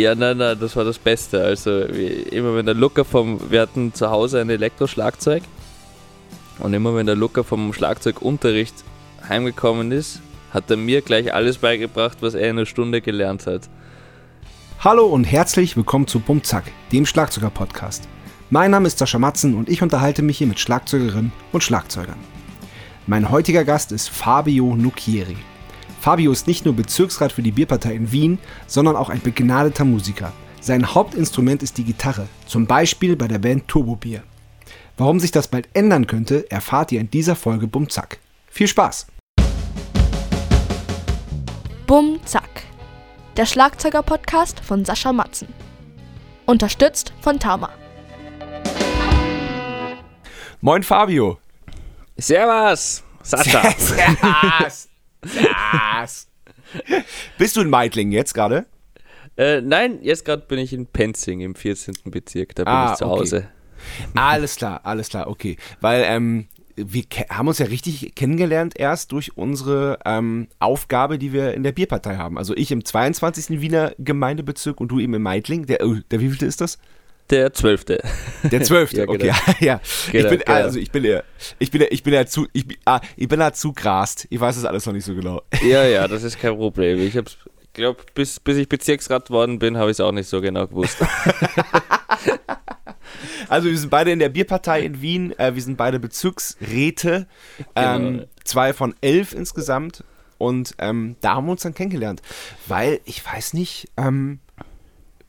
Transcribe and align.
Ja, 0.00 0.14
nein, 0.14 0.38
nein, 0.38 0.56
das 0.58 0.76
war 0.76 0.84
das 0.84 0.98
Beste. 0.98 1.44
Also 1.44 1.82
immer 1.82 2.56
wenn 2.56 2.64
der 2.64 2.74
Luca 2.74 3.04
vom, 3.04 3.38
wir 3.50 3.60
hatten 3.60 3.92
zu 3.92 4.10
Hause 4.10 4.40
ein 4.40 4.48
Elektroschlagzeug 4.48 5.42
und 6.58 6.72
immer 6.72 6.94
wenn 6.94 7.04
der 7.04 7.16
Luca 7.16 7.42
vom 7.42 7.74
Schlagzeugunterricht 7.74 8.72
heimgekommen 9.28 9.92
ist, 9.92 10.22
hat 10.54 10.70
er 10.70 10.78
mir 10.78 11.02
gleich 11.02 11.34
alles 11.34 11.58
beigebracht, 11.58 12.16
was 12.22 12.32
er 12.32 12.48
in 12.48 12.56
einer 12.56 12.64
Stunde 12.64 13.02
gelernt 13.02 13.46
hat. 13.46 13.68
Hallo 14.78 15.04
und 15.04 15.24
herzlich 15.24 15.76
willkommen 15.76 16.06
zu 16.06 16.20
Bumzack, 16.20 16.72
dem 16.92 17.04
Schlagzeuger-Podcast. 17.04 18.08
Mein 18.48 18.70
Name 18.70 18.86
ist 18.86 18.96
Sascha 18.96 19.18
Matzen 19.18 19.54
und 19.54 19.68
ich 19.68 19.82
unterhalte 19.82 20.22
mich 20.22 20.38
hier 20.38 20.46
mit 20.46 20.60
Schlagzeugerinnen 20.60 21.30
und 21.52 21.62
Schlagzeugern. 21.62 22.18
Mein 23.06 23.30
heutiger 23.30 23.66
Gast 23.66 23.92
ist 23.92 24.08
Fabio 24.08 24.76
Nucchieri. 24.76 25.36
Fabio 26.00 26.32
ist 26.32 26.46
nicht 26.46 26.64
nur 26.64 26.74
Bezirksrat 26.74 27.30
für 27.30 27.42
die 27.42 27.52
Bierpartei 27.52 27.92
in 27.92 28.10
Wien, 28.10 28.38
sondern 28.66 28.96
auch 28.96 29.10
ein 29.10 29.20
begnadeter 29.20 29.84
Musiker. 29.84 30.32
Sein 30.58 30.94
Hauptinstrument 30.94 31.62
ist 31.62 31.76
die 31.76 31.84
Gitarre, 31.84 32.26
zum 32.46 32.66
Beispiel 32.66 33.16
bei 33.16 33.28
der 33.28 33.38
Band 33.38 33.68
Turbo 33.68 33.96
Bier. 33.96 34.22
Warum 34.96 35.20
sich 35.20 35.30
das 35.30 35.48
bald 35.48 35.68
ändern 35.74 36.06
könnte, 36.06 36.50
erfahrt 36.50 36.90
ihr 36.92 37.00
in 37.02 37.10
dieser 37.10 37.36
Folge 37.36 37.66
Bumzack. 37.66 38.18
Viel 38.48 38.66
Spaß! 38.66 39.08
Bumzack, 41.86 42.62
der 43.36 43.44
Schlagzeuger-Podcast 43.44 44.60
von 44.60 44.86
Sascha 44.86 45.12
Matzen. 45.12 45.48
Unterstützt 46.46 47.12
von 47.20 47.38
Tama. 47.38 47.68
Moin 50.62 50.82
Fabio! 50.82 51.38
Servus, 52.16 53.02
Sascha! 53.22 53.70
Servus! 53.72 54.86
Yes. 55.24 56.28
Bist 57.38 57.56
du 57.56 57.60
in 57.60 57.70
Meidling 57.70 58.12
jetzt 58.12 58.34
gerade? 58.34 58.66
Äh, 59.36 59.60
nein, 59.60 59.98
jetzt 60.02 60.24
gerade 60.24 60.42
bin 60.46 60.58
ich 60.58 60.72
in 60.72 60.86
Penzing 60.86 61.40
im 61.40 61.54
14. 61.54 61.94
Bezirk, 62.06 62.54
da 62.54 62.64
bin 62.64 62.72
ah, 62.72 62.92
ich 62.92 62.98
zu 62.98 63.06
okay. 63.06 63.20
Hause. 63.20 63.48
Alles 64.14 64.56
klar, 64.56 64.80
alles 64.84 65.08
klar, 65.08 65.28
okay. 65.28 65.56
Weil 65.80 66.04
ähm, 66.06 66.48
wir 66.76 67.04
haben 67.30 67.48
uns 67.48 67.58
ja 67.58 67.66
richtig 67.66 68.14
kennengelernt 68.14 68.78
erst 68.78 69.12
durch 69.12 69.36
unsere 69.36 69.98
ähm, 70.04 70.48
Aufgabe, 70.58 71.18
die 71.18 71.32
wir 71.32 71.54
in 71.54 71.62
der 71.62 71.72
Bierpartei 71.72 72.16
haben. 72.16 72.38
Also 72.38 72.54
ich 72.54 72.70
im 72.72 72.84
22. 72.84 73.60
Wiener 73.60 73.92
Gemeindebezirk 73.98 74.80
und 74.80 74.88
du 74.88 75.00
eben 75.00 75.14
in 75.14 75.22
Meidling. 75.22 75.66
Der, 75.66 75.86
oh, 75.86 75.96
der 76.10 76.20
wievielte 76.20 76.46
ist 76.46 76.60
das? 76.60 76.78
Der 77.30 77.52
zwölfte. 77.52 78.02
Der 78.42 78.62
zwölfte, 78.62 78.96
ja, 79.02 79.08
okay. 79.08 79.18
Genau. 79.18 79.34
ja, 79.60 79.80
genau, 80.10 80.24
ich 80.24 80.30
bin, 80.30 80.38
genau. 80.40 80.52
also 80.52 80.78
ich 80.78 80.90
bin 80.90 81.04
ja, 81.04 81.22
ich 81.58 81.70
bin 81.70 81.80
ja, 81.80 81.86
ich 81.90 82.02
bin 82.02 82.12
ja 82.12 82.26
zu, 82.26 82.46
ich, 82.52 82.66
ah, 82.84 83.00
ich 83.16 83.28
bin 83.28 83.38
da 83.38 83.52
zu 83.52 83.72
grast. 83.72 84.26
Ich 84.30 84.40
weiß 84.40 84.56
das 84.56 84.64
alles 84.64 84.84
noch 84.86 84.92
nicht 84.92 85.04
so 85.04 85.14
genau. 85.14 85.42
Ja, 85.62 85.84
ja, 85.84 86.08
das 86.08 86.22
ist 86.24 86.40
kein 86.40 86.56
Problem. 86.56 86.98
Ich 87.00 87.16
habe, 87.16 87.30
glaube, 87.72 88.00
bis, 88.14 88.40
bis 88.40 88.56
ich 88.56 88.68
Bezirksrat 88.68 89.30
worden 89.30 89.58
bin, 89.58 89.76
habe 89.76 89.90
ich 89.90 89.96
es 89.96 90.00
auch 90.00 90.12
nicht 90.12 90.28
so 90.28 90.40
genau 90.40 90.66
gewusst. 90.66 90.98
also 93.48 93.68
wir 93.68 93.78
sind 93.78 93.90
beide 93.90 94.10
in 94.10 94.18
der 94.18 94.28
Bierpartei 94.28 94.82
in 94.82 95.00
Wien. 95.00 95.38
Äh, 95.38 95.54
wir 95.54 95.62
sind 95.62 95.76
beide 95.76 96.00
Bezirksräte. 96.00 97.28
Ähm, 97.76 98.02
genau. 98.02 98.24
Zwei 98.44 98.72
von 98.72 98.94
elf 99.00 99.32
insgesamt. 99.32 100.02
Und 100.38 100.74
ähm, 100.78 101.16
da 101.20 101.34
haben 101.34 101.46
wir 101.46 101.52
uns 101.52 101.62
dann 101.62 101.74
kennengelernt. 101.74 102.22
Weil, 102.66 103.00
ich 103.04 103.24
weiß 103.24 103.52
nicht, 103.52 103.88
ähm, 103.96 104.40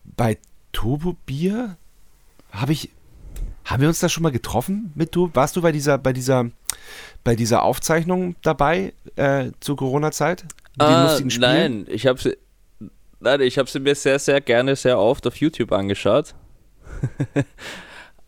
bei 0.03 0.37
Turbo 0.71 1.17
Bier 1.25 1.77
habe 2.51 2.73
ich, 2.73 2.89
haben 3.65 3.81
wir 3.81 3.87
uns 3.87 3.99
da 3.99 4.09
schon 4.09 4.23
mal 4.23 4.31
getroffen 4.31 4.91
mit 4.95 5.15
du? 5.15 5.29
Warst 5.33 5.55
du 5.55 5.61
bei 5.61 5.71
dieser, 5.71 5.97
bei 5.97 6.13
dieser, 6.13 6.49
bei 7.23 7.35
dieser 7.35 7.63
Aufzeichnung 7.63 8.35
dabei 8.43 8.93
äh, 9.15 9.51
zur 9.59 9.77
Corona-Zeit? 9.77 10.45
Ah, 10.77 11.19
nein, 11.39 11.85
ich 11.89 12.07
habe 12.07 12.19
sie, 12.19 12.37
nein, 13.19 13.41
ich 13.41 13.57
habe 13.57 13.69
sie 13.69 13.79
mir 13.79 13.95
sehr, 13.95 14.19
sehr 14.19 14.41
gerne, 14.41 14.75
sehr 14.75 14.99
oft 14.99 15.25
auf 15.27 15.35
YouTube 15.37 15.71
angeschaut. 15.71 16.33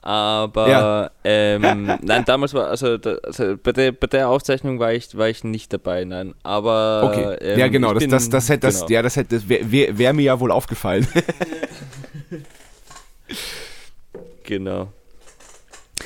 Aber 0.03 0.69
ja. 0.69 1.11
ähm, 1.23 1.61
nein, 2.01 2.25
damals 2.25 2.53
war, 2.53 2.67
also, 2.67 2.97
da, 2.97 3.15
also, 3.23 3.55
bei, 3.55 3.71
der, 3.71 3.93
bei 3.93 4.07
der 4.07 4.27
Aufzeichnung 4.27 4.77
war 4.77 4.91
ich, 4.91 5.17
war 5.17 5.29
ich 5.29 5.45
nicht 5.45 5.71
dabei, 5.71 6.03
nein. 6.03 6.33
Aber 6.43 7.09
okay. 7.09 7.37
Ähm, 7.39 7.59
ja, 7.59 7.69
genau, 7.69 7.93
das, 7.93 8.03
bin, 8.03 8.11
das, 8.11 8.29
das, 8.29 8.49
hätte, 8.49 8.67
das, 8.67 8.79
genau. 8.81 8.91
ja, 8.91 9.01
das, 9.01 9.15
hätte, 9.15 9.35
das 9.35 9.47
wäre 9.47 9.71
wär, 9.71 9.97
wär 9.97 10.11
mir 10.11 10.23
ja 10.23 10.39
wohl 10.41 10.51
aufgefallen. 10.51 11.07
Genau. 14.43 14.91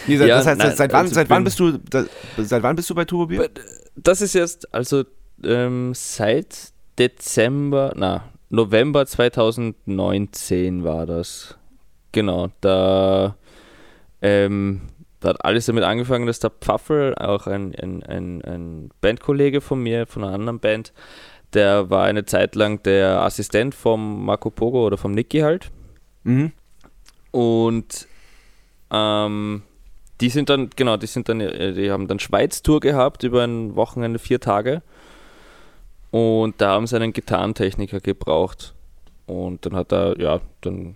Nee, 0.07 0.15
ja, 0.15 0.27
das 0.27 0.47
heißt, 0.47 0.59
nein, 0.59 0.75
seit, 0.75 0.93
wann, 0.93 1.01
also 1.01 1.15
seit, 1.15 1.29
wann 1.29 1.43
bist 1.43 1.59
du, 1.59 1.77
da, 1.77 2.05
seit 2.37 2.63
wann 2.63 2.75
bist 2.75 2.89
du 2.89 2.95
bei 2.95 3.05
Turbobier? 3.05 3.49
Das 3.95 4.21
ist 4.21 4.33
jetzt, 4.33 4.73
also 4.73 5.03
ähm, 5.43 5.93
seit 5.95 6.71
Dezember, 6.99 7.93
na, 7.95 8.23
November 8.49 9.05
2019 9.05 10.83
war 10.83 11.05
das. 11.05 11.57
Genau, 12.11 12.49
da, 12.61 13.35
ähm, 14.21 14.81
da 15.19 15.29
hat 15.29 15.43
alles 15.43 15.65
damit 15.65 15.83
angefangen, 15.83 16.27
dass 16.27 16.39
der 16.39 16.51
Pfaffel, 16.51 17.15
auch 17.15 17.47
ein, 17.47 17.75
ein, 17.75 18.03
ein, 18.03 18.41
ein 18.43 18.89
Bandkollege 19.01 19.61
von 19.61 19.81
mir, 19.81 20.05
von 20.07 20.23
einer 20.23 20.33
anderen 20.33 20.59
Band, 20.59 20.93
der 21.53 21.89
war 21.89 22.05
eine 22.05 22.25
Zeit 22.25 22.55
lang 22.55 22.83
der 22.83 23.21
Assistent 23.21 23.73
vom 23.75 24.25
Marco 24.25 24.49
Pogo 24.49 24.85
oder 24.85 24.97
vom 24.97 25.11
Niki 25.11 25.39
halt. 25.39 25.71
Mhm. 26.23 26.51
Und 27.31 28.07
ähm, 28.91 29.63
die 30.21 30.29
sind 30.29 30.49
dann, 30.49 30.69
genau, 30.75 30.97
die 30.97 31.07
sind 31.07 31.29
dann, 31.29 31.41
äh, 31.41 31.73
die 31.73 31.91
haben 31.91 32.07
dann 32.07 32.19
Schweiz-Tour 32.19 32.79
gehabt 32.79 33.23
über 33.23 33.43
ein 33.43 33.75
Wochenende, 33.75 34.19
vier 34.19 34.39
Tage. 34.39 34.81
Und 36.11 36.61
da 36.61 36.71
haben 36.71 36.87
sie 36.87 36.95
einen 36.95 37.13
Gitarrentechniker 37.13 37.99
gebraucht. 37.99 38.73
Und 39.25 39.65
dann 39.65 39.75
hat 39.75 39.91
er, 39.91 40.19
ja, 40.19 40.39
dann 40.61 40.95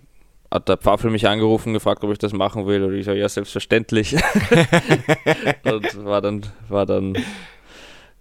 hat 0.50 0.68
der 0.68 0.76
Pfaffel 0.76 1.10
mich 1.10 1.28
angerufen 1.28 1.68
und 1.68 1.74
gefragt, 1.74 2.02
ob 2.02 2.10
ich 2.12 2.18
das 2.18 2.32
machen 2.32 2.66
will. 2.66 2.82
Und 2.84 2.94
ich 2.94 3.04
sage, 3.04 3.18
ja, 3.18 3.28
selbstverständlich. 3.28 4.14
und 5.64 6.04
war 6.04 6.20
dann, 6.20 6.42
war 6.68 6.86
dann, 6.86 7.16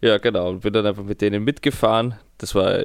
ja, 0.01 0.17
genau, 0.17 0.49
und 0.49 0.61
bin 0.61 0.73
dann 0.73 0.85
einfach 0.85 1.03
mit 1.03 1.21
denen 1.21 1.43
mitgefahren. 1.43 2.15
Das 2.37 2.53
war, 2.55 2.83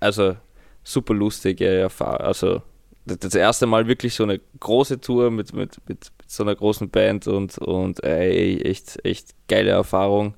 also, 0.00 0.36
super 0.84 1.14
lustig, 1.14 1.60
ja, 1.60 1.88
also, 1.98 2.62
das 3.04 3.34
erste 3.34 3.66
Mal 3.66 3.88
wirklich 3.88 4.14
so 4.14 4.22
eine 4.22 4.40
große 4.60 5.00
Tour 5.00 5.30
mit, 5.30 5.52
mit, 5.52 5.76
mit, 5.88 6.10
mit 6.18 6.30
so 6.30 6.42
einer 6.42 6.54
großen 6.54 6.88
Band 6.88 7.26
und, 7.26 7.58
und 7.58 8.02
ey, 8.04 8.60
echt, 8.62 9.04
echt 9.04 9.34
geile 9.48 9.70
Erfahrung. 9.70 10.34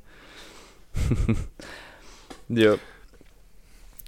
ja. 2.48 2.76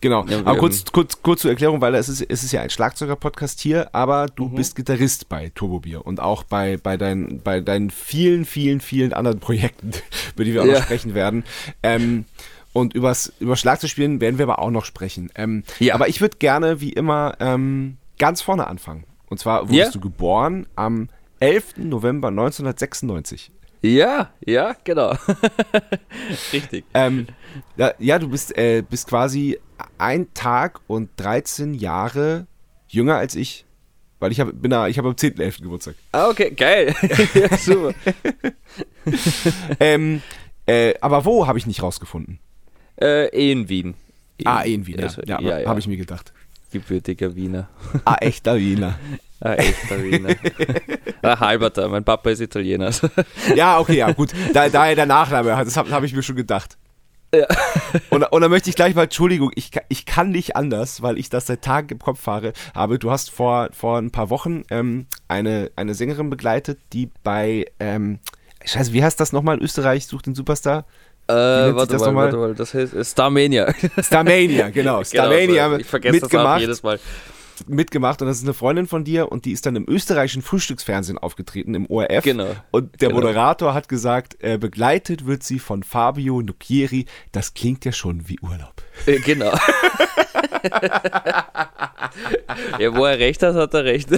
Genau. 0.00 0.25
Ja, 0.27 0.41
aber 0.41 0.59
kurz, 0.59 0.84
kurz, 0.93 1.22
kurz 1.22 1.41
zur 1.41 1.50
Erklärung, 1.50 1.81
weil 1.81 1.95
es 1.95 2.09
ist, 2.09 2.21
es 2.21 2.45
ist 2.45 2.53
ja 2.53 2.61
ein 2.61 2.71
Schlagzeuger-Podcast 2.71 3.61
hier, 3.61 3.95
aber 3.95 4.27
du 4.27 4.49
mhm. 4.49 4.56
bist 4.56 4.77
Gitarrist 4.77 5.28
bei 5.28 5.50
Turbobier 5.55 6.06
und 6.06 6.21
auch 6.21 6.43
bei, 6.43 6.77
bei, 6.77 6.97
dein, 6.97 7.41
bei 7.43 7.61
deinen 7.61 7.91
vielen, 7.91 8.45
vielen, 8.45 8.81
vielen 8.81 9.12
anderen 9.12 9.41
Projekten, 9.41 9.93
über 10.34 10.45
die 10.45 10.55
wir 10.55 10.62
auch 10.62 10.66
ja. 10.66 10.75
noch 10.75 10.83
sprechen 10.83 11.15
werden. 11.15 11.45
Ähm, 11.83 12.27
und 12.72 12.93
übers, 12.93 13.33
über 13.41 13.56
Schlagzeugspielen 13.56 14.21
werden 14.21 14.37
wir 14.37 14.45
aber 14.45 14.59
auch 14.59 14.71
noch 14.71 14.84
sprechen. 14.84 15.31
Ähm, 15.34 15.65
ja. 15.78 15.95
Aber 15.95 16.09
ich 16.09 16.21
würde 16.21 16.37
gerne, 16.37 16.83
wie 16.83 16.93
immer, 16.93 17.34
ähm, 17.41 17.97
ganz 18.19 18.43
vorne 18.43 18.66
anfangen. 18.66 19.04
Und 19.28 19.38
zwar 19.38 19.69
wurdest 19.69 19.75
yeah. 19.78 19.91
du 19.91 20.00
geboren 20.00 20.66
am 20.77 21.09
11. 21.41 21.78
November 21.78 22.28
1996. 22.28 23.50
Ja, 23.82 24.31
ja, 24.44 24.75
genau. 24.84 25.15
Richtig. 26.53 26.84
Ähm, 26.94 27.27
ja, 27.77 27.93
ja, 27.99 28.19
du 28.19 28.28
bist, 28.28 28.56
äh, 28.56 28.82
bist 28.88 29.09
quasi 29.09 29.59
ein 29.99 30.32
Tag 30.34 30.81
und 30.87 31.10
13 31.16 31.75
Jahre 31.75 32.47
jünger 32.88 33.16
als 33.16 33.34
ich. 33.34 33.65
Weil 34.19 34.33
ich 34.33 34.41
habe 34.41 34.54
bin 34.54 34.71
da, 34.71 34.88
ich 34.88 34.97
habe 34.97 35.09
am 35.09 35.15
10.11. 35.15 35.62
Geburtstag. 35.62 35.94
Ah, 36.12 36.31
okay, 36.31 36.50
geil. 36.50 36.94
ja, 37.34 37.56
super. 37.59 37.93
ähm, 39.81 40.22
äh, 40.65 40.94
aber 41.00 41.27
wo 41.27 41.47
habe 41.47 41.59
ich 41.59 41.66
nicht 41.66 41.83
rausgefunden? 41.83 42.38
Äh, 42.98 43.28
in 43.50 43.69
Wien. 43.69 43.94
ah, 44.44 44.62
in 44.62 44.87
Wien, 44.87 44.98
ja. 44.98 45.10
ja, 45.27 45.41
ja, 45.41 45.59
ja. 45.60 45.69
habe 45.69 45.81
ich 45.81 45.87
mir 45.87 45.98
gedacht 45.98 46.33
gebürtiger 46.71 47.34
Wiener. 47.34 47.69
Ah, 48.04 48.16
echter 48.21 48.57
Wiener. 48.57 48.98
Ah, 49.39 49.53
echter 49.53 50.03
Wiener. 50.03 50.34
ah, 51.22 51.39
halberter, 51.39 51.91
mein 51.91 52.03
Papa 52.03 52.30
ist 52.30 52.41
Italiener. 52.41 52.91
ja, 53.54 53.78
okay, 53.78 53.98
ja, 53.98 54.10
gut. 54.13 54.33
Da, 54.54 54.71
daher 54.71 54.95
der 54.95 55.04
Nachname, 55.04 55.51
das 55.51 55.77
habe 55.77 55.91
hab 55.91 56.03
ich 56.04 56.15
mir 56.15 56.22
schon 56.22 56.36
gedacht. 56.36 56.78
Ja. 57.34 57.47
Und, 58.10 58.22
und 58.24 58.41
dann 58.41 58.51
möchte 58.51 58.71
ich 58.71 58.77
gleich 58.77 58.95
mal, 58.95 59.04
Entschuldigung, 59.04 59.51
ich, 59.54 59.71
ich 59.89 60.07
kann 60.07 60.30
nicht 60.30 60.57
anders, 60.57 61.03
weil 61.03 61.18
ich 61.18 61.28
das 61.28 61.47
seit 61.47 61.63
Tagen 61.63 61.89
im 61.91 61.98
Kopf 61.98 62.21
fahre. 62.21 62.54
Aber 62.72 62.97
du 62.97 63.10
hast 63.10 63.30
vor, 63.30 63.69
vor 63.72 63.98
ein 63.98 64.10
paar 64.10 64.30
Wochen 64.30 64.62
ähm, 64.71 65.07
eine, 65.28 65.71
eine 65.77 65.95
Sängerin 65.95 66.30
begleitet, 66.30 66.78
die 66.95 67.10
bei, 67.22 67.66
ähm, 67.78 68.21
Scheiße, 68.65 68.92
wie 68.92 69.04
heißt 69.04 69.21
das 69.21 69.33
nochmal? 69.33 69.59
Österreich 69.59 70.07
sucht 70.07 70.27
den 70.27 70.34
Superstar? 70.34 70.86
Äh, 71.28 71.34
warte, 71.75 71.95
das 71.95 72.03
mal, 72.03 72.15
warte 72.15 72.37
mal, 72.37 72.55
das 72.55 72.73
heißt 72.73 72.95
Starmania. 73.05 73.75
Starmania, 74.01 74.71
genau. 74.71 74.99
genau 75.03 75.05
Starmania 75.05 75.67
genau, 75.67 75.78
ich 75.81 75.87
vergesse 75.87 76.15
mitgemacht. 76.21 76.55
das 76.55 76.61
jedes 76.61 76.83
Mal. 76.84 77.01
mitgemacht 77.67 78.23
und 78.23 78.28
das 78.28 78.37
ist 78.39 78.45
eine 78.45 78.55
Freundin 78.55 78.87
von 78.87 79.03
dir 79.03 79.33
und 79.33 79.45
die 79.45 79.51
ist 79.51 79.67
dann 79.67 79.75
im 79.75 79.87
österreichischen 79.89 80.43
Frühstücksfernsehen 80.43 81.19
aufgetreten, 81.19 81.75
im 81.75 81.91
ORF. 81.91 82.23
Genau. 82.23 82.55
Und 82.71 83.01
der 83.01 83.09
genau. 83.09 83.23
Moderator 83.23 83.75
hat 83.75 83.89
gesagt, 83.89 84.37
äh, 84.41 84.57
begleitet 84.57 85.27
wird 85.27 85.43
sie 85.43 85.59
von 85.59 85.83
Fabio 85.83 86.43
Nucchieri. 86.43 87.07
Das 87.33 87.55
klingt 87.55 87.84
ja 87.84 87.91
schon 87.91 88.29
wie 88.29 88.39
Urlaub. 88.41 88.75
Äh, 89.07 89.19
genau. 89.19 89.53
ja, 92.79 92.95
wo 92.95 93.05
er 93.05 93.19
recht 93.19 93.43
hat, 93.43 93.57
hat 93.57 93.75
er 93.75 93.84
recht. 93.84 94.11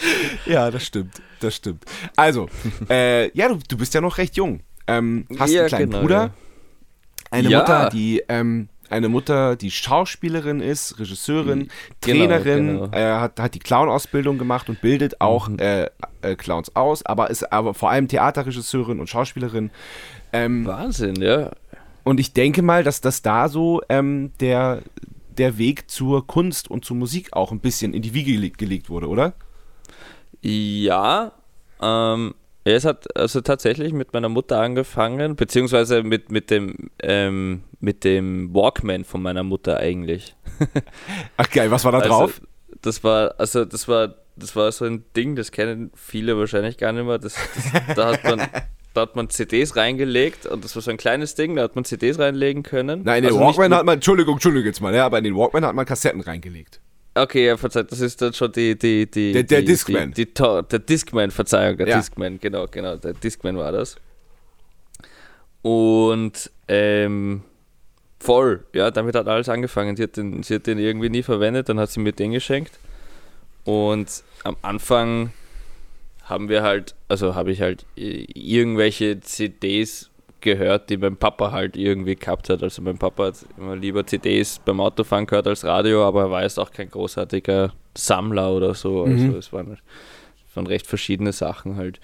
ja, 0.46 0.70
das 0.70 0.84
stimmt. 0.84 1.20
Das 1.40 1.56
stimmt. 1.56 1.84
Also, 2.16 2.48
äh, 2.90 3.30
ja, 3.36 3.48
du, 3.48 3.58
du 3.68 3.76
bist 3.76 3.94
ja 3.94 4.00
noch 4.00 4.18
recht 4.18 4.36
jung. 4.36 4.60
Ähm, 4.86 5.26
hast 5.38 5.52
ja, 5.52 5.60
einen 5.60 5.68
kleinen 5.68 5.90
genau, 5.90 6.00
Bruder, 6.02 6.16
ja. 6.16 6.30
eine 7.30 7.48
ja. 7.48 7.58
Mutter, 7.58 7.90
die 7.90 8.22
ähm, 8.28 8.68
eine 8.90 9.08
Mutter, 9.08 9.56
die 9.56 9.70
Schauspielerin 9.70 10.60
ist, 10.60 10.98
Regisseurin, 10.98 11.68
genau, 12.00 12.26
Trainerin, 12.26 12.66
genau. 12.66 12.92
Äh, 12.92 13.18
hat, 13.18 13.38
hat 13.38 13.54
die 13.54 13.58
Clown-Ausbildung 13.58 14.38
gemacht 14.38 14.68
und 14.68 14.80
bildet 14.80 15.20
auch 15.20 15.48
mhm. 15.48 15.58
äh, 15.58 15.90
äh, 16.22 16.36
Clowns 16.36 16.74
aus, 16.74 17.04
aber 17.04 17.30
ist 17.30 17.52
aber 17.52 17.74
vor 17.74 17.90
allem 17.90 18.08
Theaterregisseurin 18.08 19.00
und 19.00 19.08
Schauspielerin. 19.08 19.70
Ähm, 20.32 20.66
Wahnsinn, 20.66 21.20
ja. 21.20 21.50
Und 22.04 22.20
ich 22.20 22.32
denke 22.32 22.62
mal, 22.62 22.84
dass 22.84 23.00
das 23.00 23.20
da 23.22 23.48
so 23.48 23.82
ähm, 23.90 24.32
der, 24.40 24.82
der 25.36 25.58
Weg 25.58 25.90
zur 25.90 26.26
Kunst 26.26 26.70
und 26.70 26.84
zur 26.84 26.96
Musik 26.96 27.34
auch 27.34 27.52
ein 27.52 27.60
bisschen 27.60 27.92
in 27.92 28.02
die 28.02 28.14
Wiege 28.14 28.32
gelegt, 28.32 28.58
gelegt 28.58 28.88
wurde, 28.88 29.08
oder? 29.08 29.34
Ja, 30.42 31.32
ähm, 31.80 32.34
es 32.64 32.84
hat 32.84 33.16
also 33.16 33.40
tatsächlich 33.40 33.92
mit 33.92 34.12
meiner 34.12 34.28
Mutter 34.28 34.60
angefangen, 34.60 35.36
beziehungsweise 35.36 36.02
mit, 36.02 36.30
mit, 36.30 36.50
dem, 36.50 36.90
ähm, 37.02 37.62
mit 37.80 38.04
dem 38.04 38.52
Walkman 38.54 39.04
von 39.04 39.22
meiner 39.22 39.42
Mutter 39.42 39.78
eigentlich. 39.78 40.36
Ach 41.36 41.50
geil, 41.50 41.70
was 41.70 41.84
war 41.84 41.92
da 41.92 41.98
also, 41.98 42.10
drauf? 42.10 42.40
Das 42.82 43.02
war, 43.02 43.34
also 43.38 43.64
das 43.64 43.88
war, 43.88 44.14
das 44.36 44.54
war 44.54 44.70
so 44.70 44.84
ein 44.84 45.04
Ding, 45.16 45.34
das 45.34 45.50
kennen 45.50 45.90
viele 45.94 46.36
wahrscheinlich 46.38 46.76
gar 46.76 46.92
nicht 46.92 47.06
mehr. 47.06 47.18
Das, 47.18 47.34
das, 47.34 47.96
da, 47.96 48.12
hat 48.12 48.24
man, 48.24 48.42
da 48.94 49.00
hat 49.00 49.16
man 49.16 49.30
CDs 49.30 49.76
reingelegt 49.76 50.46
und 50.46 50.62
das 50.62 50.74
war 50.74 50.82
so 50.82 50.90
ein 50.90 50.98
kleines 50.98 51.34
Ding, 51.34 51.56
da 51.56 51.62
hat 51.62 51.74
man 51.74 51.84
CDs 51.84 52.18
reinlegen 52.18 52.62
können. 52.62 53.02
Nein, 53.02 53.24
in 53.24 53.30
den 53.30 53.32
also 53.32 53.40
Walkman 53.40 53.74
hat 53.74 53.86
man, 53.86 53.94
Entschuldigung, 53.94 54.34
Entschuldigung 54.34 54.66
jetzt 54.66 54.80
mal, 54.80 54.94
ja, 54.94 55.06
aber 55.06 55.18
in 55.18 55.24
den 55.24 55.36
Walkman 55.36 55.64
hat 55.64 55.74
man 55.74 55.86
Kassetten 55.86 56.20
reingelegt. 56.20 56.80
Okay, 57.22 57.46
ja, 57.46 57.56
verzeiht, 57.56 57.90
das 57.90 58.00
ist 58.00 58.20
dann 58.22 58.32
schon 58.32 58.52
die. 58.52 58.78
die, 58.78 59.10
die 59.10 59.32
der, 59.32 59.42
der 59.42 59.60
die, 59.60 59.66
Discman. 59.66 60.12
Die, 60.12 60.26
die, 60.26 60.34
der 60.34 60.78
Discman, 60.78 61.30
Verzeihung, 61.30 61.76
der 61.76 61.88
ja. 61.88 61.96
Discman, 61.98 62.38
genau, 62.40 62.66
genau, 62.70 62.96
der 62.96 63.14
Discman 63.14 63.56
war 63.56 63.72
das. 63.72 63.96
Und 65.62 66.50
ähm, 66.68 67.42
voll, 68.20 68.64
ja, 68.72 68.90
damit 68.90 69.14
hat 69.14 69.28
alles 69.28 69.48
angefangen. 69.48 69.96
Sie 69.96 70.02
hat, 70.04 70.16
den, 70.16 70.42
sie 70.42 70.56
hat 70.56 70.66
den 70.66 70.78
irgendwie 70.78 71.08
nie 71.08 71.22
verwendet, 71.22 71.68
dann 71.68 71.80
hat 71.80 71.90
sie 71.90 72.00
mir 72.00 72.12
den 72.12 72.32
geschenkt. 72.32 72.78
Und 73.64 74.22
am 74.44 74.56
Anfang 74.62 75.32
haben 76.24 76.48
wir 76.48 76.62
halt, 76.62 76.94
also 77.08 77.34
habe 77.34 77.50
ich 77.50 77.60
halt 77.60 77.84
irgendwelche 77.96 79.20
CDs 79.20 80.07
gehört, 80.40 80.90
die 80.90 80.96
mein 80.96 81.16
Papa 81.16 81.52
halt 81.52 81.76
irgendwie 81.76 82.16
gehabt 82.16 82.48
hat. 82.48 82.62
Also 82.62 82.82
mein 82.82 82.98
Papa 82.98 83.26
hat 83.26 83.46
immer 83.56 83.76
lieber 83.76 84.06
CDs 84.06 84.60
beim 84.64 84.80
Autofahren 84.80 85.26
gehört 85.26 85.46
als 85.46 85.64
Radio, 85.64 86.04
aber 86.04 86.22
er 86.22 86.30
war 86.30 86.42
jetzt 86.42 86.58
auch 86.58 86.70
kein 86.70 86.90
großartiger 86.90 87.72
Sammler 87.96 88.52
oder 88.52 88.74
so. 88.74 89.04
Also 89.04 89.24
mhm. 89.24 89.34
es 89.36 89.52
waren, 89.52 89.78
waren 90.54 90.66
recht 90.66 90.86
verschiedene 90.86 91.32
Sachen 91.32 91.76
halt. 91.76 92.00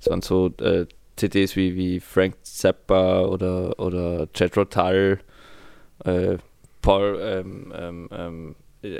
Es 0.00 0.08
waren 0.08 0.22
so 0.22 0.52
äh, 0.60 0.86
CDs 1.16 1.56
wie, 1.56 1.74
wie 1.76 2.00
Frank 2.00 2.36
Zappa 2.42 3.22
oder, 3.22 3.78
oder 3.78 4.28
Jet 4.34 4.56
Rotal, 4.56 5.18
äh, 6.04 6.36
Paul, 6.82 7.18
ähm, 7.20 7.72
ähm, 7.76 8.08
ähm, 8.12 8.54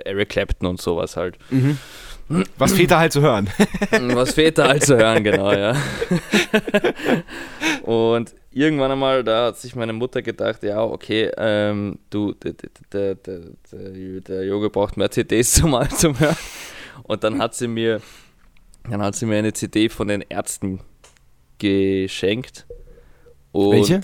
Eric 0.04 0.30
Clapton 0.30 0.68
und 0.68 0.80
sowas 0.80 1.16
halt. 1.16 1.38
Mhm. 1.50 1.78
Was 2.58 2.72
fehlt 2.72 2.90
da 2.90 2.98
halt 2.98 3.12
zu 3.12 3.20
hören? 3.20 3.48
Was 3.90 4.34
fehlt 4.34 4.58
da 4.58 4.68
halt 4.68 4.84
zu 4.84 4.96
hören, 4.96 5.22
genau, 5.22 5.52
ja. 5.52 5.76
und 7.82 8.34
irgendwann 8.50 8.90
einmal, 8.90 9.22
da 9.22 9.46
hat 9.46 9.58
sich 9.58 9.76
meine 9.76 9.92
Mutter 9.92 10.22
gedacht, 10.22 10.62
ja, 10.64 10.82
okay, 10.82 11.30
ähm, 11.36 11.98
du, 12.10 12.32
der, 12.32 12.54
der, 12.92 13.14
der, 13.14 13.40
der, 13.70 14.44
Junge 14.44 14.70
braucht 14.70 14.96
mehr 14.96 15.10
CDs 15.10 15.52
zum, 15.52 15.78
zum 15.96 16.18
Hören. 16.18 16.36
Und 17.04 17.22
dann 17.22 17.40
hat 17.40 17.54
sie 17.54 17.68
mir, 17.68 18.00
dann 18.90 19.02
hat 19.02 19.14
sie 19.14 19.26
mir 19.26 19.38
eine 19.38 19.52
CD 19.52 19.88
von 19.88 20.08
den 20.08 20.22
Ärzten 20.22 20.80
geschenkt. 21.58 22.66
Und 23.52 23.72
Welche? 23.72 24.00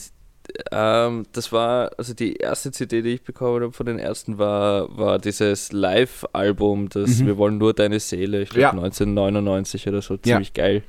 Ähm, 0.71 1.25
das 1.33 1.53
war, 1.53 1.93
also 1.99 2.15
die 2.15 2.37
erste 2.37 2.73
CD, 2.73 3.03
die 3.03 3.15
ich 3.15 3.23
bekommen 3.23 3.63
habe 3.63 3.73
von 3.73 3.87
den 3.87 3.99
Ärzten, 3.99 4.39
war, 4.39 4.97
war 4.97 5.19
dieses 5.19 5.73
Live-Album, 5.73 6.89
das 6.89 7.19
mhm. 7.19 7.27
Wir 7.27 7.37
wollen 7.39 7.59
nur 7.59 7.75
deine 7.75 8.01
Seele, 8.01 8.43
ich 8.43 8.51
glaube 8.51 8.63
ja. 8.63 8.71
1999 8.71 9.89
oder 9.89 10.03
so, 10.03 10.17
ziemlich 10.17 10.53
ja. 10.57 10.63
geil. 10.65 10.83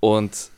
Und 0.00 0.50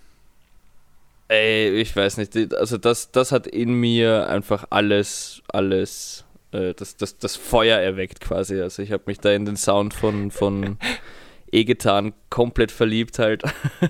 Ey, 1.28 1.70
ich 1.80 1.96
weiß 1.96 2.18
nicht. 2.18 2.54
Also 2.54 2.76
das, 2.76 3.10
das 3.10 3.32
hat 3.32 3.46
in 3.46 3.72
mir 3.72 4.28
einfach 4.28 4.66
alles, 4.70 5.42
alles, 5.48 6.24
äh, 6.52 6.74
das, 6.74 6.96
das, 6.96 7.18
das 7.18 7.36
Feuer 7.36 7.78
erweckt 7.78 8.20
quasi. 8.20 8.60
Also 8.60 8.82
ich 8.82 8.92
habe 8.92 9.04
mich 9.06 9.20
da 9.20 9.32
in 9.32 9.46
den 9.46 9.56
Sound 9.56 9.94
von, 9.94 10.30
von 10.30 10.78
E-Gitarren 11.50 12.12
komplett 12.28 12.70
verliebt 12.70 13.18
halt. 13.18 13.42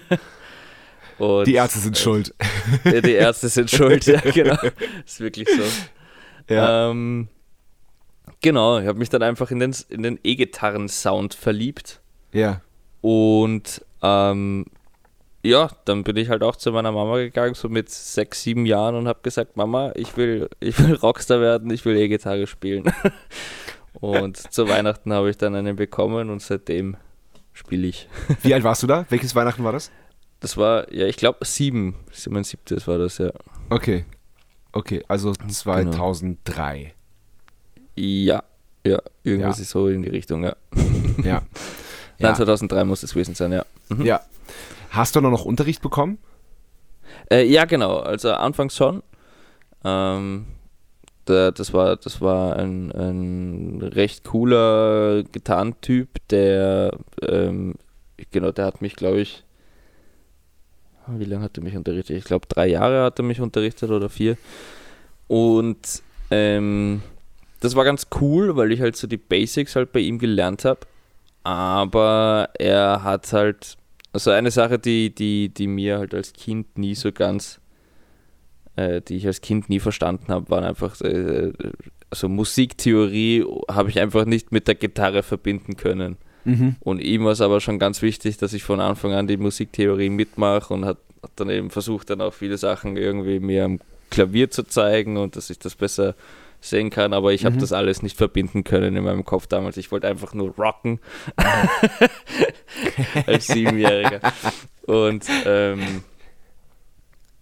Und, 1.18 1.46
die 1.46 1.54
Ärzte 1.54 1.78
sind 1.78 1.96
äh, 1.96 2.00
schuld. 2.00 2.34
die 2.84 3.12
Ärzte 3.12 3.48
sind 3.48 3.70
schuld, 3.70 4.06
ja 4.06 4.20
genau. 4.20 4.56
Ist 5.04 5.20
wirklich 5.20 5.48
so. 5.48 6.54
Ja. 6.54 6.90
Ähm, 6.90 7.28
genau, 8.40 8.78
ich 8.78 8.86
habe 8.86 8.98
mich 8.98 9.08
dann 9.08 9.22
einfach 9.22 9.50
in 9.50 9.60
den, 9.60 9.74
in 9.88 10.02
den 10.02 10.18
E-Gitarren-Sound 10.22 11.34
verliebt. 11.34 12.00
Ja. 12.32 12.60
Und 13.00 13.84
ähm, 14.02 14.66
ja, 15.42 15.70
dann 15.84 16.04
bin 16.04 16.16
ich 16.16 16.30
halt 16.30 16.42
auch 16.42 16.56
zu 16.56 16.72
meiner 16.72 16.90
Mama 16.90 17.16
gegangen, 17.18 17.54
so 17.54 17.68
mit 17.68 17.90
sechs, 17.90 18.42
sieben 18.42 18.64
Jahren 18.64 18.94
und 18.94 19.06
habe 19.06 19.20
gesagt, 19.22 19.56
Mama, 19.56 19.92
ich 19.94 20.16
will, 20.16 20.48
ich 20.58 20.78
will 20.78 20.94
Rockstar 20.94 21.40
werden, 21.40 21.70
ich 21.70 21.84
will 21.84 21.96
E-Gitarre 21.96 22.46
spielen. 22.46 22.90
und 23.92 24.36
zu 24.36 24.68
Weihnachten 24.68 25.12
habe 25.12 25.30
ich 25.30 25.36
dann 25.36 25.54
einen 25.54 25.76
bekommen 25.76 26.30
und 26.30 26.40
seitdem 26.40 26.96
spiele 27.52 27.86
ich. 27.86 28.08
Wie 28.42 28.54
alt 28.54 28.64
warst 28.64 28.82
du 28.82 28.86
da? 28.86 29.04
Welches 29.10 29.34
Weihnachten 29.34 29.64
war 29.64 29.72
das? 29.72 29.92
Das 30.40 30.56
war, 30.56 30.92
ja, 30.92 31.06
ich 31.06 31.16
glaube 31.16 31.44
sieben, 31.44 31.96
mein 32.28 32.44
siebtes 32.44 32.86
war 32.86 32.98
das, 32.98 33.18
ja. 33.18 33.30
Okay, 33.70 34.04
okay, 34.72 35.02
also 35.08 35.32
2003. 35.32 36.78
Genau. 36.78 36.94
Ja, 37.96 38.42
ja, 38.86 39.00
irgendwas 39.22 39.58
ja. 39.58 39.62
ist 39.62 39.70
so 39.70 39.88
in 39.88 40.02
die 40.02 40.10
Richtung, 40.10 40.44
ja. 40.44 40.56
Ja. 41.22 41.42
Nein, 42.18 42.30
ja. 42.30 42.34
2003 42.34 42.84
muss 42.84 43.02
es 43.02 43.12
gewesen 43.12 43.34
sein, 43.34 43.52
ja. 43.52 43.64
Mhm. 43.88 44.04
Ja, 44.04 44.20
Hast 44.94 45.16
du 45.16 45.20
noch 45.20 45.44
Unterricht 45.44 45.82
bekommen? 45.82 46.18
Äh, 47.28 47.46
ja, 47.46 47.64
genau. 47.64 47.98
Also 47.98 48.32
anfangs 48.32 48.76
schon. 48.76 49.02
Ähm, 49.84 50.46
der, 51.26 51.50
das 51.50 51.72
war, 51.72 51.96
das 51.96 52.20
war 52.20 52.54
ein, 52.54 52.92
ein 52.92 53.82
recht 53.82 54.22
cooler 54.22 55.24
Gitarrentyp, 55.24 56.10
der, 56.28 56.96
ähm, 57.22 57.74
genau, 58.30 58.52
der 58.52 58.66
hat 58.66 58.82
mich, 58.82 58.94
glaube 58.94 59.20
ich, 59.20 59.42
wie 61.08 61.24
lange 61.24 61.44
hat 61.44 61.56
er 61.56 61.62
mich 61.64 61.76
unterrichtet? 61.76 62.16
Ich 62.16 62.24
glaube, 62.24 62.46
drei 62.48 62.68
Jahre 62.68 63.04
hat 63.04 63.18
er 63.18 63.24
mich 63.24 63.40
unterrichtet 63.40 63.90
oder 63.90 64.08
vier. 64.08 64.36
Und 65.28 66.02
ähm, 66.30 67.02
das 67.60 67.76
war 67.76 67.84
ganz 67.84 68.08
cool, 68.20 68.56
weil 68.56 68.72
ich 68.72 68.80
halt 68.80 68.96
so 68.96 69.06
die 69.06 69.16
Basics 69.16 69.76
halt 69.76 69.92
bei 69.92 70.00
ihm 70.00 70.18
gelernt 70.18 70.64
habe. 70.64 70.80
Aber 71.42 72.50
er 72.58 73.02
hat 73.02 73.32
halt 73.32 73.76
also 74.14 74.30
eine 74.30 74.52
Sache, 74.52 74.78
die, 74.78 75.12
die, 75.12 75.48
die 75.48 75.66
mir 75.66 75.98
halt 75.98 76.14
als 76.14 76.32
Kind 76.32 76.78
nie 76.78 76.94
so 76.94 77.10
ganz, 77.10 77.60
äh, 78.76 79.00
die 79.00 79.16
ich 79.16 79.26
als 79.26 79.40
Kind 79.40 79.68
nie 79.68 79.80
verstanden 79.80 80.28
habe, 80.28 80.48
waren 80.50 80.62
einfach, 80.62 81.00
äh, 81.00 81.52
also 82.10 82.28
Musiktheorie 82.28 83.44
habe 83.68 83.90
ich 83.90 83.98
einfach 83.98 84.24
nicht 84.24 84.52
mit 84.52 84.68
der 84.68 84.76
Gitarre 84.76 85.24
verbinden 85.24 85.76
können. 85.76 86.16
Mhm. 86.44 86.76
Und 86.80 87.00
ihm 87.00 87.24
war 87.24 87.32
es 87.32 87.40
aber 87.40 87.60
schon 87.60 87.78
ganz 87.78 88.02
wichtig, 88.02 88.36
dass 88.36 88.52
ich 88.52 88.62
von 88.62 88.80
Anfang 88.80 89.12
an 89.12 89.26
die 89.26 89.36
Musiktheorie 89.36 90.10
mitmache 90.10 90.72
und 90.72 90.84
hat, 90.84 90.98
hat 91.22 91.32
dann 91.36 91.50
eben 91.50 91.70
versucht, 91.70 92.10
dann 92.10 92.20
auch 92.20 92.34
viele 92.34 92.58
Sachen 92.58 92.96
irgendwie 92.96 93.40
mir 93.40 93.64
am 93.64 93.80
Klavier 94.10 94.50
zu 94.50 94.62
zeigen 94.64 95.16
und 95.16 95.36
dass 95.36 95.50
ich 95.50 95.58
das 95.58 95.74
besser 95.74 96.14
sehen 96.60 96.88
kann, 96.90 97.12
aber 97.12 97.32
ich 97.32 97.44
habe 97.44 97.56
mhm. 97.56 97.60
das 97.60 97.72
alles 97.72 98.02
nicht 98.02 98.16
verbinden 98.16 98.64
können 98.64 98.96
in 98.96 99.04
meinem 99.04 99.24
Kopf 99.24 99.46
damals. 99.46 99.76
Ich 99.76 99.92
wollte 99.92 100.08
einfach 100.08 100.32
nur 100.32 100.54
rocken 100.56 100.98
als 103.26 103.46
Siebenjähriger. 103.48 104.20
Und 104.86 105.26
ähm, 105.44 106.04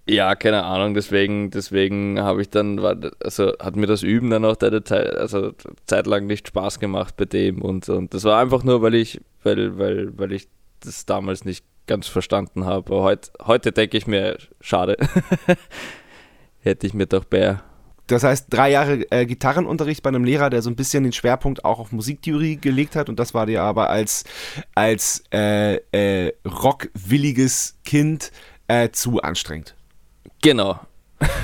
ja, 0.07 0.35
keine 0.35 0.65
Ahnung, 0.65 0.95
deswegen, 0.95 1.51
deswegen 1.51 2.21
habe 2.21 2.43
ich 2.43 2.51
dann, 2.51 2.79
also 3.23 3.53
hat 3.61 3.77
mir 3.77 3.87
das 3.87 4.03
Üben 4.03 4.31
dann 4.31 4.45
auch 4.45 4.57
der 4.57 4.85
Zeit, 4.85 5.15
also 5.15 5.53
zeitlang 5.87 6.27
nicht 6.27 6.49
Spaß 6.49 6.81
gemacht 6.81 7.17
bei 7.17 7.25
dem 7.25 7.63
und, 7.63 7.89
und 7.89 8.13
das 8.13 8.25
war 8.25 8.41
einfach 8.41 8.65
nur, 8.65 8.83
weil 8.83 8.95
ich, 8.95 9.21
weil, 9.45 9.79
weil, 9.79 10.19
weil 10.19 10.33
ich 10.33 10.49
das 10.81 11.07
damals 11.07 11.45
nicht 11.45 11.65
ganz 11.87 12.09
verstanden 12.09 12.65
habe. 12.65 12.95
Heut, 12.95 13.31
heute 13.43 13.73
denke 13.73 13.97
ich 13.97 14.07
mir, 14.07 14.39
schade. 14.61 14.97
Hätte 16.61 16.87
ich 16.87 16.95
mir 16.95 17.07
doch 17.07 17.25
mehr 17.31 17.63
Das 18.07 18.23
heißt, 18.23 18.47
drei 18.51 18.71
Jahre 18.71 19.11
äh, 19.11 19.27
Gitarrenunterricht 19.27 20.03
bei 20.03 20.09
einem 20.09 20.25
Lehrer, 20.25 20.49
der 20.49 20.63
so 20.63 20.71
ein 20.71 20.77
bisschen 20.77 21.03
den 21.03 21.13
Schwerpunkt 21.13 21.65
auch 21.65 21.81
auf 21.81 21.93
Musiktheorie 21.93 22.57
gelegt 22.57 22.95
hat. 22.95 23.09
Und 23.09 23.19
das 23.19 23.35
war 23.35 23.47
dir 23.47 23.63
aber 23.63 23.91
als, 23.91 24.25
als 24.75 25.25
äh, 25.33 25.77
äh, 25.93 26.33
rockwilliges 26.47 27.79
Kind 27.85 28.31
äh, 28.69 28.91
zu 28.91 29.21
anstrengend. 29.21 29.75
Genau. 30.43 30.79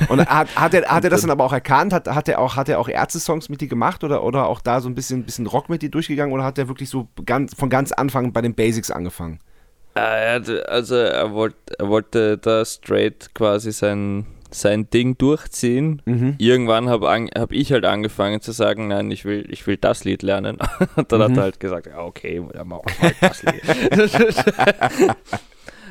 Und 0.09 0.29
hat, 0.29 0.55
hat, 0.57 0.75
er, 0.75 0.89
hat 0.89 1.05
er 1.05 1.11
das 1.11 1.21
dann 1.23 1.31
aber 1.31 1.45
auch 1.45 1.53
erkannt? 1.53 1.93
Hat, 1.93 2.09
hat 2.09 2.29
er 2.29 2.41
auch, 2.41 2.57
hat 2.57 2.69
er 2.69 2.79
auch 2.79 2.89
Ärzte-Songs 2.89 3.49
mit 3.49 3.61
dir 3.61 3.69
gemacht 3.69 4.05
oder, 4.05 4.23
oder 4.23 4.47
auch 4.47 4.61
da 4.61 4.81
so 4.81 4.89
ein 4.89 4.95
bisschen, 4.95 5.25
bisschen 5.25 5.47
Rock 5.47 5.69
mit 5.69 5.83
dir 5.83 5.91
durchgegangen 5.91 6.35
oder 6.35 6.45
hat 6.45 6.59
er 6.59 6.69
wirklich 6.69 6.91
so 6.91 7.09
ganz, 7.25 7.55
von 7.55 7.71
ganz 7.71 7.93
Anfang 7.93 8.33
bei 8.33 8.43
den 8.43 8.55
Basics 8.55 8.91
angefangen? 8.91 9.41
Also 9.95 10.95
er 10.95 11.33
wollte, 11.33 11.57
er 11.79 11.89
wollte 11.89 12.39
da 12.39 12.65
straight 12.65 13.35
quasi 13.35 13.73
sein, 13.73 14.27
sein 14.51 14.89
Ding 14.91 15.19
durchziehen. 15.19 16.03
Mhm. 16.05 16.37
Irgendwann 16.39 16.89
habe 16.89 17.09
hab 17.09 17.53
ich 17.53 17.73
halt 17.73 17.85
angefangen 17.85 18.41
zu 18.41 18.53
sagen, 18.53 18.89
nein, 18.89 19.11
ich 19.11 19.25
will, 19.25 19.47
ich 19.51 19.67
will 19.67 19.77
das 19.77 20.05
Lied 20.05 20.23
lernen. 20.23 20.59
Und 20.97 21.11
dann 21.11 21.19
mhm. 21.19 21.25
hat 21.25 21.37
er 21.37 21.43
halt 21.43 21.61
gesagt, 21.61 21.87
ja 21.87 21.99
okay, 21.99 22.41
dann 22.53 22.69
machen 22.69 22.83
wir 22.87 23.09
halt 23.09 23.17
das 23.21 23.43
Lied. 23.43 25.17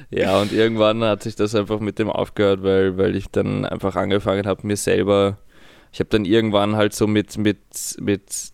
ja, 0.10 0.38
und 0.42 0.52
irgendwann 0.54 1.04
hat 1.04 1.24
sich 1.24 1.36
das 1.36 1.56
einfach 1.56 1.80
mit 1.80 2.00
dem 2.00 2.10
aufgehört, 2.10 2.64
weil, 2.64 2.98
weil 2.98 3.16
ich 3.16 3.28
dann 3.30 3.66
einfach 3.66 3.96
angefangen 3.96 4.48
habe, 4.48 4.66
mir 4.66 4.78
selber, 4.78 5.38
ich 5.92 6.00
habe 6.00 6.10
dann 6.10 6.26
irgendwann 6.26 6.76
halt 6.76 6.94
so 6.94 7.08
mit, 7.08 7.38
mit, 7.38 7.60
mit 8.00 8.52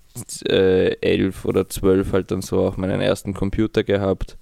äh, 0.47 0.95
elf 1.01 1.45
oder 1.45 1.69
zwölf 1.69 2.13
halt 2.13 2.31
dann 2.31 2.41
so 2.41 2.59
auch 2.59 2.77
meinen 2.77 3.01
ersten 3.01 3.33
Computer 3.33 3.83
gehabt. 3.83 4.37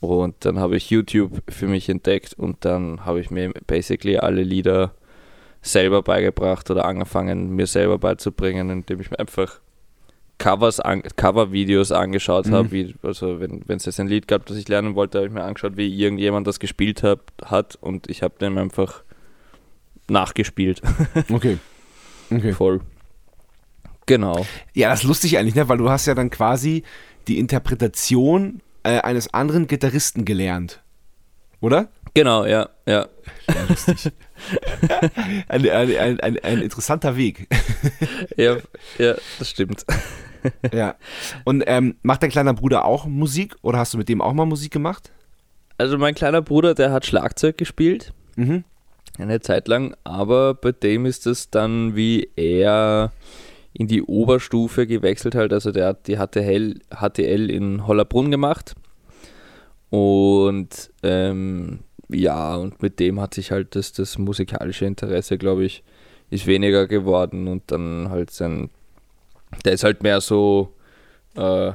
Und 0.00 0.36
dann 0.46 0.58
habe 0.58 0.76
ich 0.76 0.90
YouTube 0.90 1.42
für 1.48 1.66
mich 1.66 1.88
entdeckt 1.88 2.32
und 2.34 2.64
dann 2.64 3.04
habe 3.04 3.20
ich 3.20 3.30
mir 3.30 3.52
basically 3.66 4.16
alle 4.16 4.42
Lieder 4.42 4.94
selber 5.62 6.02
beigebracht 6.02 6.70
oder 6.70 6.86
angefangen, 6.86 7.50
mir 7.50 7.66
selber 7.66 7.98
beizubringen, 7.98 8.70
indem 8.70 9.00
ich 9.00 9.10
mir 9.10 9.18
einfach 9.18 9.60
Covers 10.40 10.80
an, 10.80 11.02
Cover-Videos 11.02 11.92
angeschaut 11.92 12.46
mhm. 12.46 12.52
habe. 12.54 12.72
Wie, 12.72 12.94
also 13.02 13.38
wenn 13.40 13.62
es 13.68 13.84
jetzt 13.84 14.00
ein 14.00 14.08
Lied 14.08 14.26
gab, 14.26 14.46
das 14.46 14.56
ich 14.56 14.66
lernen 14.66 14.96
wollte, 14.96 15.18
habe 15.18 15.28
ich 15.28 15.32
mir 15.32 15.44
angeschaut, 15.44 15.76
wie 15.76 15.86
irgendjemand 15.94 16.46
das 16.46 16.58
gespielt 16.58 17.02
hab, 17.04 17.30
hat 17.44 17.76
und 17.76 18.08
ich 18.08 18.22
habe 18.22 18.34
dem 18.40 18.58
einfach 18.58 19.04
nachgespielt. 20.08 20.82
Okay. 21.30 21.58
okay. 22.30 22.52
Voll. 22.52 22.80
Genau. 24.06 24.46
Ja, 24.72 24.88
das 24.90 25.00
ist 25.00 25.06
lustig 25.06 25.38
eigentlich, 25.38 25.54
ne? 25.54 25.68
weil 25.68 25.78
du 25.78 25.90
hast 25.90 26.06
ja 26.06 26.14
dann 26.14 26.30
quasi 26.30 26.84
die 27.28 27.38
Interpretation 27.38 28.62
äh, 28.82 28.98
eines 29.00 29.32
anderen 29.34 29.66
Gitarristen 29.66 30.24
gelernt. 30.24 30.82
Oder? 31.60 31.90
Genau, 32.14 32.46
ja, 32.46 32.70
ja. 32.86 33.08
ja 33.48 33.64
lustig. 33.68 34.10
ein, 35.48 35.68
ein, 35.68 35.96
ein, 35.96 36.20
ein, 36.20 36.38
ein 36.38 36.62
interessanter 36.62 37.16
Weg. 37.16 37.46
ja, 38.36 38.56
ja, 38.98 39.14
das 39.38 39.50
stimmt. 39.50 39.84
ja. 40.72 40.94
Und 41.44 41.64
ähm, 41.66 41.96
macht 42.02 42.22
dein 42.22 42.30
kleiner 42.30 42.54
Bruder 42.54 42.84
auch 42.84 43.06
Musik 43.06 43.56
oder 43.62 43.78
hast 43.78 43.94
du 43.94 43.98
mit 43.98 44.08
dem 44.08 44.20
auch 44.20 44.32
mal 44.32 44.46
Musik 44.46 44.72
gemacht? 44.72 45.12
Also 45.78 45.96
mein 45.98 46.14
kleiner 46.14 46.42
Bruder, 46.42 46.74
der 46.74 46.92
hat 46.92 47.06
Schlagzeug 47.06 47.56
gespielt. 47.56 48.12
Mhm. 48.36 48.64
Eine 49.18 49.40
Zeit 49.40 49.68
lang, 49.68 49.94
aber 50.04 50.54
bei 50.54 50.72
dem 50.72 51.06
ist 51.06 51.26
es 51.26 51.50
dann 51.50 51.96
wie 51.96 52.30
er 52.36 53.12
in 53.72 53.86
die 53.86 54.02
Oberstufe 54.02 54.86
gewechselt 54.86 55.34
halt. 55.34 55.52
Also 55.52 55.72
der 55.72 55.88
hat 55.88 56.06
die 56.06 56.16
HTL, 56.16 56.78
HTL 56.94 57.50
in 57.50 57.86
Hollerbrunn 57.86 58.30
gemacht. 58.30 58.74
Und 59.90 60.90
ähm, 61.02 61.80
ja, 62.08 62.56
und 62.56 62.82
mit 62.82 63.00
dem 63.00 63.20
hat 63.20 63.34
sich 63.34 63.50
halt 63.50 63.76
das, 63.76 63.92
das 63.92 64.18
musikalische 64.18 64.84
Interesse, 64.84 65.38
glaube 65.38 65.64
ich, 65.64 65.82
ist 66.30 66.46
weniger 66.46 66.86
geworden 66.86 67.48
und 67.48 67.70
dann 67.70 68.08
halt 68.10 68.30
sein, 68.30 68.70
der 69.64 69.72
ist 69.72 69.84
halt 69.84 70.02
mehr 70.02 70.20
so 70.20 70.74
äh, 71.34 71.72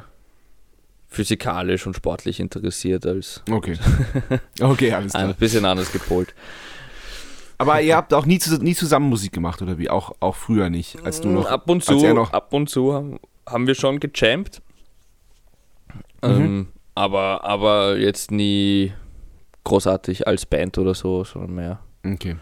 physikalisch 1.07 1.87
und 1.87 1.95
sportlich 1.95 2.39
interessiert 2.39 3.05
als. 3.05 3.41
Okay. 3.49 3.77
Okay, 4.61 4.91
alles 4.91 5.11
klar. 5.13 5.29
Ein 5.29 5.35
bisschen 5.35 5.65
anders 5.65 5.91
gepolt. 5.91 6.33
Aber 7.57 7.81
ihr 7.81 7.95
habt 7.95 8.13
auch 8.13 8.25
nie, 8.25 8.39
nie 8.59 8.75
zusammen 8.75 9.07
Musik 9.09 9.31
gemacht, 9.31 9.61
oder 9.61 9.77
wie? 9.77 9.89
Auch, 9.89 10.13
auch 10.19 10.35
früher 10.35 10.69
nicht, 10.69 11.03
als 11.05 11.21
du 11.21 11.29
noch. 11.29 11.45
Ab 11.45 11.69
und 11.69 11.83
zu, 11.83 12.13
noch 12.13 12.33
ab 12.33 12.53
und 12.53 12.69
zu 12.69 12.93
haben, 12.93 13.19
haben 13.47 13.65
wir 13.65 13.75
schon 13.75 13.99
gejammt. 13.99 14.61
Mhm. 16.21 16.29
Ähm, 16.29 16.67
aber, 16.95 17.43
aber 17.45 17.97
jetzt 17.97 18.31
nie 18.31 18.93
großartig 19.63 20.27
als 20.27 20.45
Band 20.45 20.77
oder 20.77 20.93
so, 20.93 21.23
sondern 21.23 21.55
mehr. 21.55 21.79
Okay. 22.05 22.35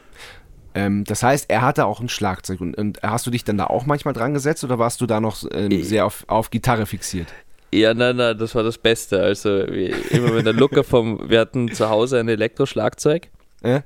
Ähm, 0.75 1.03
das 1.03 1.23
heißt, 1.23 1.49
er 1.49 1.61
hatte 1.61 1.85
auch 1.85 1.99
ein 1.99 2.09
Schlagzeug 2.09 2.61
und, 2.61 2.75
und, 2.77 3.01
hast 3.03 3.27
du 3.27 3.31
dich 3.31 3.43
dann 3.43 3.57
da 3.57 3.67
auch 3.67 3.85
manchmal 3.85 4.13
dran 4.13 4.33
gesetzt 4.33 4.63
oder 4.63 4.79
warst 4.79 5.01
du 5.01 5.05
da 5.05 5.21
noch 5.21 5.43
ähm, 5.51 5.83
sehr 5.83 6.05
auf, 6.05 6.23
auf 6.27 6.49
Gitarre 6.49 6.85
fixiert? 6.85 7.27
Ja, 7.73 7.93
nein, 7.93 8.15
nein, 8.17 8.37
das 8.37 8.53
war 8.53 8.63
das 8.63 8.77
Beste. 8.77 9.21
Also 9.21 9.61
immer 9.61 10.35
wenn 10.35 10.45
der 10.45 10.53
Luca 10.53 10.83
vom, 10.83 11.29
wir 11.29 11.39
hatten 11.39 11.71
zu 11.71 11.89
Hause 11.89 12.19
ein 12.19 12.27
Elektroschlagzeug. 12.27 13.29
Äh? 13.61 13.81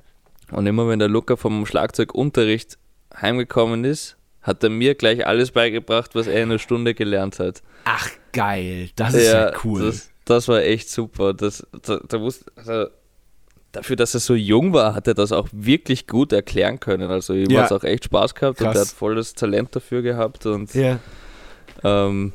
Und 0.51 0.65
immer 0.65 0.88
wenn 0.88 1.00
der 1.00 1.08
Luca 1.08 1.36
vom 1.36 1.65
Schlagzeugunterricht 1.65 2.77
heimgekommen 3.15 3.86
ist, 3.86 4.17
hat 4.41 4.63
er 4.63 4.70
mir 4.70 4.96
gleich 4.96 5.25
alles 5.25 5.51
beigebracht, 5.51 6.15
was 6.15 6.27
er 6.27 6.44
in 6.44 6.50
einer 6.50 6.60
Stunde 6.60 6.94
gelernt 6.94 7.39
hat. 7.39 7.62
Ach 7.84 8.10
geil, 8.32 8.89
das 8.96 9.13
ist 9.13 9.27
ja, 9.27 9.50
ja 9.50 9.58
cool. 9.63 9.82
Das, 9.82 10.10
das, 10.25 10.48
war 10.48 10.62
echt 10.62 10.89
super. 10.89 11.34
Das, 11.34 11.65
da, 11.84 12.00
da 12.08 12.22
wusste, 12.22 12.51
also, 12.56 12.88
dafür, 13.78 13.96
dass 13.96 14.14
er 14.14 14.20
so 14.20 14.36
jung 14.36 14.74
war, 14.74 14.96
hat 14.96 15.08
er 15.08 15.14
das 15.14 15.32
auch 15.32 15.48
wirklich 15.52 16.08
gut 16.08 16.34
erklären 16.34 16.80
können. 16.80 17.10
Also 17.10 17.34
ihm 17.34 17.50
ja. 17.50 17.62
hat 17.62 17.72
es 17.72 17.78
auch 17.78 17.84
echt 17.84 18.06
Spaß 18.06 18.36
gehabt 18.36 18.58
Krass. 18.58 18.68
und 18.68 18.76
er 18.76 18.82
hat 18.82 18.88
volles 18.90 19.34
Talent 19.34 19.76
dafür 19.76 20.02
gehabt 20.02 20.46
und 20.46 20.74
ja. 20.74 21.00
Ähm, 21.84 22.34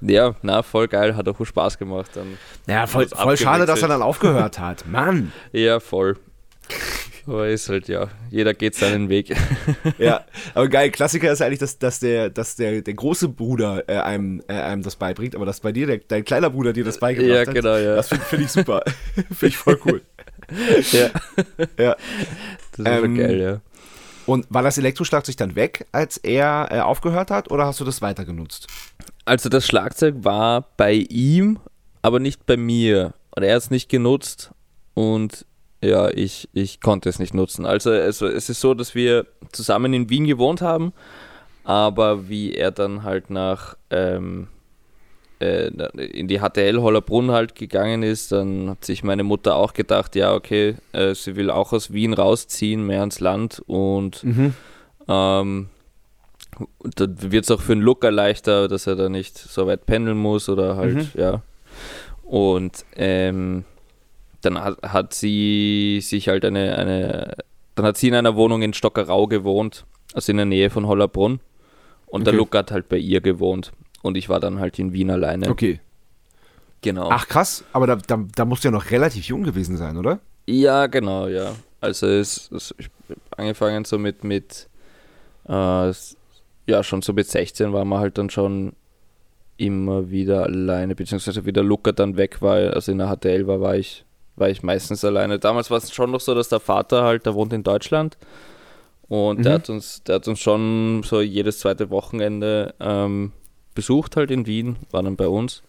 ja, 0.00 0.34
na, 0.42 0.62
voll 0.62 0.88
geil, 0.88 1.16
hat 1.16 1.28
auch 1.28 1.44
Spaß 1.44 1.78
gemacht. 1.78 2.10
Dann 2.14 2.38
ja, 2.66 2.86
voll, 2.86 3.08
voll 3.08 3.36
schade, 3.36 3.66
dass 3.66 3.82
er 3.82 3.88
dann 3.88 4.02
aufgehört 4.02 4.58
hat. 4.58 4.86
Mann! 4.90 5.32
ja, 5.52 5.80
voll. 5.80 6.16
Aber 7.26 7.48
ist 7.48 7.70
halt, 7.70 7.88
ja, 7.88 8.08
jeder 8.30 8.52
geht 8.52 8.74
seinen 8.74 9.08
Weg. 9.08 9.34
ja, 9.98 10.24
aber 10.54 10.68
geil, 10.68 10.90
Klassiker 10.90 11.32
ist 11.32 11.40
eigentlich, 11.40 11.58
dass, 11.58 11.78
dass, 11.78 12.00
der, 12.00 12.28
dass 12.28 12.56
der, 12.56 12.82
der 12.82 12.94
große 12.94 13.28
Bruder 13.28 13.84
äh, 13.88 13.96
einem, 13.96 14.42
äh, 14.46 14.52
einem 14.52 14.82
das 14.82 14.96
beibringt, 14.96 15.34
aber 15.34 15.46
dass 15.46 15.60
bei 15.60 15.72
dir 15.72 15.86
der, 15.86 15.98
dein 15.98 16.24
kleiner 16.24 16.50
Bruder 16.50 16.74
dir 16.74 16.84
das 16.84 16.98
beigebracht 16.98 17.34
ja, 17.34 17.46
hat. 17.46 17.54
Genau, 17.54 17.76
ja. 17.76 17.96
Das 17.96 18.08
finde 18.08 18.24
find 18.24 18.42
ich 18.42 18.50
super. 18.50 18.82
finde 19.14 19.46
ich 19.46 19.56
voll 19.56 19.78
cool. 19.86 20.02
Ja. 20.92 21.10
ja. 21.78 21.96
Das 22.72 22.78
ist 22.78 22.86
ähm, 22.86 23.16
geil, 23.16 23.40
ja. 23.40 23.60
Und 24.26 24.46
war 24.48 24.62
das 24.62 24.78
Elektroschlagzeug 24.78 25.36
dann 25.36 25.54
weg, 25.54 25.86
als 25.92 26.16
er 26.16 26.68
äh, 26.70 26.80
aufgehört 26.80 27.30
hat, 27.30 27.50
oder 27.50 27.66
hast 27.66 27.80
du 27.80 27.84
das 27.84 28.00
weiter 28.00 28.24
genutzt? 28.24 28.68
Also 29.24 29.48
das 29.48 29.66
Schlagzeug 29.66 30.16
war 30.18 30.66
bei 30.76 30.92
ihm, 30.94 31.58
aber 32.02 32.20
nicht 32.20 32.46
bei 32.46 32.56
mir. 32.56 33.14
Und 33.36 33.42
er 33.42 33.54
hat 33.54 33.62
es 33.62 33.70
nicht 33.70 33.88
genutzt 33.88 34.50
und 34.94 35.44
ja, 35.82 36.08
ich, 36.08 36.48
ich 36.52 36.80
konnte 36.80 37.08
es 37.10 37.18
nicht 37.18 37.34
nutzen. 37.34 37.66
Also, 37.66 37.90
also 37.90 38.26
es 38.26 38.48
ist 38.48 38.60
so, 38.60 38.72
dass 38.72 38.94
wir 38.94 39.26
zusammen 39.52 39.92
in 39.92 40.08
Wien 40.08 40.26
gewohnt 40.26 40.62
haben, 40.62 40.92
aber 41.64 42.28
wie 42.28 42.54
er 42.54 42.70
dann 42.70 43.02
halt 43.02 43.28
nach 43.28 43.76
ähm, 43.90 44.48
äh, 45.44 46.06
in 46.06 46.28
die 46.28 46.38
HTL 46.38 46.80
Hollerbrunn 46.80 47.30
halt 47.30 47.54
gegangen 47.54 48.02
ist, 48.02 48.32
dann 48.32 48.70
hat 48.70 48.84
sich 48.84 49.04
meine 49.04 49.24
Mutter 49.24 49.56
auch 49.56 49.74
gedacht, 49.74 50.16
ja, 50.16 50.34
okay, 50.34 50.76
äh, 50.92 51.14
sie 51.14 51.36
will 51.36 51.50
auch 51.50 51.72
aus 51.72 51.92
Wien 51.92 52.14
rausziehen, 52.14 52.86
mehr 52.86 53.00
ans 53.00 53.20
Land 53.20 53.62
und 53.66 54.24
mhm. 54.24 54.54
ähm, 55.08 55.68
dann 56.96 57.32
wird 57.32 57.44
es 57.44 57.50
auch 57.50 57.60
für 57.60 57.72
einen 57.72 57.82
Looker 57.82 58.10
leichter, 58.10 58.68
dass 58.68 58.86
er 58.86 58.96
da 58.96 59.08
nicht 59.08 59.36
so 59.36 59.66
weit 59.66 59.86
pendeln 59.86 60.16
muss 60.16 60.48
oder 60.48 60.76
halt, 60.76 60.94
mhm. 60.94 61.08
ja. 61.14 61.42
Und 62.22 62.84
ähm, 62.96 63.64
dann 64.40 64.62
hat, 64.62 64.82
hat 64.82 65.14
sie 65.14 66.00
sich 66.02 66.28
halt 66.28 66.44
eine, 66.44 66.76
eine, 66.76 67.36
dann 67.74 67.86
hat 67.86 67.96
sie 67.96 68.08
in 68.08 68.14
einer 68.14 68.36
Wohnung 68.36 68.62
in 68.62 68.72
Stockerau 68.72 69.26
gewohnt, 69.26 69.84
also 70.14 70.30
in 70.30 70.36
der 70.36 70.46
Nähe 70.46 70.70
von 70.70 70.86
Hollerbrunn. 70.86 71.40
Und 72.06 72.22
okay. 72.22 72.30
der 72.30 72.34
Luca 72.34 72.58
hat 72.58 72.70
halt 72.70 72.88
bei 72.88 72.96
ihr 72.96 73.20
gewohnt. 73.20 73.72
Und 74.04 74.18
ich 74.18 74.28
war 74.28 74.38
dann 74.38 74.60
halt 74.60 74.78
in 74.78 74.92
Wien 74.92 75.10
alleine. 75.10 75.48
Okay. 75.48 75.80
Genau. 76.82 77.08
Ach 77.10 77.26
krass, 77.26 77.64
aber 77.72 77.86
da, 77.86 77.96
da, 77.96 78.22
da 78.36 78.44
musst 78.44 78.62
du 78.62 78.68
ja 78.68 78.72
noch 78.72 78.90
relativ 78.90 79.24
jung 79.24 79.44
gewesen 79.44 79.78
sein, 79.78 79.96
oder? 79.96 80.20
Ja, 80.46 80.86
genau, 80.88 81.26
ja. 81.26 81.54
Also 81.80 82.06
es, 82.06 82.50
es 82.52 82.74
ich 82.76 82.90
angefangen 83.34 83.86
so 83.86 83.98
mit, 83.98 84.22
mit 84.22 84.68
äh, 85.48 85.92
ja, 86.66 86.82
schon 86.82 87.00
so 87.00 87.14
mit 87.14 87.26
16 87.26 87.72
war 87.72 87.86
man 87.86 88.00
halt 88.00 88.18
dann 88.18 88.28
schon 88.28 88.74
immer 89.56 90.10
wieder 90.10 90.42
alleine, 90.42 90.94
beziehungsweise 90.94 91.46
wie 91.46 91.52
der 91.54 91.62
Luca 91.62 91.92
dann 91.92 92.18
weg 92.18 92.42
war, 92.42 92.56
also 92.74 92.92
in 92.92 92.98
der 92.98 93.16
HTL 93.16 93.46
war, 93.46 93.62
war 93.62 93.76
ich 93.76 94.04
war 94.36 94.50
ich 94.50 94.62
meistens 94.62 95.02
alleine. 95.02 95.38
Damals 95.38 95.70
war 95.70 95.78
es 95.78 95.94
schon 95.94 96.10
noch 96.10 96.20
so, 96.20 96.34
dass 96.34 96.50
der 96.50 96.60
Vater 96.60 97.04
halt, 97.04 97.24
der 97.24 97.34
wohnt 97.34 97.54
in 97.54 97.62
Deutschland 97.62 98.18
und 99.08 99.38
mhm. 99.38 99.42
der, 99.44 99.52
hat 99.54 99.70
uns, 99.70 100.02
der 100.02 100.16
hat 100.16 100.28
uns 100.28 100.40
schon 100.40 101.02
so 101.04 101.22
jedes 101.22 101.60
zweite 101.60 101.88
Wochenende 101.88 102.74
ähm, 102.80 103.32
besucht 103.74 104.16
halt 104.16 104.30
in 104.30 104.46
Wien, 104.46 104.76
war 104.90 105.02
dann 105.02 105.16
bei 105.16 105.28
uns. 105.28 105.62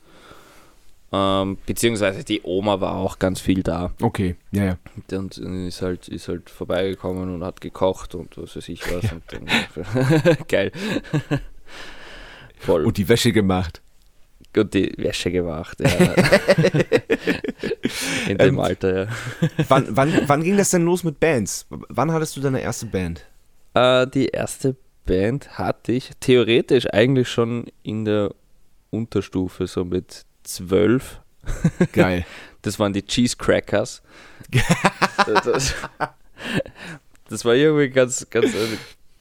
Ähm, 1.11 1.57
beziehungsweise 1.65 2.23
die 2.23 2.41
Oma 2.43 2.81
war 2.81 2.95
auch 2.95 3.19
ganz 3.19 3.39
viel 3.39 3.63
da. 3.63 3.91
Okay, 4.01 4.35
ja, 4.51 4.63
ja. 4.63 4.77
Und 5.17 5.37
ist 5.37 5.81
halt, 5.81 6.07
ist 6.07 6.27
halt 6.27 6.49
vorbeigekommen 6.49 7.33
und 7.33 7.43
hat 7.43 7.61
gekocht 7.61 8.15
und 8.15 8.37
was 8.37 8.55
weiß 8.55 8.67
ich 8.69 8.81
was. 8.91 9.03
Ja. 9.03 9.11
Und 9.13 9.23
dann, 9.27 9.45
geil. 10.47 10.71
Voll. 12.57 12.85
Und 12.85 12.97
die 12.97 13.07
Wäsche 13.07 13.31
gemacht. 13.31 13.81
Und 14.57 14.73
die 14.73 14.93
Wäsche 14.97 15.31
gemacht, 15.31 15.79
ja. 15.81 15.89
In 18.27 18.37
dem 18.37 18.55
ähm, 18.55 18.59
Alter, 18.59 19.03
ja. 19.03 19.09
wann, 19.67 19.87
wann, 19.89 20.21
wann 20.27 20.43
ging 20.43 20.57
das 20.57 20.71
denn 20.71 20.85
los 20.85 21.03
mit 21.03 21.19
Bands? 21.19 21.67
Wann 21.69 22.11
hattest 22.11 22.35
du 22.37 22.41
deine 22.41 22.61
erste 22.61 22.85
Band? 22.87 23.25
Äh, 23.73 24.07
die 24.07 24.27
erste 24.27 24.75
Band 25.05 25.57
hatte 25.57 25.91
ich 25.91 26.11
theoretisch 26.19 26.87
eigentlich 26.91 27.29
schon 27.29 27.65
in 27.83 28.05
der 28.05 28.33
Unterstufe, 28.89 29.67
so 29.67 29.85
mit 29.85 30.25
zwölf. 30.43 31.21
Geil. 31.91 32.25
Das 32.61 32.79
waren 32.79 32.93
die 32.93 33.05
Cheese 33.05 33.37
Crackers. 33.37 34.01
das, 35.27 35.75
das, 37.29 37.45
war 37.45 37.53
irgendwie 37.53 37.89
ganz, 37.89 38.27
ganz, 38.31 38.55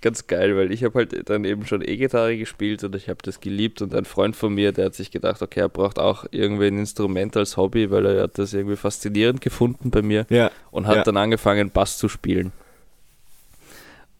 ganz 0.01 0.27
geil, 0.27 0.57
weil 0.57 0.73
ich 0.73 0.83
habe 0.83 1.01
halt 1.01 1.29
dann 1.29 1.45
eben 1.45 1.67
schon 1.67 1.83
E-Gitarre 1.83 2.39
gespielt 2.39 2.83
und 2.85 2.97
ich 2.97 3.11
habe 3.11 3.19
das 3.23 3.41
geliebt 3.41 3.83
und 3.83 3.95
ein 3.95 4.07
Freund 4.07 4.35
von 4.35 4.55
mir, 4.55 4.73
der 4.73 4.87
hat 4.87 4.95
sich 4.95 5.11
gedacht, 5.11 5.43
okay, 5.43 5.61
er 5.61 5.69
braucht 5.69 5.99
auch 5.99 6.25
irgendwie 6.31 6.69
ein 6.69 6.79
Instrument 6.79 7.37
als 7.37 7.59
Hobby, 7.59 7.91
weil 7.91 8.07
er 8.07 8.23
hat 8.23 8.39
das 8.39 8.55
irgendwie 8.55 8.77
faszinierend 8.77 9.43
gefunden 9.43 9.91
bei 9.91 10.01
mir 10.01 10.25
ja. 10.31 10.51
und 10.71 10.87
hat 10.87 10.97
ja. 10.97 11.03
dann 11.03 11.19
angefangen 11.19 11.69
Bass 11.69 11.99
zu 11.99 12.09
spielen. 12.09 12.51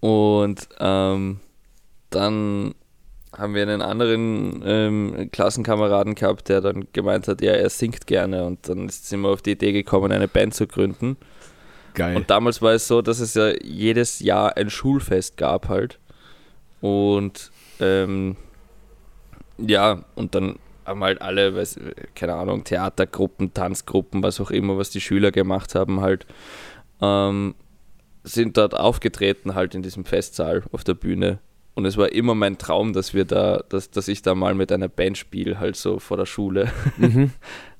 Und 0.01 0.69
ähm, 0.81 1.41
dann 2.15 2.75
haben 3.37 3.55
wir 3.55 3.63
einen 3.63 3.83
anderen 3.83 4.63
ähm, 4.65 5.29
Klassenkameraden 5.33 6.15
gehabt, 6.15 6.49
der 6.49 6.61
dann 6.61 6.87
gemeint 6.93 7.27
hat, 7.29 7.43
ja, 7.43 7.53
er 7.53 7.71
singt 7.71 8.07
gerne 8.07 8.45
und 8.45 8.69
dann 8.69 8.89
sind 8.89 9.21
wir 9.21 9.31
auf 9.31 9.43
die 9.43 9.53
Idee 9.53 9.73
gekommen, 9.73 10.13
eine 10.13 10.29
Band 10.29 10.55
zu 10.55 10.67
gründen. 10.67 11.17
Geil. 11.95 12.17
Und 12.17 12.31
damals 12.31 12.61
war 12.63 12.73
es 12.73 12.89
so, 12.89 13.03
dass 13.03 13.21
es 13.21 13.35
ja 13.35 13.53
jedes 13.63 14.21
Jahr 14.21 14.57
ein 14.57 14.71
Schulfest 14.71 15.37
gab 15.37 15.69
halt. 15.69 15.99
Und 16.81 17.51
ähm, 17.81 18.37
ja, 19.59 20.05
und 20.15 20.35
dann 20.35 20.59
haben 20.85 21.03
halt 21.03 21.23
alle, 21.23 21.55
weiß, 21.55 21.79
keine 22.15 22.35
Ahnung, 22.35 22.65
Theatergruppen, 22.65 23.55
Tanzgruppen, 23.55 24.23
was 24.23 24.41
auch 24.41 24.51
immer, 24.51 24.77
was 24.77 24.91
die 24.91 25.01
Schüler 25.01 25.31
gemacht 25.31 25.75
haben, 25.75 26.01
halt, 26.01 26.27
ähm, 27.01 27.55
sind 28.23 28.57
dort 28.57 28.75
aufgetreten 28.75 29.55
halt 29.55 29.75
in 29.75 29.83
diesem 29.83 30.05
Festsaal 30.05 30.63
auf 30.73 30.83
der 30.83 30.95
Bühne 30.95 31.39
und 31.75 31.87
es 31.87 31.97
war 31.97 32.13
immer 32.13 32.35
mein 32.35 32.59
Traum, 32.59 32.93
dass 32.93 33.15
wir 33.15 33.25
da, 33.25 33.65
dass, 33.69 33.91
dass 33.91 34.09
ich 34.09 34.23
da 34.23 34.35
mal 34.35 34.55
mit 34.55 34.71
einer 34.71 34.89
Band 34.89 35.19
spiele, 35.19 35.59
halt 35.59 35.77
so 35.77 35.99
vor 35.99 36.17
der 36.17 36.27
Schule. 36.27 36.71
Mhm. 36.97 37.33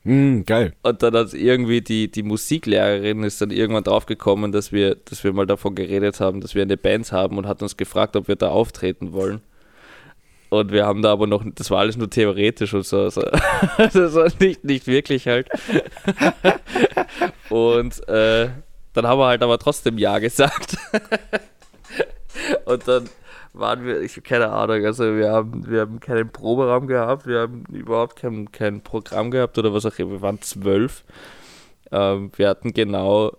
Mhm, 0.03 0.45
geil. 0.45 0.75
Und 0.83 1.03
dann 1.03 1.15
hat 1.15 1.33
irgendwie 1.33 1.81
die, 1.81 2.11
die 2.11 2.23
Musiklehrerin 2.23 3.23
ist 3.23 3.41
dann 3.41 3.51
irgendwann 3.51 3.85
draufgekommen, 3.85 4.53
dass 4.53 4.71
wir, 4.71 4.97
dass 4.97 5.25
wir 5.25 5.33
mal 5.33 5.47
davon 5.47 5.75
geredet 5.75 6.21
haben, 6.21 6.41
dass 6.41 6.55
wir 6.55 6.63
eine 6.63 6.77
Band 6.77 7.11
haben 7.11 7.39
und 7.39 7.47
hat 7.47 7.63
uns 7.63 7.77
gefragt, 7.77 8.15
ob 8.17 8.29
wir 8.29 8.37
da 8.37 8.49
auftreten 8.49 9.13
wollen. 9.13 9.41
Und 10.51 10.73
wir 10.73 10.85
haben 10.85 11.01
da 11.01 11.11
aber 11.11 11.27
noch, 11.27 11.43
das 11.55 11.71
war 11.71 11.81
alles 11.81 11.97
nur 11.97 12.11
theoretisch 12.11 12.75
und 12.75 12.85
so. 12.85 13.01
Also, 13.01 13.23
das 13.79 14.15
war 14.15 14.29
nicht, 14.39 14.63
nicht 14.63 14.87
wirklich 14.87 15.27
halt. 15.27 15.49
und 17.49 18.07
äh, 18.09 18.51
dann 18.93 19.07
haben 19.07 19.19
wir 19.19 19.27
halt 19.27 19.43
aber 19.43 19.59
trotzdem 19.59 19.99
Ja 19.99 20.19
gesagt. 20.19 20.77
und 22.67 22.87
dann 22.87 23.09
waren 23.55 23.85
wir, 23.85 24.03
ich 24.03 24.23
keine 24.23 24.51
Ahnung, 24.51 24.85
also 24.85 25.17
wir 25.17 25.31
haben, 25.31 25.69
wir 25.69 25.81
haben 25.81 26.01
keinen 26.01 26.31
Proberaum 26.31 26.87
gehabt, 26.87 27.27
wir 27.27 27.41
haben 27.41 27.65
überhaupt 27.73 28.17
kein, 28.17 28.51
kein 28.53 28.83
Programm 28.83 29.31
gehabt 29.31 29.57
oder 29.59 29.73
was 29.73 29.87
auch 29.87 29.99
immer, 29.99 30.11
wir 30.11 30.23
waren 30.23 30.43
zwölf. 30.43 31.05
Ähm, 31.93 32.33
wir 32.37 32.49
hatten 32.49 32.75
genau 32.75 33.37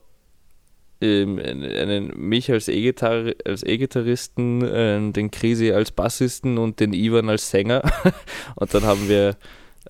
ähm, 1.02 1.38
einen, 1.38 2.14
mich 2.18 2.50
als 2.50 2.70
E-Gitarr, 2.70 3.34
als 3.44 3.64
E-Gitarristen, 3.64 4.62
äh, 4.64 5.12
den 5.12 5.32
Krisi 5.32 5.72
als 5.74 5.92
Bassisten 5.92 6.58
und 6.58 6.80
den 6.80 6.94
Ivan 6.94 7.30
als 7.30 7.52
Sänger. 7.52 7.82
und 8.56 8.74
dann 8.74 8.84
haben 8.84 9.10
wir, 9.10 9.36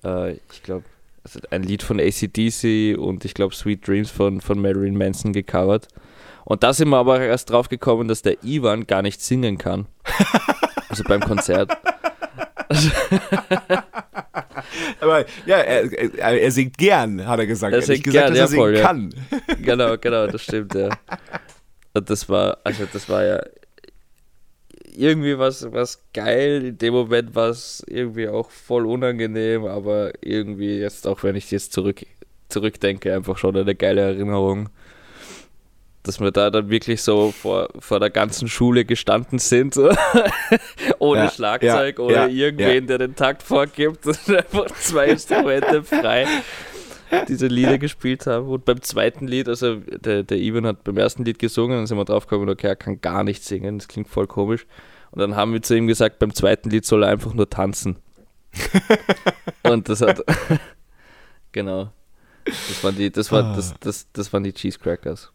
äh, 0.04 0.32
ich 0.32 0.62
glaube, 0.64 0.84
also 1.22 1.40
ein 1.50 1.62
Lied 1.62 1.82
von 1.82 2.00
ACDC 2.00 2.98
und 2.98 3.24
ich 3.24 3.34
glaube 3.34 3.54
Sweet 3.54 3.86
Dreams 3.86 4.10
von, 4.10 4.40
von 4.40 4.60
Marilyn 4.60 4.96
Manson 4.96 5.32
gecovert. 5.32 5.88
Und 6.46 6.62
da 6.62 6.72
sind 6.72 6.88
wir 6.90 6.96
aber 6.98 7.20
erst 7.20 7.50
drauf 7.50 7.68
gekommen, 7.68 8.06
dass 8.06 8.22
der 8.22 8.44
Ivan 8.44 8.86
gar 8.86 9.02
nicht 9.02 9.20
singen 9.20 9.58
kann. 9.58 9.86
Also 10.88 11.02
beim 11.02 11.20
Konzert. 11.20 11.76
aber 15.00 15.26
ja, 15.44 15.56
er, 15.56 15.92
er, 15.92 16.40
er, 16.40 16.50
singt 16.52 16.78
gern, 16.78 17.26
hat 17.26 17.40
er 17.40 17.46
gesagt. 17.46 17.74
Er 17.74 17.82
singt 17.82 18.04
gesagt, 18.04 18.28
gern, 18.28 18.34
dass 18.34 18.52
er 18.52 18.58
ja, 18.70 18.76
singen 18.76 18.82
kann. 18.82 19.12
Genau, 19.62 19.98
genau, 19.98 20.28
das 20.28 20.42
stimmt, 20.42 20.74
ja. 20.74 20.90
Und 21.92 22.08
das 22.08 22.28
war, 22.28 22.58
also 22.62 22.84
das 22.90 23.08
war 23.08 23.24
ja 23.24 23.40
irgendwie 24.96 25.36
was, 25.36 25.70
was 25.72 26.00
geil. 26.14 26.64
In 26.66 26.78
dem 26.78 26.94
Moment 26.94 27.34
war 27.34 27.48
es 27.48 27.84
irgendwie 27.88 28.28
auch 28.28 28.50
voll 28.50 28.86
unangenehm, 28.86 29.66
aber 29.66 30.12
irgendwie 30.22 30.78
jetzt, 30.78 31.08
auch 31.08 31.24
wenn 31.24 31.34
ich 31.34 31.50
jetzt 31.50 31.72
zurück, 31.72 32.06
zurückdenke, 32.48 33.12
einfach 33.12 33.36
schon 33.36 33.56
eine 33.56 33.74
geile 33.74 34.02
Erinnerung 34.02 34.70
dass 36.06 36.20
wir 36.20 36.30
da 36.30 36.50
dann 36.50 36.70
wirklich 36.70 37.02
so 37.02 37.32
vor, 37.32 37.68
vor 37.78 37.98
der 37.98 38.10
ganzen 38.10 38.48
Schule 38.48 38.84
gestanden 38.84 39.38
sind, 39.38 39.76
ohne 40.98 41.24
ja, 41.24 41.30
Schlagzeug, 41.30 41.98
ja, 41.98 42.04
ohne 42.04 42.14
ja, 42.14 42.26
irgendwen, 42.26 42.86
der 42.86 42.98
den 42.98 43.16
Takt 43.16 43.42
vorgibt 43.42 44.06
und 44.06 44.28
einfach 44.28 44.66
zwei 44.78 45.06
Instrumente 45.08 45.82
frei 45.82 46.26
diese 47.28 47.46
Lieder 47.46 47.78
gespielt 47.78 48.26
haben. 48.26 48.48
Und 48.48 48.64
beim 48.64 48.82
zweiten 48.82 49.26
Lied, 49.26 49.48
also 49.48 49.76
der, 49.76 50.22
der 50.22 50.38
Ivan 50.38 50.66
hat 50.66 50.84
beim 50.84 50.96
ersten 50.96 51.24
Lied 51.24 51.38
gesungen, 51.38 51.76
dann 51.76 51.86
sind 51.86 51.96
wir 51.96 52.04
drauf 52.04 52.26
gekommen, 52.26 52.48
okay, 52.48 52.68
er 52.68 52.76
kann 52.76 53.00
gar 53.00 53.24
nicht 53.24 53.44
singen, 53.44 53.78
das 53.78 53.88
klingt 53.88 54.08
voll 54.08 54.26
komisch. 54.26 54.66
Und 55.10 55.20
dann 55.20 55.36
haben 55.36 55.52
wir 55.52 55.62
zu 55.62 55.76
ihm 55.76 55.86
gesagt, 55.86 56.18
beim 56.18 56.34
zweiten 56.34 56.70
Lied 56.70 56.84
soll 56.84 57.02
er 57.04 57.10
einfach 57.10 57.34
nur 57.34 57.48
tanzen. 57.48 57.96
und 59.62 59.88
das 59.88 60.00
hat, 60.00 60.22
genau, 61.52 61.90
das 62.44 62.82
waren 62.82 62.96
die, 62.96 63.10
das 63.10 63.30
war, 63.30 63.54
das, 63.54 63.74
das, 63.80 64.10
das 64.12 64.32
waren 64.32 64.44
die 64.44 64.52
Cheese 64.52 64.78
Crackers. 64.78 65.32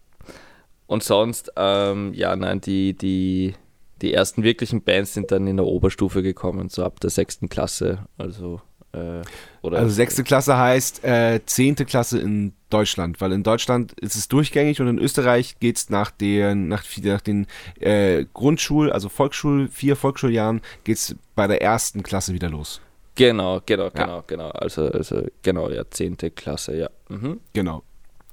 Und 0.91 1.03
sonst, 1.03 1.53
ähm, 1.55 2.13
ja, 2.13 2.35
nein, 2.35 2.59
die, 2.59 2.93
die, 2.93 3.53
die 4.01 4.13
ersten 4.13 4.43
wirklichen 4.43 4.81
Bands 4.81 5.13
sind 5.13 5.31
dann 5.31 5.47
in 5.47 5.55
der 5.55 5.65
Oberstufe 5.65 6.21
gekommen, 6.21 6.67
so 6.67 6.83
ab 6.83 6.99
der 6.99 7.09
sechsten 7.09 7.47
Klasse. 7.47 7.99
Also, 8.17 8.59
äh, 8.91 9.21
oder 9.61 9.77
also 9.77 9.89
sechste 9.89 10.25
Klasse 10.25 10.57
heißt 10.57 11.05
äh, 11.05 11.39
zehnte 11.45 11.85
Klasse 11.85 12.19
in 12.19 12.51
Deutschland, 12.69 13.21
weil 13.21 13.31
in 13.31 13.43
Deutschland 13.43 13.93
ist 14.01 14.15
es 14.15 14.27
durchgängig 14.27 14.81
und 14.81 14.89
in 14.89 14.99
Österreich 14.99 15.59
geht 15.61 15.77
es 15.77 15.89
nach 15.89 16.11
den, 16.11 16.67
nach, 16.67 16.83
nach 17.03 17.21
den 17.21 17.47
äh, 17.79 18.25
Grundschul-, 18.33 18.91
also 18.91 19.07
Volksschul-, 19.07 19.69
vier 19.69 19.95
Volksschuljahren, 19.95 20.59
geht 20.83 20.97
es 20.97 21.15
bei 21.35 21.47
der 21.47 21.61
ersten 21.61 22.03
Klasse 22.03 22.33
wieder 22.33 22.49
los. 22.49 22.81
Genau, 23.15 23.61
genau, 23.65 23.85
ja. 23.85 23.89
genau, 23.91 24.23
genau. 24.27 24.49
Also, 24.49 24.89
also 24.89 25.23
genau, 25.41 25.69
ja, 25.69 25.89
zehnte 25.89 26.31
Klasse, 26.31 26.75
ja. 26.75 26.89
Mhm. 27.07 27.39
Genau, 27.53 27.81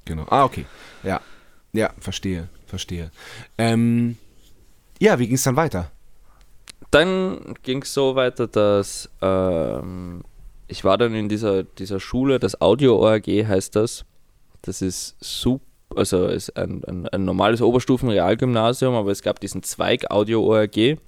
genau. 0.05 0.27
Ah, 0.29 0.43
okay. 0.43 0.67
Ja. 1.05 1.21
Ja, 1.79 1.95
verstehe, 2.01 2.49
verstehe. 2.67 3.13
Ähm, 3.57 4.17
ja, 4.99 5.17
wie 5.21 5.29
ging 5.29 5.37
es 5.37 5.45
dann 5.45 5.55
weiter? 5.55 5.93
Dann 6.91 7.55
ging 7.63 7.83
es 7.83 7.95
so 7.95 8.17
weiter, 8.17 8.49
dass 8.49 9.09
ähm, 9.23 10.25
ich 10.67 10.83
war 10.83 10.99
dann 10.99 11.15
in 11.15 11.29
dieser, 11.29 11.63
dieser 11.63 12.01
Schule, 12.01 12.41
das 12.41 12.61
Audio-ORG 12.61 13.47
heißt 13.47 13.77
das. 13.77 14.05
Das 14.63 14.83
ist 14.83 15.15
super, 15.21 15.65
also 15.95 16.27
ist 16.27 16.57
ein, 16.57 16.83
ein, 16.85 17.07
ein 17.07 17.25
normales 17.25 17.63
Oberstufen-Realgymnasium, 17.63 18.97
aber 18.97 19.13
es 19.13 19.23
gab 19.23 19.39
diesen 19.39 19.63
Zweig 19.63 20.11
Audio-ORG. 20.11 20.99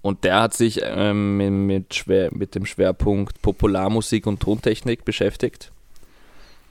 Und 0.00 0.24
der 0.24 0.40
hat 0.40 0.54
sich 0.54 0.80
ähm, 0.82 1.36
mit, 1.36 1.52
mit, 1.52 1.94
schwer, 1.94 2.30
mit 2.32 2.56
dem 2.56 2.66
Schwerpunkt 2.66 3.40
Popularmusik 3.40 4.26
und 4.26 4.40
Tontechnik 4.40 5.04
beschäftigt. 5.04 5.71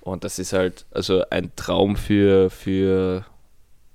Und 0.01 0.23
das 0.23 0.39
ist 0.39 0.53
halt 0.53 0.85
also 0.91 1.23
ein 1.29 1.51
Traum 1.55 1.95
für, 1.95 2.49
für 2.49 3.25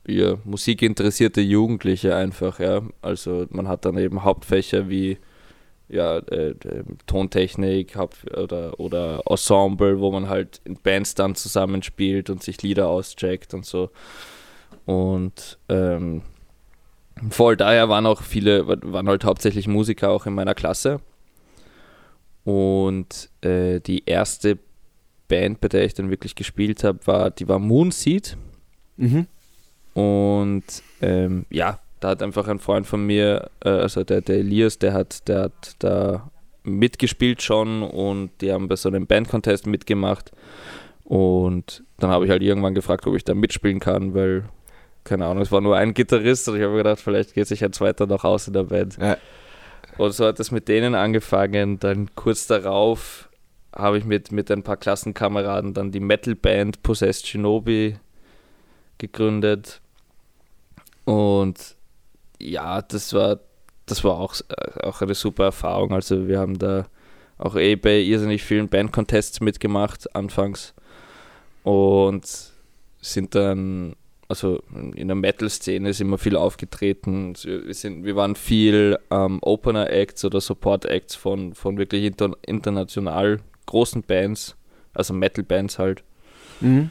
ja, 0.07 0.37
musikinteressierte 0.45 1.41
Jugendliche 1.41 2.15
einfach, 2.15 2.61
ja. 2.61 2.83
Also 3.03 3.47
man 3.51 3.69
hat 3.69 3.85
dann 3.85 3.99
eben 3.99 4.23
Hauptfächer 4.23 4.89
wie 4.89 5.19
ja, 5.89 6.19
äh, 6.19 6.55
Tontechnik 7.07 7.97
oder, 8.37 8.79
oder 8.81 9.23
Ensemble, 9.27 10.01
wo 10.01 10.11
man 10.11 10.29
halt 10.29 10.61
in 10.65 10.77
Bands 10.77 11.15
dann 11.15 11.35
zusammenspielt 11.35 12.29
und 12.31 12.43
sich 12.43 12.63
Lieder 12.63 12.89
auscheckt 12.89 13.55
und 13.55 13.65
so. 13.65 13.91
Und 14.85 15.59
ähm, 15.69 16.23
voll 17.31 17.57
daher 17.57 17.89
waren 17.89 18.07
auch 18.07 18.23
viele, 18.23 18.67
waren 18.67 19.09
halt 19.09 19.25
hauptsächlich 19.25 19.69
Musiker 19.69 20.11
auch 20.11 20.27
in 20.27 20.35
meiner 20.35 20.55
Klasse. 20.55 21.01
Und 22.45 23.29
äh, 23.43 23.81
die 23.81 24.05
erste 24.07 24.59
Band, 25.29 25.61
bei 25.61 25.69
der 25.69 25.85
ich 25.85 25.95
dann 25.95 26.11
wirklich 26.11 26.35
gespielt 26.35 26.85
habe, 26.85 26.99
war, 27.07 27.31
die 27.31 27.49
war 27.49 27.59
Moonseed. 27.59 28.37
Mhm. 28.97 29.27
Und 29.95 30.65
ähm, 31.01 31.47
ja, 31.51 31.81
da 32.01 32.09
hat 32.11 32.23
einfach 32.23 32.49
ein 32.49 32.59
Freund 32.59 32.87
von 32.87 33.05
mir, 33.05 33.51
äh, 33.65 33.71
also 33.71 34.05
der, 34.05 34.21
der 34.21 34.37
Elias, 34.37 34.79
der 34.79 34.93
hat, 34.93 35.29
der 35.29 35.43
hat 35.43 35.77
da 35.79 36.31
mitgespielt 36.63 37.43
schon 37.43 37.83
und 37.83 38.31
die 38.41 38.53
haben 38.53 38.69
bei 38.69 38.77
so 38.77 38.89
einem 38.89 39.07
Bandcontest 39.07 39.67
mitgemacht. 39.67 40.33
Und 41.05 41.85
dann 41.99 42.11
habe 42.11 42.25
ich 42.25 42.31
halt 42.31 42.43
irgendwann 42.43 42.75
gefragt, 42.75 43.07
ob 43.07 43.15
ich 43.15 43.25
da 43.25 43.35
mitspielen 43.35 43.79
kann, 43.79 44.15
weil, 44.15 44.45
keine 45.05 45.27
Ahnung, 45.27 45.43
es 45.43 45.53
war 45.53 45.61
nur 45.61 45.77
ein 45.77 45.95
Gitarrist 45.95 46.49
und 46.49 46.57
ich 46.57 46.63
habe 46.63 46.77
gedacht, 46.77 47.01
vielleicht 47.01 47.35
geht 47.35 47.47
sich 47.47 47.65
ein 47.65 47.73
zweiter 47.73 48.07
noch 48.07 48.25
aus 48.25 48.49
in 48.49 48.55
der 48.55 48.65
Band. 48.65 48.99
Ja. 49.01 49.17
Und 49.99 50.13
so 50.13 50.27
hat 50.27 50.41
es 50.41 50.51
mit 50.51 50.69
denen 50.69 50.95
angefangen. 50.95 51.79
Dann 51.79 52.11
kurz 52.15 52.47
darauf 52.47 53.29
habe 53.77 53.99
ich 53.99 54.05
mit, 54.05 54.33
mit 54.33 54.51
ein 54.51 54.63
paar 54.63 54.77
Klassenkameraden 54.77 55.75
dann 55.75 55.93
die 55.93 56.01
Metalband 56.01 56.83
Possessed 56.83 57.27
Shinobi 57.27 57.97
gegründet. 58.99 59.81
Und 61.05 61.77
ja, 62.41 62.83
das 62.83 63.13
war, 63.13 63.41
das 63.87 64.03
war 64.03 64.19
auch, 64.19 64.35
auch 64.83 65.03
eine 65.03 65.15
super 65.15 65.45
Erfahrung. 65.45 65.93
Also 65.93 66.27
wir 66.27 66.39
haben 66.39 66.59
da 66.59 66.87
auch 67.39 67.57
eh 67.57 67.77
bei 67.77 68.01
irrsinnig 68.01 68.43
vielen 68.43 68.69
Bandcontests 68.69 69.41
mitgemacht 69.41 70.15
anfangs 70.17 70.75
und 71.63 72.25
sind 73.01 73.35
dann, 73.35 73.95
also 74.27 74.63
in 74.73 75.07
der 75.07 75.15
Metal-Szene 75.15 75.93
sind 75.93 76.09
wir 76.09 76.19
viel 76.19 76.37
aufgetreten. 76.37 77.35
Wir, 77.43 77.75
sind, 77.75 78.05
wir 78.05 78.17
waren 78.17 78.37
viel 78.37 78.99
ähm, 79.11 79.39
Opener-Acts 79.43 80.25
oder 80.25 80.41
Support-Acts 80.41 81.15
von, 81.15 81.55
von 81.55 81.77
wirklich 81.77 82.05
inter, 82.05 82.33
international 82.47 83.41
großen 83.67 84.03
Bands, 84.03 84.57
also 84.95 85.15
Metal-Bands 85.15 85.79
halt. 85.79 86.03
Mhm. 86.61 86.91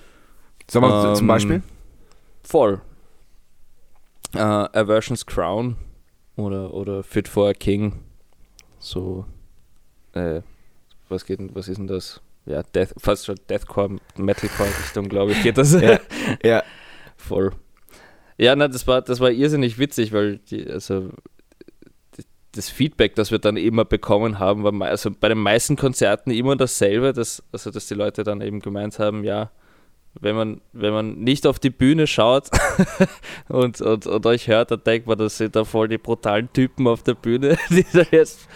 Sag 0.69 0.81
mal 0.81 1.09
ähm, 1.09 1.15
zum 1.15 1.27
Beispiel? 1.27 1.63
Voll. 2.43 2.81
Uh, 4.35 4.67
Aversion's 4.73 5.25
Crown 5.25 5.77
oder, 6.35 6.73
oder 6.73 7.03
Fit 7.03 7.27
for 7.27 7.49
a 7.49 7.53
King. 7.53 8.03
So, 8.79 9.25
äh, 10.13 10.41
was 11.09 11.25
geht 11.25 11.39
was 11.55 11.67
ist 11.67 11.77
denn 11.77 11.87
das? 11.87 12.21
Ja, 12.45 12.61
Death, 12.61 12.93
fast 12.97 13.25
schon 13.25 13.37
Deathcore, 13.49 13.97
Metalcore 14.17 14.69
Richtung, 14.69 15.09
glaube 15.09 15.31
ich, 15.31 15.41
geht 15.41 15.57
das. 15.57 15.73
ja, 15.73 15.99
ja. 16.43 16.63
Voll. 17.17 17.51
Ja, 18.37 18.55
na, 18.55 18.67
das 18.67 18.85
war, 18.85 19.01
das 19.01 19.19
war 19.19 19.31
irrsinnig 19.31 19.79
witzig, 19.79 20.11
weil 20.11 20.37
die, 20.37 20.69
also 20.69 21.09
das 22.55 22.69
Feedback, 22.69 23.15
das 23.15 23.31
wir 23.31 23.39
dann 23.39 23.57
immer 23.57 23.85
bekommen 23.85 24.39
haben, 24.39 24.63
war 24.63 24.87
also 24.87 25.11
bei 25.11 25.29
den 25.29 25.39
meisten 25.39 25.75
Konzerten 25.75 26.31
immer 26.31 26.55
dasselbe, 26.55 27.13
dass, 27.13 27.43
also 27.51 27.69
dass 27.71 27.87
die 27.87 27.93
Leute 27.93 28.23
dann 28.23 28.41
eben 28.41 28.61
gemeint 28.61 28.97
haben, 28.99 29.23
ja, 29.23 29.51
wenn 30.21 30.35
man, 30.35 30.61
wenn 30.71 30.93
man 30.93 31.19
nicht 31.19 31.45
auf 31.45 31.59
die 31.59 31.69
Bühne 31.69 32.07
schaut 32.07 32.49
und, 33.49 33.81
und, 33.81 34.07
und 34.07 34.25
euch 34.25 34.47
hört, 34.47 34.71
dann 34.71 34.83
denkt 34.83 35.07
man, 35.07 35.17
das 35.17 35.37
sind 35.37 35.55
da 35.55 35.65
voll 35.65 35.89
die 35.89 35.97
brutalen 35.97 36.51
Typen 36.53 36.87
auf 36.87 37.03
der 37.03 37.15
Bühne, 37.15 37.57
die 37.69 37.85
da 37.91 38.03
jetzt 38.11 38.47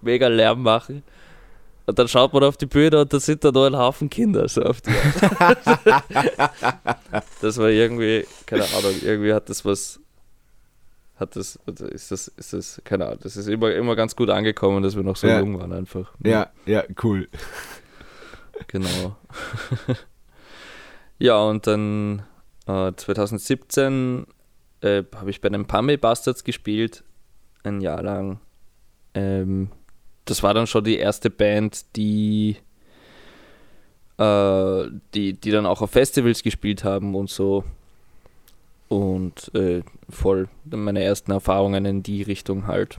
mega 0.00 0.28
Lärm 0.28 0.62
machen. 0.62 1.02
Und 1.86 1.98
dann 1.98 2.06
schaut 2.06 2.32
man 2.34 2.44
auf 2.44 2.58
die 2.58 2.66
Bühne 2.66 3.00
und 3.00 3.12
da 3.12 3.18
sind 3.18 3.42
da 3.44 3.50
nur 3.50 3.66
ein 3.66 3.76
Haufen 3.76 4.10
Kinder. 4.10 4.46
So 4.46 4.62
auf 4.62 4.80
die 4.82 4.90
das 7.40 7.56
war 7.56 7.70
irgendwie, 7.70 8.26
keine 8.44 8.64
Ahnung, 8.64 8.94
irgendwie 9.02 9.32
hat 9.32 9.48
das 9.48 9.64
was, 9.64 9.98
hat 11.18 11.36
das, 11.36 11.58
ist 11.90 12.10
das, 12.10 12.28
ist 12.28 12.52
das, 12.52 12.80
keine 12.84 13.06
Ahnung, 13.06 13.18
das 13.22 13.36
ist 13.36 13.48
immer, 13.48 13.72
immer 13.74 13.96
ganz 13.96 14.14
gut 14.14 14.30
angekommen, 14.30 14.82
dass 14.82 14.96
wir 14.96 15.02
noch 15.02 15.16
so 15.16 15.26
ja. 15.26 15.40
jung 15.40 15.58
waren 15.58 15.72
einfach. 15.72 16.12
Ja, 16.24 16.50
ja, 16.66 16.84
cool. 17.02 17.28
Genau. 18.66 19.16
Ja, 21.18 21.42
und 21.42 21.66
dann 21.66 22.22
äh, 22.66 22.92
2017 22.94 24.26
äh, 24.80 25.02
habe 25.16 25.30
ich 25.30 25.40
bei 25.40 25.48
den 25.48 25.66
Pummel 25.66 25.98
Bastards 25.98 26.44
gespielt, 26.44 27.02
ein 27.64 27.80
Jahr 27.80 28.02
lang. 28.02 28.40
Ähm, 29.14 29.70
das 30.24 30.42
war 30.42 30.54
dann 30.54 30.68
schon 30.68 30.84
die 30.84 30.96
erste 30.96 31.28
Band, 31.30 31.96
die, 31.96 32.56
äh, 34.18 34.84
die, 35.14 35.32
die 35.34 35.50
dann 35.50 35.66
auch 35.66 35.82
auf 35.82 35.90
Festivals 35.90 36.42
gespielt 36.42 36.84
haben 36.84 37.16
und 37.16 37.30
so. 37.30 37.64
Und 38.88 39.54
äh, 39.54 39.82
voll 40.08 40.48
meine 40.64 41.02
ersten 41.02 41.30
Erfahrungen 41.30 41.84
in 41.84 42.02
die 42.02 42.22
Richtung 42.22 42.66
halt. 42.66 42.98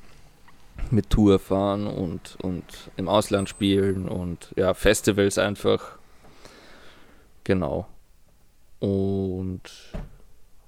Mit 0.91 1.09
Tour 1.09 1.39
fahren 1.39 1.87
und, 1.87 2.37
und 2.41 2.63
im 2.95 3.09
Ausland 3.09 3.49
spielen 3.49 4.07
und 4.07 4.53
ja, 4.55 4.73
Festivals 4.73 5.37
einfach. 5.37 5.97
Genau. 7.43 7.87
Und 8.79 9.61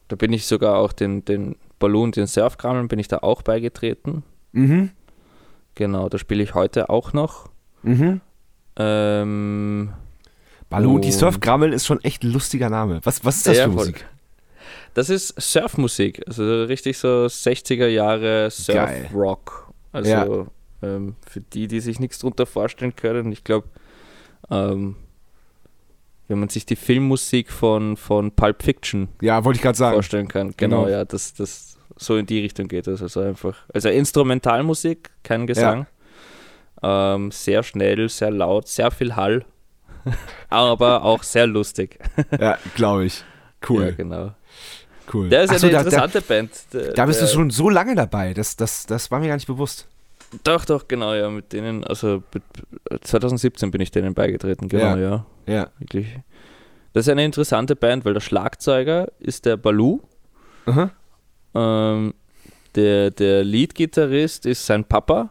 da 0.09 0.15
bin 0.15 0.33
ich 0.33 0.45
sogar 0.45 0.77
auch 0.77 0.91
den, 0.91 1.23
den 1.23 1.55
Balloon, 1.79 2.11
den 2.11 2.27
Surfkrammeln, 2.27 2.89
bin 2.89 2.99
ich 2.99 3.07
da 3.07 3.19
auch 3.19 3.41
beigetreten. 3.41 4.23
Mhm. 4.51 4.91
Genau, 5.75 6.09
da 6.09 6.17
spiele 6.17 6.43
ich 6.43 6.53
heute 6.53 6.89
auch 6.89 7.13
noch. 7.13 7.49
Mhm. 7.83 8.19
Ähm, 8.75 9.93
Balloon, 10.69 11.01
die 11.01 11.11
Surfkrammeln 11.11 11.73
ist 11.73 11.85
schon 11.85 12.01
echt 12.03 12.23
ein 12.23 12.31
lustiger 12.31 12.69
Name. 12.69 12.99
Was, 13.03 13.23
was 13.25 13.37
ist 13.37 13.47
das 13.47 13.57
ja, 13.57 13.63
für 13.65 13.71
Musik? 13.71 14.05
Das 14.93 15.09
ist 15.09 15.33
Surfmusik, 15.39 16.21
also 16.27 16.63
richtig 16.63 16.97
so 16.97 17.25
60er 17.25 17.87
Jahre 17.87 18.49
Surfrock. 18.49 19.71
Also 19.93 20.09
ja. 20.09 20.45
ähm, 20.81 21.15
für 21.27 21.41
die, 21.41 21.67
die 21.67 21.79
sich 21.79 21.99
nichts 21.99 22.19
drunter 22.19 22.45
vorstellen 22.45 22.95
können, 22.95 23.31
ich 23.31 23.43
glaube, 23.43 23.67
ähm, 24.49 24.95
wenn 26.27 26.39
man 26.39 26.49
sich 26.49 26.65
die 26.65 26.75
Filmmusik 26.75 27.51
von, 27.51 27.97
von 27.97 28.31
Pulp 28.31 28.63
Fiction 28.63 29.09
ja, 29.21 29.43
wollte 29.43 29.57
ich 29.57 29.63
gerade 29.63 29.77
sagen. 29.77 29.95
vorstellen 29.95 30.27
kann. 30.27 30.53
Genau, 30.57 30.85
genau, 30.85 30.89
ja, 30.89 31.05
das, 31.05 31.33
das 31.33 31.77
so 31.97 32.17
in 32.17 32.25
die 32.25 32.39
Richtung 32.39 32.67
geht 32.67 32.87
das. 32.87 33.01
Also 33.01 33.21
einfach, 33.21 33.57
also 33.73 33.89
Instrumentalmusik, 33.89 35.11
kein 35.23 35.45
Gesang. 35.45 35.87
Ja. 36.81 37.15
Ähm, 37.15 37.31
sehr 37.31 37.63
schnell, 37.63 38.09
sehr 38.09 38.31
laut, 38.31 38.67
sehr 38.67 38.91
viel 38.91 39.15
Hall, 39.15 39.45
aber 40.49 41.03
auch 41.03 41.23
sehr 41.23 41.47
lustig. 41.47 41.99
ja, 42.39 42.57
glaube 42.75 43.05
ich. 43.05 43.23
Cool. 43.67 43.85
Ja, 43.85 43.91
genau. 43.91 44.31
Cool. 45.13 45.29
Der 45.29 45.43
ist 45.43 45.49
Ach 45.49 45.53
eine 45.53 45.59
so, 45.59 45.67
interessante 45.67 46.21
da, 46.21 46.25
Band. 46.27 46.51
Der, 46.73 46.93
da 46.93 47.05
bist 47.05 47.21
der, 47.21 47.27
du 47.27 47.33
schon 47.33 47.49
so 47.49 47.69
lange 47.69 47.95
dabei, 47.95 48.33
das, 48.33 48.55
das, 48.55 48.85
das 48.85 49.11
war 49.11 49.19
mir 49.19 49.27
gar 49.27 49.35
nicht 49.35 49.47
bewusst. 49.47 49.87
Doch, 50.43 50.63
doch, 50.63 50.87
genau, 50.87 51.13
ja, 51.13 51.29
mit 51.29 51.51
denen, 51.51 51.83
also 51.83 52.23
2017 53.01 53.69
bin 53.71 53.81
ich 53.81 53.91
denen 53.91 54.13
beigetreten, 54.13 54.69
genau, 54.69 54.95
ja. 54.95 54.97
Ja. 54.97 55.53
ja. 55.53 55.69
Wirklich. 55.79 56.07
Das 56.93 57.05
ist 57.07 57.11
eine 57.11 57.25
interessante 57.25 57.75
Band, 57.75 58.05
weil 58.05 58.13
der 58.13 58.21
Schlagzeuger 58.21 59.07
ist 59.19 59.45
der 59.45 59.57
Balu. 59.57 60.01
Ähm, 61.53 62.13
der 62.75 63.11
der 63.11 63.43
Lead-Gitarrist 63.43 64.45
ist 64.45 64.65
sein 64.65 64.85
Papa 64.85 65.29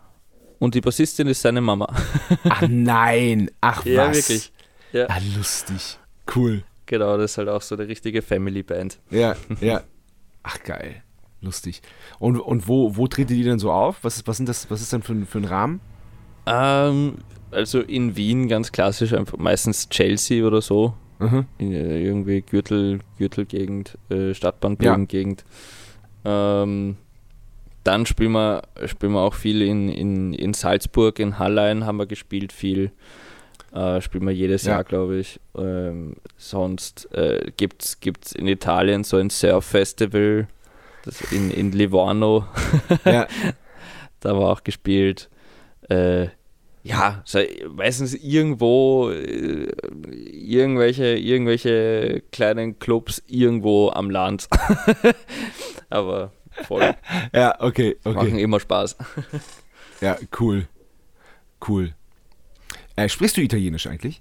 und 0.59 0.75
die 0.75 0.81
Bassistin 0.81 1.29
ist 1.29 1.41
seine 1.41 1.61
Mama. 1.61 1.87
Ach 2.49 2.63
nein, 2.69 3.51
ach 3.61 3.85
ja, 3.87 4.09
was. 4.09 4.17
wirklich. 4.17 4.53
Ja, 4.93 5.07
ah, 5.09 5.19
lustig. 5.37 5.99
Cool. 6.35 6.65
Genau, 6.91 7.17
das 7.17 7.33
ist 7.33 7.39
halt 7.39 7.49
auch 7.49 7.63
so 7.63 7.77
eine 7.77 7.87
richtige 7.87 8.21
Family-Band. 8.21 8.99
Ja, 9.11 9.37
ja. 9.61 9.83
Ach 10.43 10.61
geil 10.65 11.03
lustig. 11.41 11.83
Und, 12.19 12.39
und 12.39 12.69
wo, 12.69 12.97
wo 12.97 13.07
tretet 13.07 13.37
ihr 13.37 13.45
denn 13.45 13.59
so 13.59 13.73
auf? 13.73 14.03
Was, 14.03 14.27
was, 14.27 14.37
sind 14.37 14.49
das, 14.49 14.71
was 14.71 14.81
ist 14.81 14.93
denn 14.93 15.03
für, 15.03 15.15
für 15.27 15.39
ein 15.39 15.45
Rahmen? 15.45 15.81
Ähm, 16.47 17.19
also 17.51 17.81
in 17.81 18.17
Wien 18.17 18.49
ganz 18.49 18.73
klassisch, 18.73 19.13
einfach 19.13 19.39
meistens 19.39 19.89
Chelsea 19.89 20.47
oder 20.47 20.61
so. 20.61 20.95
Mhm. 21.19 21.47
In, 21.59 21.73
äh, 21.73 22.03
irgendwie 22.03 22.43
Gürtel, 22.43 23.01
Gürtelgegend, 23.19 23.99
äh, 24.09 24.35
Stadtbahnbogengegend. 24.35 25.45
Ja. 26.25 26.63
Ähm, 26.63 26.97
dann 27.85 28.05
spielen 28.05 28.33
wir, 28.33 28.63
spielen 28.87 29.13
wir 29.13 29.21
auch 29.21 29.35
viel 29.35 29.63
in, 29.63 29.89
in, 29.89 30.35
in 30.35 30.53
Salzburg, 30.53 31.19
in 31.19 31.39
Hallein 31.39 31.87
haben 31.87 31.97
wir 31.97 32.07
gespielt, 32.07 32.53
viel. 32.53 32.93
Äh, 33.73 34.01
spielen 34.01 34.27
wir 34.27 34.35
jedes 34.35 34.65
ja. 34.65 34.73
Jahr, 34.73 34.85
glaube 34.85 35.19
ich. 35.19 35.41
Ähm, 35.57 36.17
sonst 36.37 37.13
äh, 37.15 37.53
gibt 37.57 37.85
es 37.85 38.33
in 38.33 38.49
Italien 38.49 39.05
so 39.05 39.17
ein 39.17 39.31
Surf-Festival, 39.31 40.49
in, 41.31 41.51
in 41.51 41.73
Livorno. 41.73 42.47
Ja. 43.05 43.27
da 44.21 44.37
war 44.37 44.51
auch 44.51 44.65
gespielt. 44.65 45.31
Äh, 45.89 46.29
ja, 46.83 47.23
so, 47.25 47.41
meistens 47.75 48.15
irgendwo 48.15 49.11
äh, 49.11 49.71
irgendwelche, 50.33 51.17
irgendwelche 51.17 52.23
kleinen 52.33 52.79
Clubs 52.79 53.23
irgendwo 53.27 53.91
am 53.91 54.11
Land. 54.11 54.49
Aber 55.91 56.33
voll. 56.67 56.95
Ja, 57.35 57.61
okay, 57.61 57.99
okay. 58.03 58.15
Machen 58.15 58.39
immer 58.39 58.61
Spaß. 58.61 58.97
ja, 60.01 60.17
cool. 60.41 60.67
Cool. 61.67 61.95
Äh, 63.01 63.09
sprichst 63.09 63.39
du 63.39 63.41
Italienisch 63.41 63.87
eigentlich? 63.87 64.21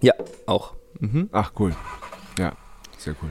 Ja, 0.00 0.12
auch. 0.46 0.74
Mhm. 1.00 1.28
Ach, 1.32 1.52
cool. 1.58 1.74
Ja. 2.38 2.52
Sehr 2.96 3.16
cool. 3.20 3.30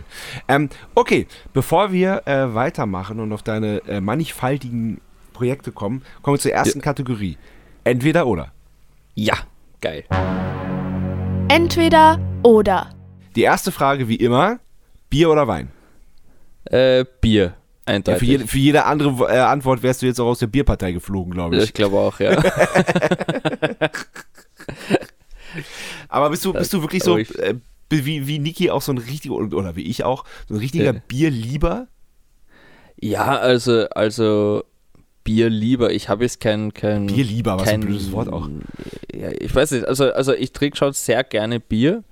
Ähm, 0.49 0.69
okay, 0.93 1.25
bevor 1.53 1.93
wir 1.93 2.27
äh, 2.27 2.53
weitermachen 2.53 3.21
und 3.21 3.31
auf 3.31 3.43
deine 3.43 3.81
äh, 3.87 4.01
mannigfaltigen 4.01 4.99
Projekte 5.31 5.71
kommen, 5.71 6.03
kommen 6.21 6.35
wir 6.35 6.41
zur 6.41 6.51
ersten 6.51 6.79
ja. 6.79 6.83
Kategorie. 6.83 7.37
Entweder 7.85 8.27
oder. 8.27 8.51
Ja, 9.15 9.35
geil. 9.79 10.03
Entweder 11.47 12.19
oder. 12.43 12.89
Die 13.37 13.43
erste 13.43 13.71
Frage 13.71 14.09
wie 14.09 14.17
immer: 14.17 14.59
Bier 15.09 15.29
oder 15.29 15.47
Wein? 15.47 15.71
Äh, 16.65 17.05
Bier. 17.21 17.55
Ja, 17.87 18.15
für, 18.15 18.25
jede, 18.25 18.47
für, 18.47 18.57
jede, 18.57 18.85
andere 18.85 19.33
äh, 19.33 19.39
Antwort 19.39 19.81
wärst 19.81 20.01
du 20.01 20.05
jetzt 20.05 20.19
auch 20.19 20.27
aus 20.27 20.39
der 20.39 20.47
Bierpartei 20.47 20.91
geflogen, 20.91 21.33
glaube 21.33 21.57
ich. 21.57 21.63
Ich 21.63 21.73
glaube 21.73 21.97
auch, 21.97 22.19
ja. 22.19 22.41
Aber 26.09 26.29
bist 26.29 26.45
du, 26.45 26.53
bist 26.53 26.73
du 26.73 26.81
wirklich 26.81 27.03
so, 27.03 27.17
äh, 27.17 27.55
wie, 27.89 28.27
wie 28.27 28.39
Niki 28.39 28.69
auch 28.69 28.81
so 28.81 28.93
ein 28.93 28.97
richtiger, 28.97 29.35
oder 29.35 29.75
wie 29.75 29.83
ich 29.83 30.03
auch, 30.03 30.25
so 30.47 30.55
ein 30.55 30.59
richtiger 30.59 30.93
ja. 30.93 31.01
Bierlieber? 31.07 31.87
Ja, 32.99 33.37
also, 33.37 33.87
also 33.89 34.63
Bierlieber. 35.23 35.91
Ich 35.91 36.09
habe 36.09 36.23
jetzt 36.23 36.39
kein, 36.39 36.73
kein 36.73 37.07
Bierlieber, 37.07 37.57
was 37.57 37.65
kein, 37.65 37.81
ein 37.81 37.87
blödes 37.87 38.11
Wort 38.11 38.31
auch. 38.31 38.47
Ja, 39.13 39.31
ich 39.31 39.53
weiß 39.53 39.71
nicht, 39.71 39.85
also, 39.85 40.11
also 40.11 40.33
ich 40.33 40.51
trinke 40.51 40.77
schon 40.77 40.93
sehr 40.93 41.23
gerne 41.23 41.59
Bier. 41.59 42.03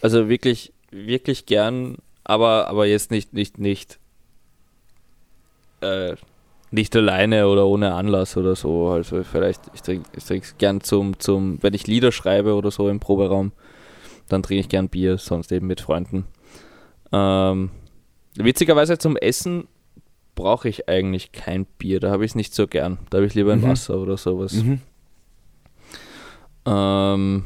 Also 0.00 0.28
wirklich, 0.28 0.72
wirklich 0.90 1.46
gern, 1.46 1.96
aber, 2.24 2.68
aber 2.68 2.86
jetzt 2.86 3.10
nicht, 3.10 3.32
nicht, 3.32 3.58
nicht, 3.58 3.98
äh, 5.80 6.16
nicht 6.72 6.96
alleine 6.96 7.48
oder 7.48 7.66
ohne 7.66 7.94
Anlass 7.94 8.36
oder 8.36 8.56
so. 8.56 8.88
Also 8.88 9.22
vielleicht, 9.22 9.60
ich 9.74 9.82
trinke 9.82 10.08
ich 10.16 10.30
es 10.30 10.58
gern 10.58 10.80
zum, 10.80 11.18
zum, 11.18 11.62
wenn 11.62 11.74
ich 11.74 11.86
Lieder 11.86 12.12
schreibe 12.12 12.54
oder 12.54 12.70
so 12.70 12.88
im 12.88 12.98
Proberaum, 12.98 13.52
dann 14.28 14.42
trinke 14.42 14.60
ich 14.60 14.68
gern 14.68 14.88
Bier, 14.88 15.18
sonst 15.18 15.52
eben 15.52 15.66
mit 15.66 15.80
Freunden. 15.80 16.24
Ähm, 17.12 17.70
witzigerweise 18.36 18.98
zum 18.98 19.16
Essen 19.16 19.68
brauche 20.34 20.68
ich 20.68 20.88
eigentlich 20.88 21.32
kein 21.32 21.66
Bier. 21.66 22.00
Da 22.00 22.10
habe 22.10 22.24
ich 22.24 22.32
es 22.32 22.34
nicht 22.34 22.54
so 22.54 22.66
gern. 22.66 22.98
Da 23.10 23.18
habe 23.18 23.26
ich 23.26 23.34
lieber 23.34 23.52
ein 23.52 23.60
mhm. 23.60 23.68
Wasser 23.68 23.98
oder 23.98 24.16
sowas. 24.16 24.54
Mhm. 24.54 24.80
Ähm, 26.64 27.44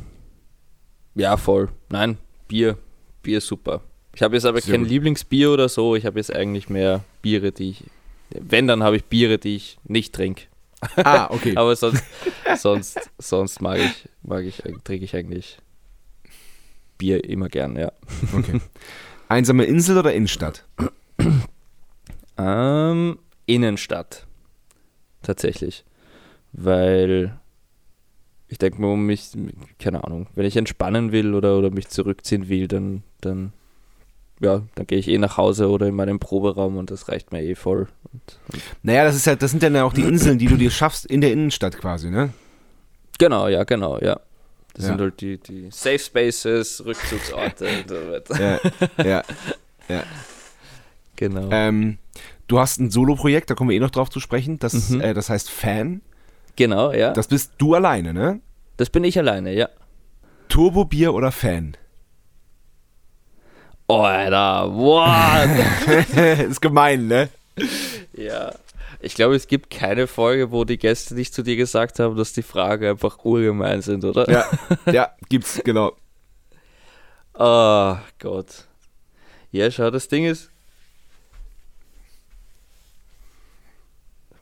ja, 1.16 1.36
voll. 1.36 1.68
Nein, 1.88 2.18
Bier. 2.46 2.78
Bier 3.22 3.40
super. 3.40 3.80
Ich 4.14 4.22
habe 4.22 4.36
jetzt 4.36 4.46
aber 4.46 4.60
Sehr 4.60 4.76
kein. 4.76 4.86
Lieblingsbier 4.86 5.50
oder 5.50 5.68
so. 5.68 5.96
Ich 5.96 6.06
habe 6.06 6.18
jetzt 6.18 6.34
eigentlich 6.34 6.68
mehr 6.68 7.04
Biere, 7.22 7.52
die 7.52 7.70
ich. 7.70 7.84
Wenn, 8.30 8.66
dann 8.66 8.82
habe 8.82 8.96
ich 8.96 9.04
Biere, 9.04 9.38
die 9.38 9.56
ich 9.56 9.78
nicht 9.84 10.14
trinke. 10.14 10.44
Ah, 10.96 11.28
okay. 11.30 11.52
aber 11.56 11.74
sonst, 11.76 12.04
sonst, 12.56 13.10
sonst 13.18 13.60
mag 13.60 13.78
ich, 13.78 14.08
mag 14.22 14.44
ich, 14.44 14.62
trinke 14.84 15.04
ich 15.04 15.16
eigentlich 15.16 15.58
Bier 16.98 17.24
immer 17.24 17.48
gern, 17.48 17.76
ja. 17.76 17.92
Okay. 18.36 18.60
Einsame 19.28 19.64
Insel 19.64 19.98
oder 19.98 20.12
Innenstadt? 20.12 20.64
Ähm, 22.38 23.18
Innenstadt. 23.46 24.26
Tatsächlich. 25.22 25.86
Weil 26.52 27.40
ich 28.48 28.58
denke 28.58 28.80
mal, 28.80 28.92
um 28.92 29.06
mich, 29.06 29.30
keine 29.78 30.04
Ahnung, 30.04 30.28
wenn 30.34 30.46
ich 30.46 30.56
entspannen 30.56 31.12
will 31.12 31.34
oder, 31.34 31.58
oder 31.58 31.70
mich 31.70 31.88
zurückziehen 31.88 32.48
will, 32.48 32.68
dann, 32.68 33.02
dann, 33.20 33.52
ja, 34.40 34.62
dann 34.74 34.86
gehe 34.86 34.98
ich 34.98 35.08
eh 35.08 35.18
nach 35.18 35.36
Hause 35.36 35.70
oder 35.70 35.86
in 35.86 35.94
meinen 35.94 36.18
Proberaum 36.18 36.76
und 36.76 36.90
das 36.90 37.08
reicht 37.08 37.32
mir 37.32 37.42
eh 37.42 37.54
voll. 37.54 37.88
Und, 38.12 38.38
und 38.52 38.62
naja, 38.82 39.04
das 39.04 39.16
ist 39.16 39.26
halt, 39.26 39.42
das 39.42 39.50
sind 39.50 39.62
dann 39.62 39.74
ja 39.74 39.84
auch 39.84 39.92
die 39.92 40.02
Inseln, 40.02 40.38
die 40.38 40.46
du 40.46 40.56
dir 40.56 40.70
schaffst 40.70 41.06
in 41.06 41.20
der 41.20 41.32
Innenstadt 41.32 41.78
quasi, 41.78 42.10
ne? 42.10 42.30
Genau, 43.18 43.48
ja, 43.48 43.64
genau, 43.64 43.98
ja. 43.98 44.20
Das 44.74 44.84
ja. 44.84 44.90
sind 44.90 45.00
halt 45.00 45.20
die, 45.22 45.38
die 45.38 45.68
Safe 45.70 45.98
Spaces, 45.98 46.84
Rückzugsorte 46.84 47.66
und 47.78 47.88
so 47.88 47.94
weiter. 47.94 48.60
Ja, 48.98 49.04
ja, 49.04 49.22
ja. 49.88 50.02
Genau. 51.16 51.48
Ähm, 51.50 51.96
du 52.46 52.58
hast 52.58 52.78
ein 52.78 52.90
Solo-Projekt, 52.90 53.48
da 53.48 53.54
kommen 53.54 53.70
wir 53.70 53.76
eh 53.76 53.80
noch 53.80 53.90
drauf 53.90 54.10
zu 54.10 54.20
sprechen. 54.20 54.58
Das, 54.58 54.90
mhm. 54.90 55.00
äh, 55.00 55.14
das 55.14 55.30
heißt 55.30 55.50
Fan. 55.50 56.02
Genau, 56.56 56.92
ja. 56.92 57.12
Das 57.12 57.28
bist 57.28 57.52
du 57.56 57.74
alleine, 57.74 58.12
ne? 58.12 58.40
Das 58.76 58.90
bin 58.90 59.04
ich 59.04 59.18
alleine, 59.18 59.54
ja. 59.54 59.70
Turbo-Bier 60.48 61.14
oder 61.14 61.32
Fan? 61.32 61.76
Oh, 63.88 64.00
Alter, 64.00 64.74
what? 64.74 66.08
ist 66.48 66.60
gemein, 66.60 67.06
ne? 67.06 67.28
Ja. 68.12 68.52
Ich 69.00 69.14
glaube, 69.14 69.36
es 69.36 69.46
gibt 69.46 69.70
keine 69.70 70.06
Folge, 70.06 70.50
wo 70.50 70.64
die 70.64 70.78
Gäste 70.78 71.14
nicht 71.14 71.32
zu 71.32 71.42
dir 71.42 71.56
gesagt 71.56 72.00
haben, 72.00 72.16
dass 72.16 72.32
die 72.32 72.42
Fragen 72.42 72.86
einfach 72.86 73.24
urgemein 73.24 73.82
sind, 73.82 74.04
oder? 74.04 74.28
Ja, 74.28 74.44
ja 74.90 75.10
gibt's, 75.28 75.60
genau. 75.62 75.92
Oh 77.34 77.96
Gott. 78.18 78.66
Ja, 79.52 79.70
schau, 79.70 79.90
das 79.90 80.08
Ding 80.08 80.24
ist, 80.24 80.50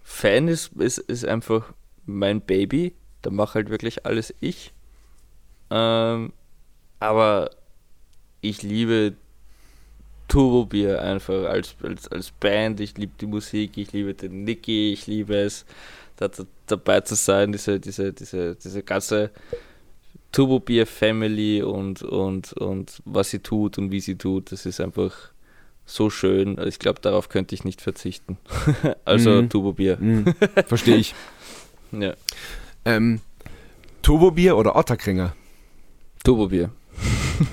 Fan 0.02 0.48
ist, 0.48 0.72
ist, 0.74 0.98
ist 0.98 1.24
einfach 1.24 1.72
mein 2.06 2.40
Baby. 2.40 2.94
Da 3.20 3.30
mache 3.30 3.54
halt 3.54 3.68
wirklich 3.68 4.06
alles 4.06 4.32
ich. 4.40 4.72
Ähm, 5.70 6.32
aber 7.00 7.50
ich 8.40 8.62
liebe 8.62 9.16
Turbo 10.28 10.66
Bier 10.66 11.02
einfach 11.02 11.44
als, 11.44 11.76
als, 11.82 12.08
als 12.08 12.30
Band. 12.30 12.80
Ich 12.80 12.96
liebe 12.96 13.12
die 13.20 13.26
Musik, 13.26 13.76
ich 13.76 13.92
liebe 13.92 14.14
den 14.14 14.44
Nicky, 14.44 14.92
ich 14.92 15.06
liebe 15.06 15.36
es, 15.36 15.64
da, 16.16 16.28
da, 16.28 16.44
dabei 16.66 17.00
zu 17.00 17.14
sein, 17.14 17.52
diese, 17.52 17.78
diese, 17.80 18.12
diese, 18.12 18.56
diese 18.56 18.82
ganze 18.82 19.30
Turbo 20.32 20.60
Bier 20.60 20.86
Family 20.86 21.62
und, 21.62 22.02
und, 22.02 22.52
und 22.54 23.02
was 23.04 23.30
sie 23.30 23.38
tut 23.38 23.78
und 23.78 23.92
wie 23.92 24.00
sie 24.00 24.16
tut. 24.16 24.50
Das 24.50 24.66
ist 24.66 24.80
einfach 24.80 25.14
so 25.86 26.10
schön. 26.10 26.58
Ich 26.66 26.78
glaube, 26.78 27.00
darauf 27.00 27.28
könnte 27.28 27.54
ich 27.54 27.64
nicht 27.64 27.80
verzichten. 27.80 28.38
also 29.04 29.42
mm. 29.42 29.48
Turbobier. 29.50 29.96
Mm. 29.98 30.34
Verstehe 30.66 30.96
ich. 30.96 31.14
ja. 31.92 32.14
Ähm, 32.84 33.20
Turbobier 34.02 34.56
oder 34.56 34.76
Otterkringer? 34.76 35.34
Turbobier. 36.24 36.70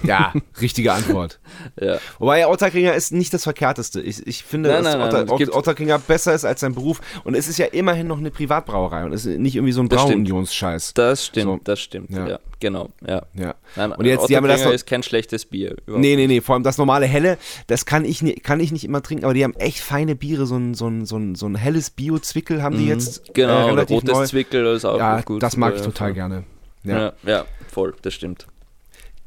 Ja, 0.03 0.33
richtige 0.61 0.93
Antwort. 0.93 1.39
ja. 1.81 1.97
Wobei 2.19 2.47
Otterkringer 2.47 2.93
ist 2.93 3.11
nicht 3.11 3.33
das 3.33 3.43
Verkehrteste. 3.43 4.01
Ich, 4.01 4.25
ich 4.25 4.43
finde, 4.43 4.69
nein, 4.69 4.83
dass 4.83 4.95
nein, 4.95 5.07
Otter, 5.07 5.25
nein, 5.25 5.49
Otterkringer 5.49 5.99
besser 5.99 6.33
ist 6.33 6.45
als 6.45 6.61
sein 6.61 6.73
Beruf. 6.73 7.01
Und 7.23 7.35
es 7.35 7.47
ist 7.47 7.57
ja 7.57 7.67
immerhin 7.67 8.07
noch 8.07 8.17
eine 8.17 8.31
Privatbrauerei 8.31 9.05
und 9.05 9.13
es 9.13 9.25
ist 9.25 9.39
nicht 9.39 9.55
irgendwie 9.55 9.73
so 9.73 9.81
ein 9.81 9.89
Braununionsscheiß. 9.89 10.93
Das 10.93 11.25
stimmt, 11.25 11.45
so. 11.45 11.59
das 11.63 11.79
stimmt. 11.79 12.11
Ja. 12.11 12.27
ja. 12.27 12.39
genau. 12.59 12.89
Ja. 13.05 13.23
ja. 13.33 13.55
Und 13.95 14.05
jetzt, 14.05 14.29
die 14.29 14.37
haben 14.37 14.47
das 14.47 14.63
noch, 14.63 14.71
ist 14.71 14.85
kein 14.85 15.03
schlechtes 15.03 15.45
Bier. 15.45 15.75
Nee, 15.87 16.15
nee, 16.15 16.27
nee. 16.27 16.41
Vor 16.41 16.55
allem 16.55 16.63
das 16.63 16.77
normale 16.77 17.05
Helle, 17.05 17.37
das 17.67 17.85
kann 17.85 18.05
ich, 18.05 18.23
kann 18.43 18.59
ich 18.59 18.71
nicht 18.71 18.83
immer 18.83 19.01
trinken, 19.01 19.25
aber 19.25 19.33
die 19.33 19.43
haben 19.43 19.55
echt 19.55 19.79
feine 19.79 20.15
Biere. 20.15 20.45
So 20.45 20.57
ein, 20.57 20.73
so 20.73 20.87
ein, 20.87 21.05
so 21.05 21.17
ein, 21.17 21.35
so 21.35 21.47
ein 21.47 21.55
helles 21.55 21.91
Bio-Zwickel 21.91 22.63
haben 22.63 22.77
die 22.77 22.83
mhm. 22.83 22.89
jetzt. 22.89 23.33
Genau, 23.33 23.75
äh, 23.75 23.81
rotes 23.81 24.03
neu. 24.03 24.25
Zwickel 24.25 24.65
ist 24.75 24.85
auch 24.85 24.97
ja, 24.97 25.21
gut. 25.21 25.43
Das 25.43 25.57
mag 25.57 25.75
ich 25.75 25.81
total 25.81 26.13
gerne. 26.13 26.43
Ja. 26.83 26.99
ja, 26.99 27.13
ja, 27.23 27.45
voll, 27.67 27.93
das 28.01 28.13
stimmt. 28.13 28.47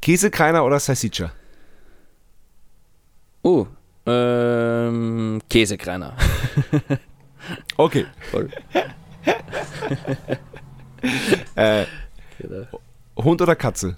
Käsekreiner 0.05 0.63
oder 0.63 0.79
Salsiccia? 0.79 1.31
Oh, 3.41 3.65
ähm, 4.05 5.41
Käsekreiner. 5.49 6.15
okay. 7.77 8.05
Äh, 11.55 11.85
Hund 13.15 13.41
oder 13.41 13.55
Katze? 13.55 13.97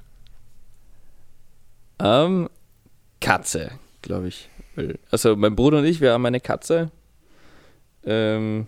Ähm, 1.99 2.49
Katze, 3.21 3.71
glaube 4.01 4.27
ich. 4.27 4.49
Also 5.09 5.35
mein 5.37 5.55
Bruder 5.55 5.79
und 5.79 5.85
ich, 5.85 6.01
wir 6.01 6.11
haben 6.11 6.25
eine 6.25 6.41
Katze. 6.41 6.91
Ähm, 8.05 8.67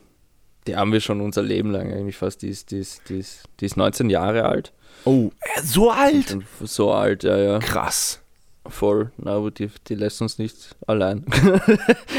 die 0.68 0.76
haben 0.78 0.94
wir 0.94 1.02
schon 1.02 1.20
unser 1.20 1.44
Leben 1.44 1.72
lang 1.72 1.92
eigentlich 1.92 2.16
fast. 2.18 2.42
Die 2.42 2.50
ist, 2.50 2.72
die 2.72 2.80
ist, 2.80 3.10
die 3.10 3.20
ist, 3.20 3.44
die 3.60 3.66
ist 3.66 3.76
19 3.76 4.10
Jahre 4.10 4.46
alt. 4.46 4.72
Oh, 5.10 5.32
so 5.64 5.90
alt? 5.90 6.38
So 6.62 6.92
alt, 6.92 7.24
ja, 7.24 7.36
ja. 7.36 7.60
Krass. 7.60 8.22
Voll, 8.68 9.12
na, 9.18 9.32
aber 9.32 9.50
die, 9.50 9.72
die 9.88 9.96
lässt 9.96 10.22
uns 10.22 10.38
nicht 10.38 10.76
allein. 10.86 11.26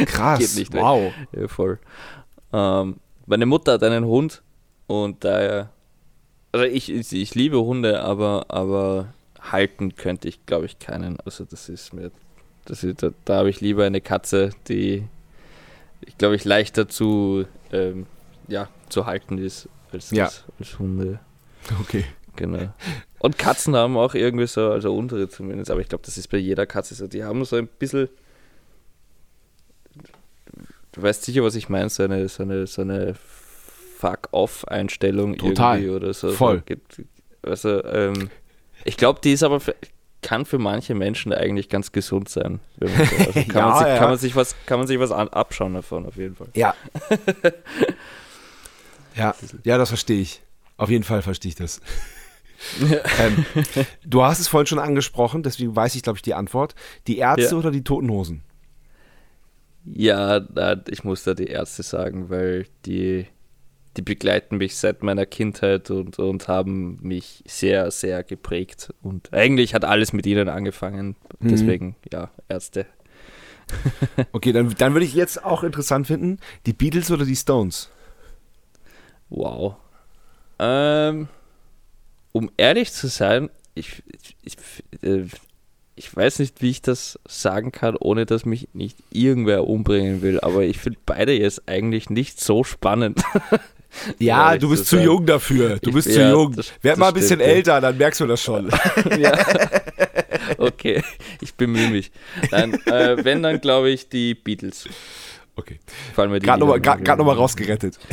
Krass, 0.07 0.41
Geht 0.41 0.57
nicht 0.57 0.75
wow. 0.75 1.13
Ja, 1.31 1.47
voll. 1.47 1.79
Ähm, 2.53 2.97
meine 3.27 3.47
Mutter 3.47 3.75
hat 3.75 3.85
einen 3.85 4.05
Hund 4.05 4.43
und 4.89 5.23
daher, 5.23 5.71
also 6.51 6.67
ich, 6.67 6.91
ich, 6.91 7.13
ich 7.13 7.35
liebe 7.37 7.61
Hunde, 7.61 8.03
aber, 8.03 8.47
aber 8.49 9.15
halten 9.41 9.95
könnte 9.95 10.27
ich, 10.27 10.45
glaube 10.47 10.67
ich, 10.67 10.81
keinen. 10.81 11.21
Also 11.21 11.45
das 11.45 11.69
ist 11.69 11.95
mir, 11.95 12.11
das 12.65 12.83
ist, 12.83 13.05
da, 13.05 13.11
da 13.25 13.37
habe 13.37 13.51
ich 13.51 13.61
lieber 13.61 13.85
eine 13.85 14.01
Katze, 14.01 14.51
die, 14.67 15.07
ich 16.01 16.19
glaube 16.19 16.35
ich, 16.35 16.45
leichter 16.45 16.89
zu, 16.89 17.45
ähm, 17.71 18.07
ja, 18.49 18.69
zu 18.89 19.07
halten 19.07 19.39
ist 19.39 19.69
als, 19.93 20.11
ja. 20.11 20.25
als, 20.25 20.45
als 20.59 20.79
Hunde. 20.81 21.21
Okay. 21.81 22.05
Genau. 22.41 22.73
Und 23.19 23.37
Katzen 23.37 23.77
haben 23.77 23.99
auch 23.99 24.15
irgendwie 24.15 24.47
so, 24.47 24.71
also 24.71 24.97
unsere 24.97 25.29
zumindest, 25.29 25.71
aber 25.71 25.83
ich 25.83 25.89
glaube, 25.89 26.05
das 26.07 26.17
ist 26.17 26.29
bei 26.29 26.39
jeder 26.39 26.65
Katze 26.65 26.95
so. 26.95 27.07
Die 27.07 27.23
haben 27.23 27.45
so 27.45 27.57
ein 27.57 27.67
bisschen. 27.67 28.09
Du 30.93 31.03
weißt 31.03 31.23
sicher, 31.23 31.43
was 31.43 31.55
ich 31.55 31.69
meine, 31.69 31.91
so 31.91 32.03
eine, 32.03 32.29
so 32.29 32.43
eine, 32.43 32.67
so 32.67 32.81
eine 32.81 33.15
Fuck-Off-Einstellung 33.99 35.35
irgendwie 35.35 35.91
oder 35.91 36.15
so. 36.15 36.31
Voll. 36.31 36.63
Also, 37.43 37.85
ähm, 37.85 38.31
ich 38.85 38.97
glaube, 38.97 39.21
die 39.23 39.35
ist 39.35 39.43
aber 39.43 39.61
für, 39.61 39.77
kann 40.23 40.47
für 40.47 40.59
manche 40.59 40.95
Menschen 40.95 41.35
eigentlich 41.35 41.69
ganz 41.69 41.93
gesund 41.93 42.31
sein. 42.31 42.61
So, 42.81 42.87
also 42.87 43.33
kann, 43.33 43.45
ja, 43.55 43.67
man 43.67 43.79
sich, 43.79 43.87
ja. 43.87 43.99
kann, 43.99 44.09
man 44.09 44.19
sich, 44.19 44.35
was, 44.35 44.57
kann 44.65 44.79
man 44.79 44.89
sich 44.89 44.99
was 44.99 45.13
an, 45.13 45.29
abschauen 45.29 45.75
davon, 45.75 46.07
auf 46.07 46.17
jeden 46.17 46.37
Fall. 46.37 46.49
Ja. 46.55 46.75
ja, 49.15 49.35
ja, 49.65 49.79
das 49.79 49.91
verstehe 49.91 50.23
ich. 50.23 50.41
Auf 50.79 50.89
jeden 50.89 51.05
Fall 51.05 51.21
verstehe 51.21 51.51
ich 51.51 51.57
das 51.57 51.83
ähm, 53.19 53.45
du 54.05 54.23
hast 54.23 54.41
es 54.41 54.49
vorhin 54.49 54.67
schon 54.67 54.79
angesprochen, 54.79 55.43
deswegen 55.43 55.75
weiß 55.75 55.95
ich, 55.95 56.03
glaube 56.03 56.19
ich, 56.19 56.23
die 56.23 56.35
Antwort. 56.35 56.75
Die 57.07 57.19
Ärzte 57.19 57.55
ja. 57.55 57.59
oder 57.59 57.71
die 57.71 57.85
Toten 57.85 58.11
Hosen? 58.11 58.43
Ja, 59.85 60.41
ich 60.89 61.05
muss 61.05 61.25
da 61.25 61.35
die 61.35 61.47
Ärzte 61.47 61.83
sagen, 61.83 62.29
weil 62.29 62.67
die, 62.85 63.27
die 63.97 64.03
begleiten 64.03 64.59
mich 64.59 64.77
seit 64.77 65.03
meiner 65.03 65.27
Kindheit 65.27 65.91
und, 65.91 66.19
und 66.19 66.49
haben 66.49 66.99
mich 67.03 67.43
sehr, 67.47 67.91
sehr 67.91 68.23
geprägt. 68.23 68.93
Und 69.03 69.33
eigentlich 69.33 69.75
hat 69.75 69.85
alles 69.85 70.13
mit 70.13 70.27
ihnen 70.27 70.49
angefangen. 70.49 71.17
Mhm. 71.39 71.49
Deswegen, 71.49 71.87
mhm. 71.87 71.95
ja, 72.13 72.31
Ärzte. 72.49 72.87
okay, 74.33 74.53
dann, 74.53 74.75
dann 74.77 74.93
würde 74.93 75.07
ich 75.07 75.15
jetzt 75.15 75.45
auch 75.45 75.63
interessant 75.63 76.07
finden, 76.07 76.39
die 76.67 76.73
Beatles 76.73 77.11
oder 77.11 77.25
die 77.25 77.37
Stones? 77.37 77.89
Wow. 79.31 79.77
Ähm, 80.59 81.29
um 82.33 82.51
ehrlich 82.57 82.93
zu 82.93 83.09
sein, 83.09 83.51
ich, 83.75 84.03
ich, 84.43 84.43
ich, 84.43 84.57
äh, 85.03 85.25
ich 85.97 86.15
weiß 86.15 86.39
nicht, 86.39 86.63
wie 86.63 86.71
ich 86.71 86.83
das 86.83 87.19
sagen 87.29 87.73
kann, 87.73 87.97
ohne 87.97 88.27
dass 88.27 88.45
mich 88.45 88.69
nicht 88.73 88.97
irgendwer 89.11 89.67
umbringen 89.67 90.23
will, 90.23 90.41
aber 90.41 90.63
ich 90.63 90.79
finde 90.79 90.99
beide 91.05 91.33
jetzt 91.33 91.69
eigentlich 91.69 92.11
nicht 92.11 92.41
so 92.41 92.65
spannend. 92.65 93.23
Ja, 94.21 94.57
du 94.57 94.71
bist 94.71 94.87
zu 94.87 94.95
sagen. 94.95 95.07
jung 95.07 95.27
dafür. 95.27 95.81
Du 95.81 95.93
bist 95.93 96.07
ich, 96.07 96.15
zu 96.15 96.21
ja, 96.21 96.31
jung. 96.31 96.55
Das, 96.55 96.73
Werd 96.81 96.93
das 96.93 96.99
mal 96.99 97.09
ein 97.09 97.15
bisschen 97.15 97.41
älter, 97.41 97.81
dann 97.81 97.99
merkst 97.99 98.21
du 98.21 98.27
das 98.29 98.41
schon. 98.41 98.71
ja. 99.19 99.37
Okay, 100.59 101.03
ich 101.41 101.55
bemühe 101.55 101.91
mich. 101.91 102.13
Nein, 102.53 102.75
äh, 102.87 103.25
wenn, 103.25 103.43
dann 103.43 103.61
glaube 103.61 103.91
ich 103.91 104.09
die 104.09 104.37
Beatles. 104.37 104.89
Okay. 105.57 105.81
Gerade 106.15 106.61
nochmal 106.61 106.81
noch 106.81 107.37
rausgerettet. 107.37 107.99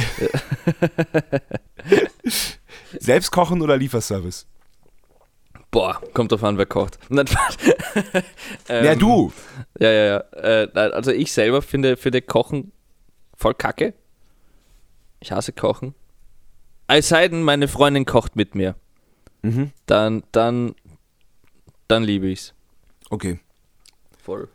Selbst 3.00 3.32
kochen 3.32 3.62
oder 3.62 3.78
Lieferservice? 3.78 4.46
Boah, 5.72 6.02
kommt 6.14 6.32
drauf 6.32 6.44
an, 6.44 6.58
wer 6.58 6.66
kocht. 6.66 6.98
ähm, 7.10 7.26
ja, 8.70 8.96
du. 8.96 9.34
Ja, 9.80 9.92
ja, 9.92 10.06
ja. 10.06 10.64
Äh, 10.64 10.70
also 10.74 11.12
ich 11.12 11.32
selber 11.32 11.62
finde, 11.62 11.98
finde 11.98 12.22
Kochen 12.22 12.72
voll 13.36 13.54
kacke. 13.54 13.94
Ich 15.20 15.32
hasse 15.32 15.52
Kochen. 15.52 15.94
Es 16.88 17.10
sei 17.10 17.28
denn, 17.28 17.44
meine 17.44 17.68
Freundin 17.68 18.06
kocht 18.06 18.36
mit 18.36 18.56
mir. 18.56 18.76
Mhm. 19.42 19.72
Dann, 19.86 20.24
dann, 20.32 20.74
dann 21.88 22.04
liebe 22.04 22.28
ich's. 22.28 22.54
Okay. 23.10 23.40
Voll. 24.24 24.48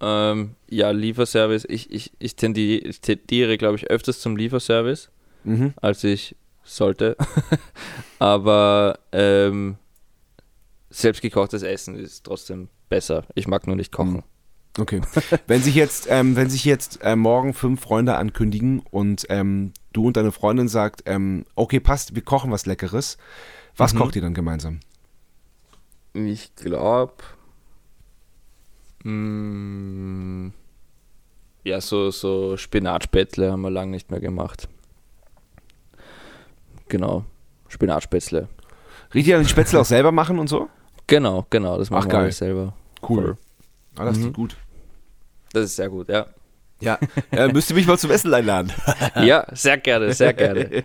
Ähm, 0.00 0.56
ja, 0.68 0.90
Lieferservice. 0.90 1.64
Ich, 1.68 1.90
ich, 1.90 2.12
ich 2.18 2.34
tendiere, 2.34 2.88
ich 2.88 3.00
tendiere 3.00 3.56
glaube 3.56 3.76
ich, 3.76 3.88
öfters 3.88 4.20
zum 4.20 4.36
Lieferservice, 4.36 5.10
mhm. 5.44 5.74
als 5.76 6.02
ich 6.04 6.34
sollte. 6.76 7.16
Aber 8.18 8.98
ähm, 9.12 9.76
selbstgekochtes 10.90 11.62
Essen 11.62 11.96
ist 11.96 12.24
trotzdem 12.24 12.68
besser. 12.88 13.24
Ich 13.34 13.46
mag 13.46 13.66
nur 13.66 13.76
nicht 13.76 13.92
kochen. 13.92 14.12
Mhm. 14.12 14.22
Okay. 14.78 15.00
wenn 15.46 15.62
sich 15.62 15.74
jetzt, 15.74 16.06
ähm, 16.10 16.36
wenn 16.36 16.48
sich 16.48 16.64
jetzt 16.64 17.00
äh, 17.02 17.16
morgen 17.16 17.54
fünf 17.54 17.80
Freunde 17.80 18.16
ankündigen 18.16 18.80
und 18.90 19.26
ähm, 19.28 19.72
du 19.92 20.06
und 20.06 20.16
deine 20.16 20.32
Freundin 20.32 20.68
sagt, 20.68 21.02
ähm, 21.06 21.44
okay, 21.56 21.80
passt, 21.80 22.14
wir 22.14 22.22
kochen 22.22 22.52
was 22.52 22.66
Leckeres, 22.66 23.18
was 23.76 23.94
mhm. 23.94 23.98
kocht 23.98 24.16
ihr 24.16 24.22
dann 24.22 24.34
gemeinsam? 24.34 24.80
Ich 26.12 26.54
glaube, 26.54 27.14
mm, 29.02 30.48
ja, 31.64 31.80
so, 31.80 32.10
so 32.10 32.56
Spinatspätzle 32.56 33.50
haben 33.50 33.62
wir 33.62 33.70
lange 33.70 33.90
nicht 33.90 34.10
mehr 34.10 34.20
gemacht. 34.20 34.68
Genau, 36.90 37.24
Spinatspätzle. 37.68 38.48
Richtig 39.14 39.32
an 39.34 39.42
den 39.42 39.48
Spätzle 39.48 39.80
auch 39.80 39.84
selber 39.84 40.10
machen 40.10 40.38
und 40.40 40.48
so? 40.48 40.68
Genau, 41.06 41.46
genau, 41.50 41.78
das 41.78 41.88
machen 41.88 42.08
Ach, 42.08 42.12
wir 42.12 42.18
alles 42.18 42.38
selber. 42.38 42.74
Cool. 43.08 43.38
Ah, 43.96 44.04
das 44.04 44.18
mhm. 44.18 44.26
ist 44.26 44.34
gut. 44.34 44.56
Das 45.52 45.64
ist 45.64 45.76
sehr 45.76 45.88
gut, 45.88 46.08
ja. 46.08 46.26
Ja, 46.80 46.98
äh, 47.30 47.48
müsst 47.48 47.70
ihr 47.70 47.76
mich 47.76 47.86
mal 47.86 47.98
zum 47.98 48.10
Essen 48.10 48.34
einladen. 48.34 48.72
ja, 49.22 49.46
sehr 49.52 49.78
gerne, 49.78 50.12
sehr 50.14 50.32
gerne. 50.32 50.68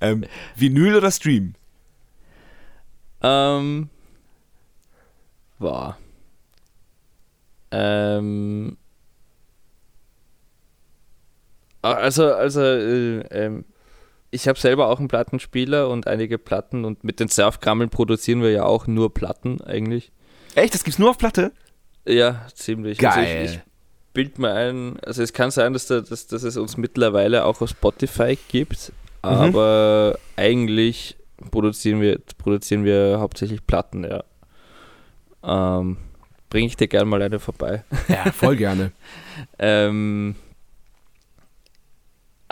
ähm, 0.00 0.24
Vinyl 0.56 0.96
oder 0.96 1.10
Stream? 1.10 1.54
Ähm, 3.22 3.88
war. 5.58 5.96
Ähm, 7.70 8.76
also, 11.80 12.34
also, 12.34 12.60
äh, 12.60 13.20
ähm, 13.30 13.64
ich 14.32 14.48
habe 14.48 14.58
selber 14.58 14.88
auch 14.88 14.98
einen 14.98 15.08
Plattenspieler 15.08 15.88
und 15.88 16.06
einige 16.06 16.38
Platten 16.38 16.84
und 16.84 17.04
mit 17.04 17.20
den 17.20 17.28
Surfkrammeln 17.28 17.90
produzieren 17.90 18.42
wir 18.42 18.50
ja 18.50 18.64
auch 18.64 18.86
nur 18.86 19.14
Platten 19.14 19.60
eigentlich. 19.60 20.10
Echt? 20.54 20.74
Das 20.74 20.82
gibt's 20.82 20.98
nur 20.98 21.10
auf 21.10 21.18
Platte? 21.18 21.52
Ja, 22.06 22.46
ziemlich. 22.54 22.98
Geil. 22.98 23.12
Also 23.12 23.44
ich, 23.44 23.52
ich 23.52 23.60
bild 24.14 24.38
mir 24.38 24.52
ein, 24.52 24.98
also 25.00 25.22
es 25.22 25.32
kann 25.32 25.50
sein, 25.50 25.74
dass, 25.74 25.86
da, 25.86 26.00
dass, 26.00 26.26
dass 26.26 26.42
es 26.42 26.56
uns 26.56 26.76
mittlerweile 26.76 27.44
auch 27.44 27.60
auf 27.60 27.70
Spotify 27.70 28.38
gibt, 28.48 28.90
mhm. 29.22 29.30
aber 29.30 30.18
eigentlich 30.36 31.16
produzieren 31.50 32.00
wir, 32.00 32.18
produzieren 32.38 32.84
wir 32.84 33.18
hauptsächlich 33.20 33.66
Platten, 33.66 34.04
ja. 34.04 34.24
Ähm, 35.44 35.98
Bringe 36.48 36.66
ich 36.66 36.76
dir 36.76 36.88
gerne 36.88 37.06
mal 37.06 37.22
eine 37.22 37.38
vorbei. 37.38 37.82
Ja, 38.08 38.30
voll 38.30 38.56
gerne. 38.56 38.92
ähm, 39.58 40.36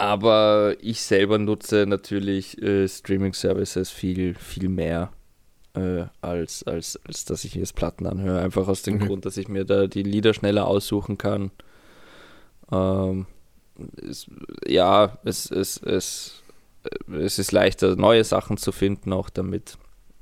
aber 0.01 0.77
ich 0.81 1.03
selber 1.03 1.37
nutze 1.37 1.85
natürlich 1.87 2.61
äh, 2.63 2.89
Streaming-Services 2.89 3.91
viel, 3.91 4.35
viel 4.35 4.71
mehr, 4.71 5.13
äh, 5.75 6.05
als, 6.23 6.63
als, 6.63 6.99
als 7.05 7.27
dass 7.27 7.45
ich 7.45 7.55
jetzt 7.55 7.75
Platten 7.75 8.07
anhöre. 8.07 8.41
Einfach 8.41 8.67
aus 8.67 8.81
dem 8.81 8.95
mhm. 8.95 9.07
Grund, 9.07 9.27
dass 9.27 9.37
ich 9.37 9.49
mir 9.49 9.67
da 9.67 9.87
die 9.87 10.03
Lieder 10.03 10.33
schneller 10.33 10.67
aussuchen 10.67 11.19
kann. 11.19 11.51
Ähm, 12.73 13.27
es, 14.03 14.27
ja, 14.67 15.19
es, 15.25 15.51
es, 15.51 15.77
es, 15.83 16.43
es 17.13 17.39
ist 17.39 17.53
leichter, 17.53 17.95
neue 17.97 18.25
Sachen 18.25 18.57
zu 18.57 18.73
finden, 18.73 19.13
auch 19.13 19.29
damit 19.29 19.77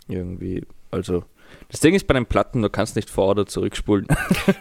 irgendwie. 0.09 0.65
Also, 0.91 1.23
das 1.71 1.81
Ding 1.81 1.95
ist 1.95 2.07
bei 2.07 2.15
den 2.15 2.27
Platten, 2.27 2.63
du 2.63 2.71
kannst 2.71 2.97
nicht 2.97 3.11
vor- 3.11 3.31
oder 3.31 3.47
zurückspulen. 3.47 4.07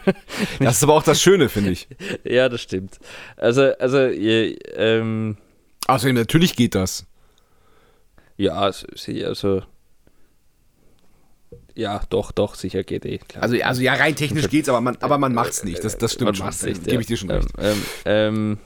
das 0.60 0.76
ist 0.76 0.82
aber 0.82 0.94
auch 0.94 1.02
das 1.02 1.20
Schöne, 1.20 1.48
finde 1.48 1.70
ich. 1.70 1.88
Ja, 2.24 2.48
das 2.48 2.60
stimmt. 2.60 2.98
Also, 3.36 3.72
also, 3.78 3.98
ähm, 3.98 5.36
also 5.86 6.12
natürlich 6.12 6.56
geht 6.56 6.74
das. 6.74 7.06
Ja, 8.36 8.54
also, 8.54 9.62
ja, 11.74 12.00
doch, 12.10 12.32
doch, 12.32 12.56
sicher 12.56 12.82
geht 12.82 13.04
eh. 13.06 13.18
Klar. 13.18 13.44
Also, 13.44 13.56
also 13.62 13.82
ja, 13.82 13.94
rein 13.94 14.16
technisch 14.16 14.48
geht's, 14.48 14.68
aber 14.68 14.80
man, 14.80 14.96
aber 15.00 15.16
man 15.16 15.32
macht's 15.32 15.62
nicht. 15.62 15.82
Das, 15.84 15.96
das 15.96 16.12
stimmt 16.12 16.38
man 16.38 16.52
schon. 16.52 16.68
Nicht, 16.68 16.84
Gebe 16.84 17.00
ich 17.00 17.06
dir 17.06 17.16
schon 17.16 17.30
recht. 17.30 17.48
Ähm, 17.56 17.82
ähm, 18.04 18.58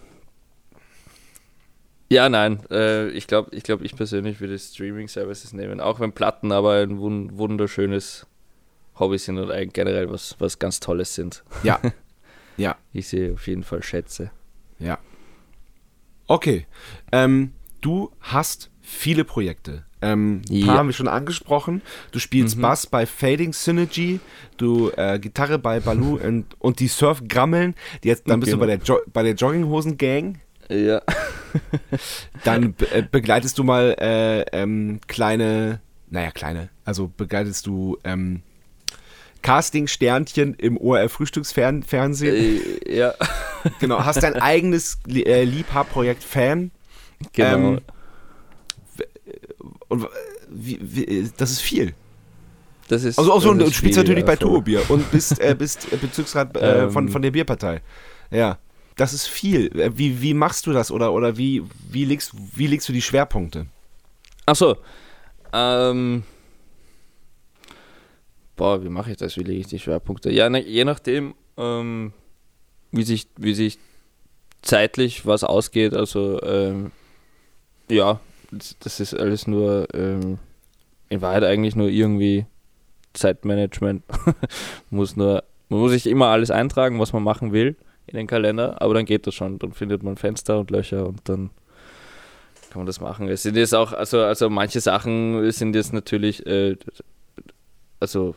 ja, 2.12 2.28
nein, 2.28 2.60
äh, 2.70 3.08
ich 3.08 3.26
glaube, 3.26 3.54
ich, 3.54 3.62
glaub, 3.62 3.82
ich 3.82 3.96
persönlich 3.96 4.40
würde 4.40 4.58
Streaming-Services 4.58 5.52
nehmen, 5.52 5.80
auch 5.80 6.00
wenn 6.00 6.12
Platten 6.12 6.52
aber 6.52 6.82
ein 6.82 6.98
wunderschönes 7.00 8.26
Hobby 8.98 9.18
sind 9.18 9.38
und 9.38 9.50
generell 9.72 10.10
was, 10.10 10.36
was 10.38 10.58
ganz 10.58 10.80
Tolles 10.80 11.14
sind. 11.14 11.42
Ja. 11.62 11.80
Ja. 12.58 12.76
Ich 12.92 13.08
sehe 13.08 13.32
auf 13.32 13.46
jeden 13.46 13.62
Fall 13.64 13.82
Schätze. 13.82 14.30
Ja. 14.78 14.98
Okay. 16.26 16.66
Ähm, 17.10 17.52
du 17.80 18.12
hast 18.20 18.70
viele 18.82 19.24
Projekte. 19.24 19.86
Ähm, 20.02 20.42
ein 20.50 20.66
paar 20.66 20.78
haben 20.78 20.88
wir 20.88 20.92
schon 20.92 21.08
angesprochen. 21.08 21.80
Du 22.10 22.18
spielst 22.18 22.58
mhm. 22.58 22.60
Bass 22.60 22.86
bei 22.86 23.06
Fading 23.06 23.54
Synergy, 23.54 24.20
du 24.58 24.90
äh, 24.96 25.18
Gitarre 25.18 25.58
bei 25.58 25.80
Baloo 25.80 26.16
und, 26.22 26.46
und 26.58 26.78
die 26.78 26.88
Surf 26.88 27.22
Grammeln. 27.26 27.74
Jetzt, 28.04 28.28
dann 28.28 28.40
bist 28.40 28.52
genau. 28.52 28.64
du 28.64 28.68
bei 28.68 28.76
der, 28.76 28.84
jo 28.84 28.98
bei 29.12 29.22
der 29.22 29.34
Jogginghosen 29.34 29.96
Gang. 29.96 30.41
Ja. 30.68 31.02
dann 32.44 32.74
be 32.74 32.90
äh, 32.90 33.02
begleitest 33.10 33.58
du 33.58 33.64
mal 33.64 33.96
äh, 33.98 34.40
ähm, 34.52 35.00
kleine, 35.06 35.80
naja, 36.10 36.30
kleine, 36.30 36.70
also 36.84 37.10
begleitest 37.14 37.66
du 37.66 37.98
ähm, 38.04 38.42
Casting-Sternchen 39.42 40.54
im 40.54 40.78
ORF-Frühstücksfernsehen. 40.78 42.60
Äh, 42.86 42.96
ja. 42.96 43.14
Genau, 43.78 44.04
hast 44.04 44.24
dein 44.24 44.34
eigenes 44.34 44.98
äh, 45.08 45.44
Liebhaberprojekt 45.44 46.24
Fan. 46.24 46.72
Genau. 47.32 47.74
Ähm, 47.74 47.80
und 49.86 50.08
wie, 50.48 50.78
wie, 50.82 51.30
das 51.36 51.52
ist 51.52 51.60
viel. 51.60 51.94
Das 52.88 53.04
ist, 53.04 53.20
also, 53.20 53.32
also 53.32 53.54
du 53.54 53.70
spielst 53.70 53.80
viel, 53.80 53.96
natürlich 53.96 54.22
ja, 54.22 54.26
bei 54.26 54.36
Turbobier 54.36 54.82
und 54.90 55.08
bist, 55.12 55.40
äh, 55.40 55.54
bist 55.58 55.88
Bezirksrat 56.00 56.56
äh, 56.56 56.90
von, 56.90 57.06
ähm. 57.06 57.12
von 57.12 57.22
der 57.22 57.30
Bierpartei. 57.30 57.82
Ja, 58.32 58.58
das 58.96 59.12
ist 59.12 59.26
viel. 59.26 59.68
Äh, 59.78 59.96
wie, 59.96 60.20
wie 60.22 60.34
machst 60.34 60.66
du 60.66 60.72
das 60.72 60.90
oder, 60.90 61.12
oder 61.12 61.36
wie, 61.36 61.62
wie, 61.88 62.04
legst, 62.04 62.32
wie 62.56 62.66
legst 62.66 62.88
du 62.88 62.92
die 62.92 63.02
Schwerpunkte? 63.02 63.66
Ach 64.46 64.56
so. 64.56 64.76
Ähm, 65.52 66.24
boah, 68.56 68.82
wie 68.82 68.88
mache 68.88 69.12
ich 69.12 69.16
das? 69.16 69.36
Wie 69.36 69.42
lege 69.42 69.60
ich 69.60 69.66
die 69.66 69.78
Schwerpunkte? 69.78 70.30
Ja, 70.30 70.48
ne, 70.48 70.62
je 70.62 70.84
nachdem, 70.84 71.34
ähm, 71.56 72.12
wie, 72.90 73.02
sich, 73.02 73.28
wie 73.36 73.54
sich 73.54 73.78
zeitlich 74.62 75.26
was 75.26 75.44
ausgeht. 75.44 75.94
Also, 75.94 76.40
ähm, 76.42 76.92
ja, 77.88 78.20
das 78.50 79.00
ist 79.00 79.14
alles 79.14 79.46
nur 79.46 79.88
ähm, 79.94 80.38
in 81.08 81.20
Wahrheit 81.20 81.44
eigentlich 81.44 81.76
nur 81.76 81.88
irgendwie 81.88 82.46
Zeitmanagement. 83.12 84.02
muss 84.90 85.16
nur 85.16 85.44
man 85.68 85.80
muss 85.80 85.92
sich 85.92 86.06
immer 86.06 86.26
alles 86.26 86.50
eintragen, 86.50 87.00
was 87.00 87.14
man 87.14 87.22
machen 87.22 87.52
will 87.52 87.76
in 88.06 88.16
den 88.16 88.26
Kalender, 88.26 88.80
aber 88.80 88.94
dann 88.94 89.04
geht 89.04 89.26
das 89.26 89.34
schon. 89.34 89.58
Dann 89.58 89.72
findet 89.72 90.02
man 90.02 90.16
Fenster 90.16 90.58
und 90.58 90.70
Löcher 90.70 91.06
und 91.06 91.20
dann 91.28 91.50
kann 92.70 92.80
man 92.80 92.86
das 92.86 93.00
machen. 93.00 93.28
Es 93.28 93.42
sind 93.42 93.56
jetzt 93.56 93.74
auch, 93.74 93.92
also, 93.92 94.20
also 94.20 94.48
manche 94.48 94.80
Sachen 94.80 95.50
sind 95.52 95.74
jetzt 95.74 95.92
natürlich, 95.92 96.46
äh, 96.46 96.76
also 98.00 98.34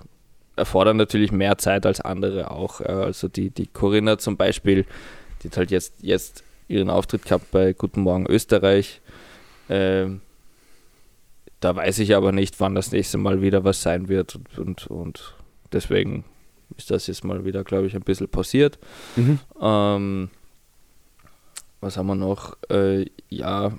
erfordern 0.56 0.98
natürlich 0.98 1.32
mehr 1.32 1.58
Zeit 1.58 1.86
als 1.86 2.02
andere 2.02 2.52
auch. 2.52 2.82
Also 2.82 3.28
die, 3.28 3.50
die 3.50 3.68
Corinna 3.68 4.18
zum 4.18 4.38
Beispiel, 4.38 4.86
die 5.42 5.48
hat 5.48 5.58
halt 5.58 5.72
jetzt, 5.72 5.96
jetzt 6.02 6.44
ihren 6.68 6.90
Auftritt 6.90 7.24
gehabt 7.24 7.52
bei 7.52 7.74
Guten 7.74 8.02
Morgen 8.02 8.26
Österreich. 8.28 9.02
Ähm, 9.70 10.22
da 11.60 11.76
weiß 11.76 12.00
ich 12.00 12.16
aber 12.16 12.32
nicht, 12.32 12.60
wann 12.60 12.76
das 12.76 12.92
nächste 12.92 13.18
Mal 13.18 13.42
wieder 13.42 13.64
was 13.64 13.82
sein 13.82 14.08
wird 14.08 14.36
und, 14.36 14.60
und, 14.60 14.88
und 14.88 15.36
deswegen 15.72 16.26
ist 16.78 16.92
das 16.92 17.08
jetzt 17.08 17.24
mal 17.24 17.46
wieder, 17.46 17.64
glaube 17.64 17.88
ich, 17.88 17.96
ein 17.96 18.02
bisschen 18.02 18.28
passiert. 18.28 18.80
Mhm. 19.16 19.40
Ähm, 19.62 20.30
was 21.82 21.98
haben 21.98 22.08
wir 22.08 22.16
noch? 22.16 22.58
Äh, 22.70 23.06
ja, 23.30 23.78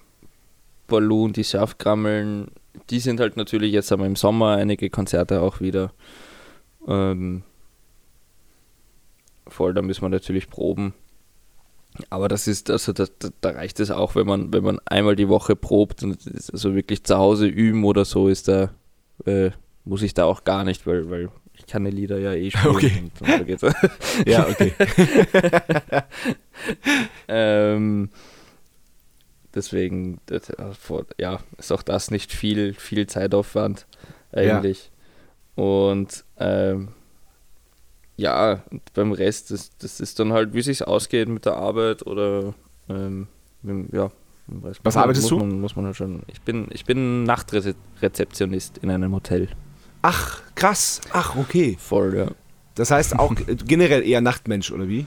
Balloon, 0.87 1.33
die 1.33 1.43
Surfkrammeln, 1.43 2.49
die 2.91 3.01
sind 3.01 3.21
halt 3.21 3.37
natürlich 3.37 3.73
jetzt 3.73 3.93
aber 3.93 4.07
im 4.07 4.17
Sommer 4.17 4.57
einige 4.57 4.91
Konzerte 4.91 5.41
auch 5.41 5.61
wieder. 5.61 5.93
Ähm, 6.87 7.43
voll, 9.49 9.75
da 9.75 9.83
müssen 9.83 10.03
wir 10.03 10.09
natürlich 10.09 10.49
proben. 10.49 10.95
Aber 12.11 12.29
das 12.29 12.47
ist, 12.47 12.71
also 12.71 12.93
da, 12.93 13.07
da, 13.41 13.51
reicht 13.51 13.81
es 13.81 13.91
auch, 13.91 14.15
wenn 14.15 14.27
man, 14.27 14.53
wenn 14.53 14.63
man 14.63 14.79
einmal 14.85 15.17
die 15.17 15.29
Woche 15.29 15.57
probt 15.57 16.03
und 16.03 16.19
also 16.53 16.75
wirklich 16.75 17.05
zu 17.05 17.17
Hause 17.17 17.47
üben 17.47 17.85
oder 17.85 18.05
so 18.05 18.29
ist 18.29 18.49
da, 18.49 18.71
äh, 19.25 19.51
muss 19.85 20.03
ich 20.03 20.13
da 20.13 20.25
auch 20.25 20.45
gar 20.45 20.65
nicht, 20.65 20.87
weil, 20.87 21.09
weil 21.11 21.31
ich 21.57 21.67
kann 21.67 21.85
die 21.85 21.91
Lieder 21.91 22.19
ja 22.19 22.33
eh 22.33 22.51
spielen. 22.51 22.75
Okay. 22.75 23.11
Und, 23.21 23.63
und 23.63 23.75
ja, 24.27 24.47
okay. 24.47 24.73
ähm, 27.29 28.11
deswegen, 29.55 30.21
das, 30.27 30.53
ja, 31.19 31.41
ist 31.59 31.73
auch 31.73 31.83
das 31.83 32.11
nicht 32.11 32.33
viel, 32.33 32.75
viel 32.75 33.07
Zeitaufwand 33.07 33.87
eigentlich. 34.33 34.91
Ja. 35.57 35.65
Und 35.65 36.25
ähm, 36.39 36.89
ja, 38.17 38.63
und 38.71 38.93
beim 38.95 39.13
Rest, 39.13 39.51
das, 39.51 39.77
das 39.79 40.01
ist 40.01 40.19
dann 40.21 40.33
halt, 40.33 40.55
wie 40.55 40.61
es 40.61 40.67
sich 40.67 40.87
ausgeht 40.87 41.29
mit 41.29 41.45
der 41.45 41.57
Arbeit 41.57 42.07
oder 42.07 42.55
ähm, 42.89 43.29
mit, 43.63 43.93
ja. 43.93 44.11
Was 44.49 44.97
arbeitest 44.97 45.31
muss 45.31 45.41
du? 45.41 45.45
Man, 45.45 45.61
muss 45.61 45.75
man 45.75 45.87
halt 45.87 45.97
schon. 45.97 46.23
Ich 46.29 46.41
bin, 46.41 46.69
ich 46.71 46.85
bin 46.85 47.25
Nachtrezeptionist 47.25 48.79
in 48.79 48.91
einem 48.91 49.13
Hotel. 49.13 49.49
Ach, 50.03 50.43
krass. 50.55 51.01
Ach, 51.13 51.37
okay. 51.37 51.77
Voll, 51.79 52.17
ja. 52.17 52.29
Das 52.75 52.91
heißt 52.91 53.19
auch 53.19 53.35
generell 53.65 54.07
eher 54.07 54.21
Nachtmensch, 54.21 54.71
oder 54.71 54.89
wie? 54.89 55.07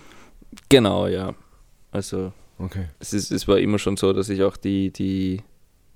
Genau, 0.69 1.07
ja. 1.07 1.35
Also, 1.91 2.33
okay. 2.57 2.85
es, 2.99 3.13
ist, 3.13 3.31
es 3.31 3.47
war 3.47 3.59
immer 3.59 3.79
schon 3.79 3.97
so, 3.97 4.13
dass 4.13 4.29
ich 4.29 4.43
auch 4.43 4.57
die, 4.57 4.91
die 4.91 5.43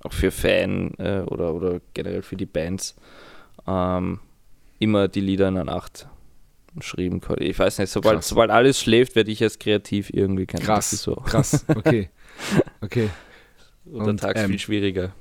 auch 0.04 0.14
für 0.14 0.32
Fan 0.32 0.94
äh, 0.98 1.22
oder, 1.22 1.54
oder 1.54 1.82
generell 1.94 2.22
für 2.22 2.36
die 2.36 2.46
Bands 2.46 2.96
ähm, 3.68 4.20
immer 4.80 5.08
die 5.08 5.22
Lieder 5.22 5.48
in 5.48 5.56
der 5.56 5.64
Nacht 5.64 6.08
schreiben 6.82 7.22
konnte. 7.22 7.44
Ich 7.44 7.58
weiß 7.58 7.80
nicht, 7.80 7.90
sobald, 7.90 8.24
sobald 8.24 8.50
alles 8.52 8.80
schläft, 8.82 9.16
werde 9.16 9.32
ich 9.32 9.42
erst 9.42 9.60
kreativ 9.60 10.10
irgendwie 10.12 10.46
kennen. 10.46 10.64
Krass, 10.64 10.92
so. 10.92 11.16
krass, 11.16 11.66
okay. 11.68 12.10
okay. 12.82 13.10
Und, 13.86 14.08
Und 14.08 14.20
Tag 14.20 14.38
ähm, 14.38 14.50
viel 14.50 14.60
schwieriger. 14.60 15.14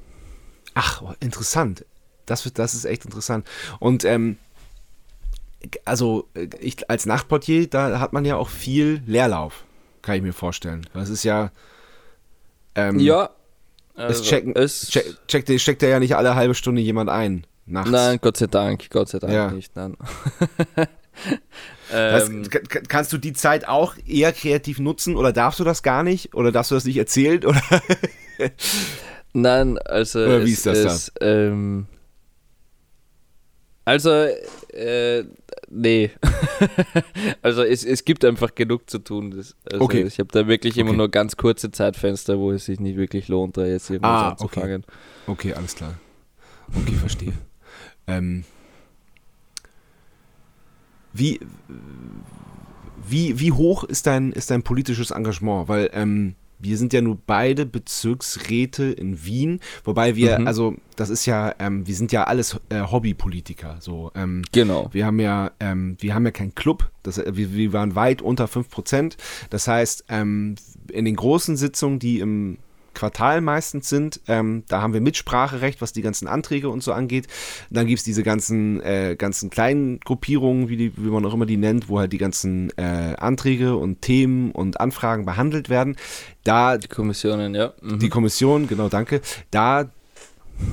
Ach, 0.75 1.03
interessant. 1.21 1.85
Das, 2.27 2.51
das 2.53 2.75
ist 2.75 2.85
echt 2.85 3.05
interessant. 3.05 3.47
Und 3.79 4.05
ähm, 4.05 4.37
also 5.85 6.29
ich 6.61 6.91
als 6.91 7.07
Nachtportier, 7.07 7.69
da 7.69 8.01
hat 8.01 8.13
man 8.13 8.25
ja 8.25 8.37
auch 8.37 8.49
viel 8.49 9.03
Leerlauf, 9.07 9.65
kann 10.03 10.17
ich 10.17 10.23
mir 10.23 10.33
vorstellen. 10.33 10.87
Das 10.95 11.09
ist 11.09 11.25
ja. 11.25 11.51
Ähm, 12.75 12.99
ja. 12.99 13.31
Also 13.95 14.23
es 14.23 14.27
checken, 14.27 14.57
es 14.57 14.89
check, 14.89 15.05
checkt, 15.29 15.49
checkt 15.49 15.83
ja 15.83 15.99
nicht 15.99 16.17
alle 16.17 16.35
halbe 16.35 16.55
Stunde 16.55 16.81
jemand 16.81 17.11
ein. 17.11 17.47
Nachts. 17.67 17.91
Nein, 17.91 18.19
Gott 18.21 18.37
sei 18.37 18.47
Dank, 18.47 18.91
Gott 18.91 19.09
sei 19.09 19.19
Dank 19.19 19.33
ja. 19.33 19.51
nicht. 19.51 19.77
Nein. 19.77 19.97
das, 21.91 22.29
ähm, 22.29 22.49
kannst 22.89 23.13
du 23.13 23.19
die 23.19 23.35
Zeit 23.35 23.69
auch 23.69 23.95
eher 24.07 24.33
kreativ 24.33 24.79
nutzen 24.79 25.15
oder 25.15 25.33
darfst 25.33 25.61
du 25.61 25.65
das 25.65 25.83
gar 25.83 26.03
nicht? 26.03 26.35
Oder 26.35 26.51
darfst 26.51 26.71
du 26.71 26.75
das 26.75 26.85
nicht 26.85 26.97
erzählen? 26.97 27.45
Oder 27.45 27.63
Nein, 29.35 29.79
also. 29.79 30.19
Oder 30.19 30.45
wie 30.45 30.53
ist 30.53 30.67
das 30.67 30.79
es, 30.79 31.13
dann? 31.15 31.29
Ähm, 31.29 31.87
also, 33.85 34.11
äh, 34.11 35.25
nee. 35.71 36.11
also 37.43 37.63
es, 37.63 37.85
es 37.85 38.05
gibt 38.05 38.25
einfach 38.25 38.55
genug 38.55 38.89
zu 38.89 38.99
tun. 38.99 39.33
Das, 39.33 39.57
also 39.71 39.85
okay. 39.85 40.03
Ich 40.03 40.19
habe 40.19 40.29
da 40.33 40.47
wirklich 40.47 40.79
immer 40.79 40.91
okay. 40.91 40.99
nur 40.99 41.09
ganz 41.09 41.37
kurze 41.37 41.71
Zeitfenster, 41.71 42.39
wo 42.39 42.53
es 42.53 42.67
sich 42.67 42.81
nicht 42.81 42.97
wirklich 42.97 43.29
lohnt, 43.29 43.57
da 43.57 43.67
jetzt 43.67 43.91
irgendwas 43.91 44.23
ah, 44.23 44.29
anzufangen. 44.31 44.85
Okay. 45.27 45.51
okay, 45.51 45.55
alles 45.55 45.75
klar. 45.75 45.95
Okay, 46.75 46.95
verstehe. 46.95 47.33
ähm, 48.07 48.45
wie, 51.13 51.41
wie, 53.07 53.39
wie 53.39 53.53
hoch 53.53 53.85
ist 53.85 54.07
dein, 54.07 54.33
ist 54.33 54.51
dein 54.51 54.63
politisches 54.63 55.11
Engagement? 55.11 55.69
Weil 55.69 55.91
ähm, 55.93 56.35
wir 56.63 56.79
sind 56.79 56.93
ja 56.93 57.01
nur 57.01 57.19
beide 57.27 57.67
Bezirksräte 57.67 58.85
in 58.85 59.25
Wien, 59.25 59.61
wobei 59.85 60.17
wir, 60.17 60.39
mhm. 60.39 60.47
also 60.47 60.75
das 60.97 61.11
ist 61.11 61.27
ja, 61.27 61.55
ähm, 61.59 61.87
wir 61.87 61.95
sind 61.95 62.13
ja 62.13 62.25
alles 62.25 62.59
äh, 62.69 62.81
Hobbypolitiker. 62.81 63.77
So, 63.81 64.13
ähm, 64.15 64.43
genau. 64.53 64.89
Wir 64.93 65.07
haben 65.07 65.19
ja, 65.19 65.51
ähm, 65.59 65.97
wir 65.99 66.15
haben 66.15 66.25
ja 66.25 66.31
keinen 66.31 66.55
Club. 66.55 66.91
Das, 67.03 67.19
äh, 67.19 67.33
wir, 67.35 67.53
wir 67.55 67.73
waren 67.73 67.95
weit 67.95 68.23
unter 68.23 68.45
5%. 68.47 69.17
Das 69.51 69.67
heißt, 69.67 70.05
ähm, 70.09 70.55
in 70.91 71.05
den 71.05 71.17
großen 71.17 71.57
Sitzungen, 71.57 71.99
die 71.99 72.21
im 72.21 72.59
Quartal 72.95 73.41
meistens 73.41 73.89
sind. 73.89 74.21
Ähm, 74.29 74.65
da 74.69 74.83
haben 74.83 74.93
wir 74.93 75.01
Mitspracherecht, 75.01 75.81
was 75.81 75.93
die 75.93 76.03
ganzen 76.03 76.29
Anträge 76.29 76.69
und 76.69 76.83
so 76.83 76.93
angeht. 76.93 77.27
Dann 77.71 77.87
gibt 77.87 77.99
es 77.99 78.05
diese 78.05 78.23
ganzen, 78.23 78.81
äh, 78.83 79.17
ganzen 79.17 79.51
kleinen 79.51 80.01
Gruppierungen, 80.01 80.69
wie, 80.69 80.77
die, 80.77 80.93
wie 80.97 81.11
man 81.11 81.25
auch 81.25 81.35
immer 81.35 81.47
die 81.47 81.57
nennt, 81.57 81.89
wo 81.89 81.99
halt 81.99 82.13
die 82.13 82.19
ganzen 82.19 82.71
äh, 82.77 83.15
Anträge 83.19 83.77
und 83.77 84.03
Themen 84.03 84.53
und 84.53 84.81
Anfragen 84.81 85.25
behandelt 85.25 85.69
werden. 85.69 85.97
Da, 86.45 86.79
die 86.79 86.89
Kommissionen, 86.89 87.55
ja. 87.55 87.73
Mhm. 87.81 87.99
Die 87.99 88.09
Kommission, 88.09 88.67
genau, 88.67 88.89
danke. 88.89 89.21
Da 89.51 89.91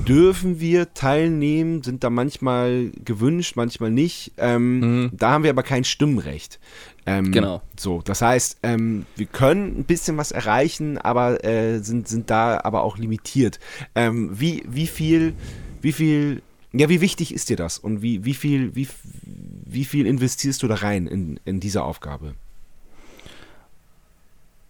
dürfen 0.06 0.60
wir 0.60 0.94
teilnehmen, 0.94 1.82
sind 1.82 2.04
da 2.04 2.10
manchmal 2.10 2.90
gewünscht, 3.04 3.56
manchmal 3.56 3.90
nicht. 3.90 4.32
Ähm, 4.38 4.80
mhm. 4.80 5.10
Da 5.12 5.30
haben 5.30 5.44
wir 5.44 5.50
aber 5.50 5.62
kein 5.62 5.84
Stimmrecht. 5.84 6.58
Ähm, 7.06 7.32
genau. 7.32 7.62
So, 7.78 8.02
das 8.02 8.22
heißt, 8.22 8.58
ähm, 8.62 9.06
wir 9.16 9.26
können 9.26 9.78
ein 9.78 9.84
bisschen 9.84 10.16
was 10.16 10.32
erreichen, 10.32 10.98
aber 10.98 11.44
äh, 11.44 11.78
sind, 11.78 12.08
sind 12.08 12.30
da 12.30 12.60
aber 12.62 12.82
auch 12.82 12.98
limitiert. 12.98 13.58
Ähm, 13.94 14.30
wie, 14.38 14.62
wie 14.68 14.86
viel, 14.86 15.34
wie 15.80 15.92
viel, 15.92 16.42
ja, 16.72 16.88
wie 16.88 17.00
wichtig 17.00 17.34
ist 17.34 17.48
dir 17.48 17.56
das 17.56 17.78
und 17.78 18.02
wie, 18.02 18.24
wie 18.24 18.34
viel, 18.34 18.74
wie, 18.76 18.88
wie 19.64 19.84
viel 19.84 20.06
investierst 20.06 20.62
du 20.62 20.68
da 20.68 20.76
rein 20.76 21.06
in, 21.06 21.40
in 21.44 21.60
diese 21.60 21.82
Aufgabe? 21.82 22.34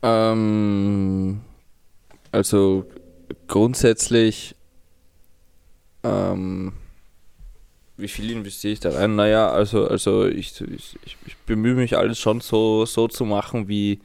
Ähm, 0.02 1.40
also 2.32 2.86
grundsätzlich 3.48 4.54
ähm, 6.02 6.72
wie 7.96 8.08
viel 8.08 8.30
investiere 8.30 8.72
ich 8.72 8.80
da 8.80 8.90
rein? 8.90 9.16
Naja, 9.16 9.50
also, 9.50 9.86
also 9.86 10.26
ich, 10.26 10.60
ich, 10.60 10.98
ich 11.04 11.36
bemühe 11.46 11.74
mich 11.74 11.96
alles 11.96 12.18
schon 12.18 12.40
so, 12.40 12.86
so 12.86 13.08
zu 13.08 13.24
machen, 13.24 13.68
wie, 13.68 14.00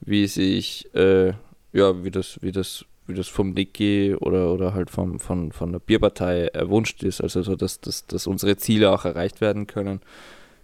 wie 0.00 0.26
sich, 0.26 0.92
äh, 0.94 1.34
ja, 1.72 2.04
wie 2.04 2.10
das, 2.10 2.38
wie 2.42 2.52
das, 2.52 2.84
wie 3.06 3.14
das 3.14 3.28
vom 3.28 3.50
Niki 3.50 4.14
oder, 4.14 4.52
oder 4.52 4.74
halt 4.74 4.90
vom, 4.90 5.20
von, 5.20 5.52
von 5.52 5.72
der 5.72 5.78
Bierpartei 5.78 6.46
erwünscht 6.46 7.02
ist. 7.02 7.20
Also 7.20 7.42
so, 7.42 7.56
dass, 7.56 7.80
dass, 7.80 8.06
dass 8.06 8.26
unsere 8.26 8.56
Ziele 8.56 8.90
auch 8.90 9.04
erreicht 9.04 9.40
werden 9.40 9.66
können. 9.66 10.00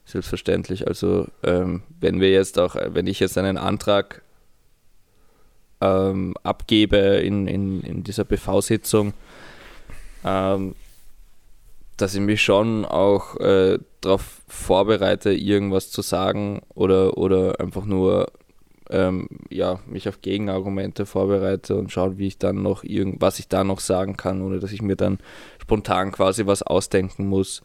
Selbstverständlich. 0.05 0.89
Also 0.89 1.27
ähm, 1.43 1.83
wenn 2.01 2.21
wir 2.21 2.31
jetzt 2.31 2.59
auch, 2.59 2.77
wenn 2.77 3.07
ich 3.07 3.21
jetzt 3.21 3.37
einen 3.37 3.59
Antrag 3.59 4.23
ähm, 5.81 6.35
abgebe 6.43 6.97
in, 6.97 7.47
in, 7.47 7.83
in 7.83 8.05
dieser 8.05 8.25
BV-Sitzung, 8.25 9.13
ähm, 10.29 10.75
dass 11.97 12.15
ich 12.15 12.21
mich 12.21 12.43
schon 12.43 12.85
auch 12.85 13.37
äh, 13.37 13.79
darauf 14.01 14.43
vorbereite, 14.47 15.33
irgendwas 15.33 15.91
zu 15.91 16.03
sagen 16.03 16.63
oder, 16.75 17.17
oder 17.17 17.61
einfach 17.61 17.85
nur 17.85 18.31
ähm, 18.91 19.29
ja, 19.51 19.81
mich 19.87 20.09
auf 20.09 20.23
Gegenargumente 20.23 21.07
vorbereite 21.07 21.75
und 21.75 21.93
schaue, 21.93 22.19
wie 22.19 22.29
ich 22.29 22.39
dann 22.39 22.63
noch 22.63 22.85
irgend, 22.85 23.21
was 23.21 23.39
ich 23.39 23.49
da 23.49 23.65
noch 23.65 23.81
sagen 23.81 24.17
kann, 24.17 24.41
ohne 24.41 24.61
dass 24.61 24.73
ich 24.73 24.81
mir 24.81 24.97
dann 24.97 25.19
spontan 25.61 26.13
quasi 26.13 26.47
was 26.47 26.63
ausdenken 26.63 27.27
muss. 27.27 27.63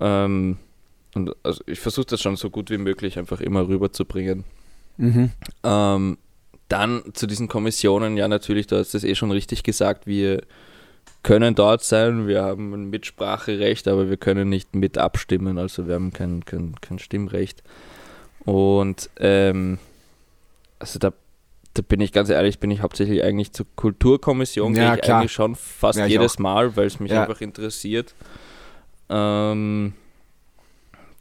Ähm, 0.00 0.58
und 1.14 1.34
also 1.42 1.62
ich 1.66 1.80
versuche 1.80 2.06
das 2.06 2.22
schon 2.22 2.36
so 2.36 2.50
gut 2.50 2.70
wie 2.70 2.78
möglich 2.78 3.18
einfach 3.18 3.40
immer 3.40 3.68
rüberzubringen. 3.68 4.44
Mhm. 4.96 5.30
Ähm, 5.62 6.18
dann 6.68 7.02
zu 7.12 7.26
diesen 7.26 7.48
Kommissionen, 7.48 8.16
ja 8.16 8.28
natürlich, 8.28 8.66
du 8.66 8.76
hast 8.76 8.94
es 8.94 9.04
eh 9.04 9.14
schon 9.14 9.30
richtig 9.30 9.62
gesagt, 9.62 10.06
wir 10.06 10.42
können 11.24 11.54
dort 11.56 11.82
sein, 11.82 12.28
wir 12.28 12.42
haben 12.42 12.72
ein 12.72 12.90
Mitspracherecht, 12.90 13.88
aber 13.88 14.08
wir 14.08 14.16
können 14.16 14.48
nicht 14.48 14.76
mit 14.76 14.98
abstimmen, 14.98 15.58
also 15.58 15.88
wir 15.88 15.94
haben 15.94 16.12
kein, 16.12 16.44
kein, 16.44 16.76
kein 16.80 17.00
Stimmrecht. 17.00 17.64
Und 18.44 19.10
ähm, 19.18 19.78
also 20.78 20.98
da, 20.98 21.12
da 21.72 21.82
bin 21.82 22.00
ich 22.00 22.12
ganz 22.12 22.28
ehrlich, 22.28 22.60
bin 22.60 22.70
ich 22.70 22.82
hauptsächlich 22.82 23.24
eigentlich 23.24 23.52
zur 23.52 23.66
Kulturkommission, 23.74 24.74
ja, 24.74 24.94
gehe 24.94 25.02
ich 25.02 25.12
eigentlich 25.12 25.32
schon 25.32 25.56
fast 25.56 25.98
ja, 25.98 26.06
jedes 26.06 26.36
auch. 26.36 26.40
Mal, 26.40 26.76
weil 26.76 26.86
es 26.86 27.00
mich 27.00 27.10
Ja. 27.10 27.22
einfach 27.22 27.40
interessiert. 27.40 28.14
Ähm, 29.08 29.94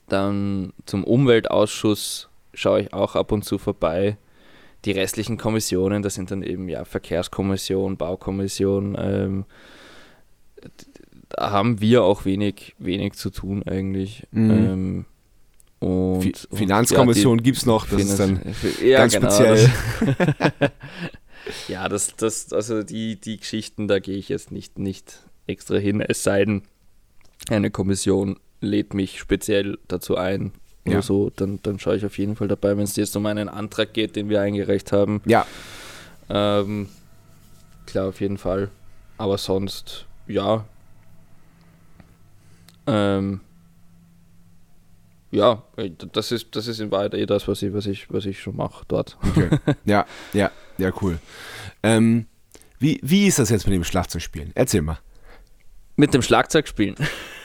dann 0.10 0.74
zum 0.86 1.06
Umweltausschuss 1.06 2.28
schaue 2.54 2.82
ich 2.82 2.94
auch 2.94 3.16
ab 3.16 3.32
und 3.32 3.46
zu 3.46 3.58
vorbei. 3.58 4.18
Die 4.84 4.92
restlichen 4.92 5.38
Kommissionen, 5.38 6.04
das 6.04 6.16
sind 6.16 6.30
dann 6.30 6.44
eben 6.44 6.68
ja 6.68 6.84
Verkehrskommission, 6.84 7.96
Baukommission. 7.96 8.98
Ähm, 9.00 9.46
haben 11.38 11.82
wir 11.82 12.04
auch 12.04 12.26
wenig, 12.26 12.76
wenig 12.78 13.14
zu 13.14 13.30
tun 13.30 13.64
eigentlich. 13.64 14.28
Mhm. 14.32 14.52
Ähm, 14.52 15.06
und, 15.80 16.22
Fi 16.22 16.34
und, 16.50 16.58
Finanzkommission 16.58 17.40
ja, 17.40 17.44
gibt 17.44 17.58
es 17.58 17.66
noch, 17.66 17.88
das 17.88 18.02
ist 18.02 18.20
dann 18.20 18.38
Finanz- 18.54 18.82
ja, 18.84 18.98
ganz 19.00 19.14
genau, 19.14 19.30
speziell. 19.32 19.70
Das, 20.60 20.72
ja, 21.68 21.90
das, 21.90 22.16
das, 22.16 22.54
also 22.54 22.84
die, 22.84 23.18
die 23.20 23.38
Geschichten, 23.38 23.88
da 23.88 24.00
gehe 24.00 24.16
ich 24.18 24.30
jetzt 24.30 24.52
nicht, 24.52 24.80
nicht 24.80 25.20
extra 25.48 25.76
hin, 25.76 26.00
es 26.02 26.24
sei 26.24 26.46
denn, 26.46 26.62
eine 27.50 27.70
Kommission 27.72 28.40
lädt 28.62 28.94
mich 28.94 29.20
speziell 29.20 29.78
dazu 29.90 30.16
ein 30.16 30.54
oder 30.86 30.96
Ja. 30.96 31.02
so, 31.02 31.30
dann, 31.36 31.60
dann 31.64 31.80
schaue 31.80 31.98
ich 31.98 32.06
auf 32.06 32.18
jeden 32.18 32.38
Fall 32.38 32.48
dabei, 32.48 32.78
wenn 32.78 32.84
es 32.86 32.96
jetzt 32.96 33.16
um 33.18 33.26
einen 33.26 33.50
Antrag 33.50 33.94
geht, 33.94 34.16
den 34.16 34.30
wir 34.30 34.40
eingereicht 34.42 34.92
haben. 34.94 35.22
Ja, 35.26 35.46
Ähm, 36.30 36.88
klar, 37.86 38.08
auf 38.08 38.22
jeden 38.22 38.38
Fall. 38.38 38.70
Aber 39.18 39.38
sonst, 39.38 40.06
ja. 40.28 40.66
Ähm, 42.86 43.42
ja, 45.32 45.64
das 46.12 46.32
ist, 46.32 46.56
das 46.56 46.68
ist 46.68 46.80
in 46.80 46.92
Wahrheit 46.92 47.16
eh 47.16 47.26
das, 47.26 47.48
was 47.48 47.62
ich, 47.64 47.74
was 47.74 47.88
ich, 47.88 48.12
was 48.14 48.26
ich 48.26 48.40
schon 48.40 48.56
mache 48.56 48.86
dort. 48.88 49.18
okay. 49.24 49.50
ja, 49.86 50.06
ja, 50.34 50.52
ja, 50.78 50.92
cool. 51.02 51.18
Ähm, 51.82 52.28
wie, 52.78 53.00
wie 53.02 53.26
ist 53.26 53.40
das 53.40 53.50
jetzt 53.50 53.66
mit 53.66 53.74
dem 53.74 53.84
Schlagzeugspielen? 53.84 54.52
Erzähl 54.54 54.82
mal. 54.82 55.00
Mit 55.96 56.14
dem 56.14 56.22
Schlagzeug 56.22 56.68
spielen. 56.68 56.96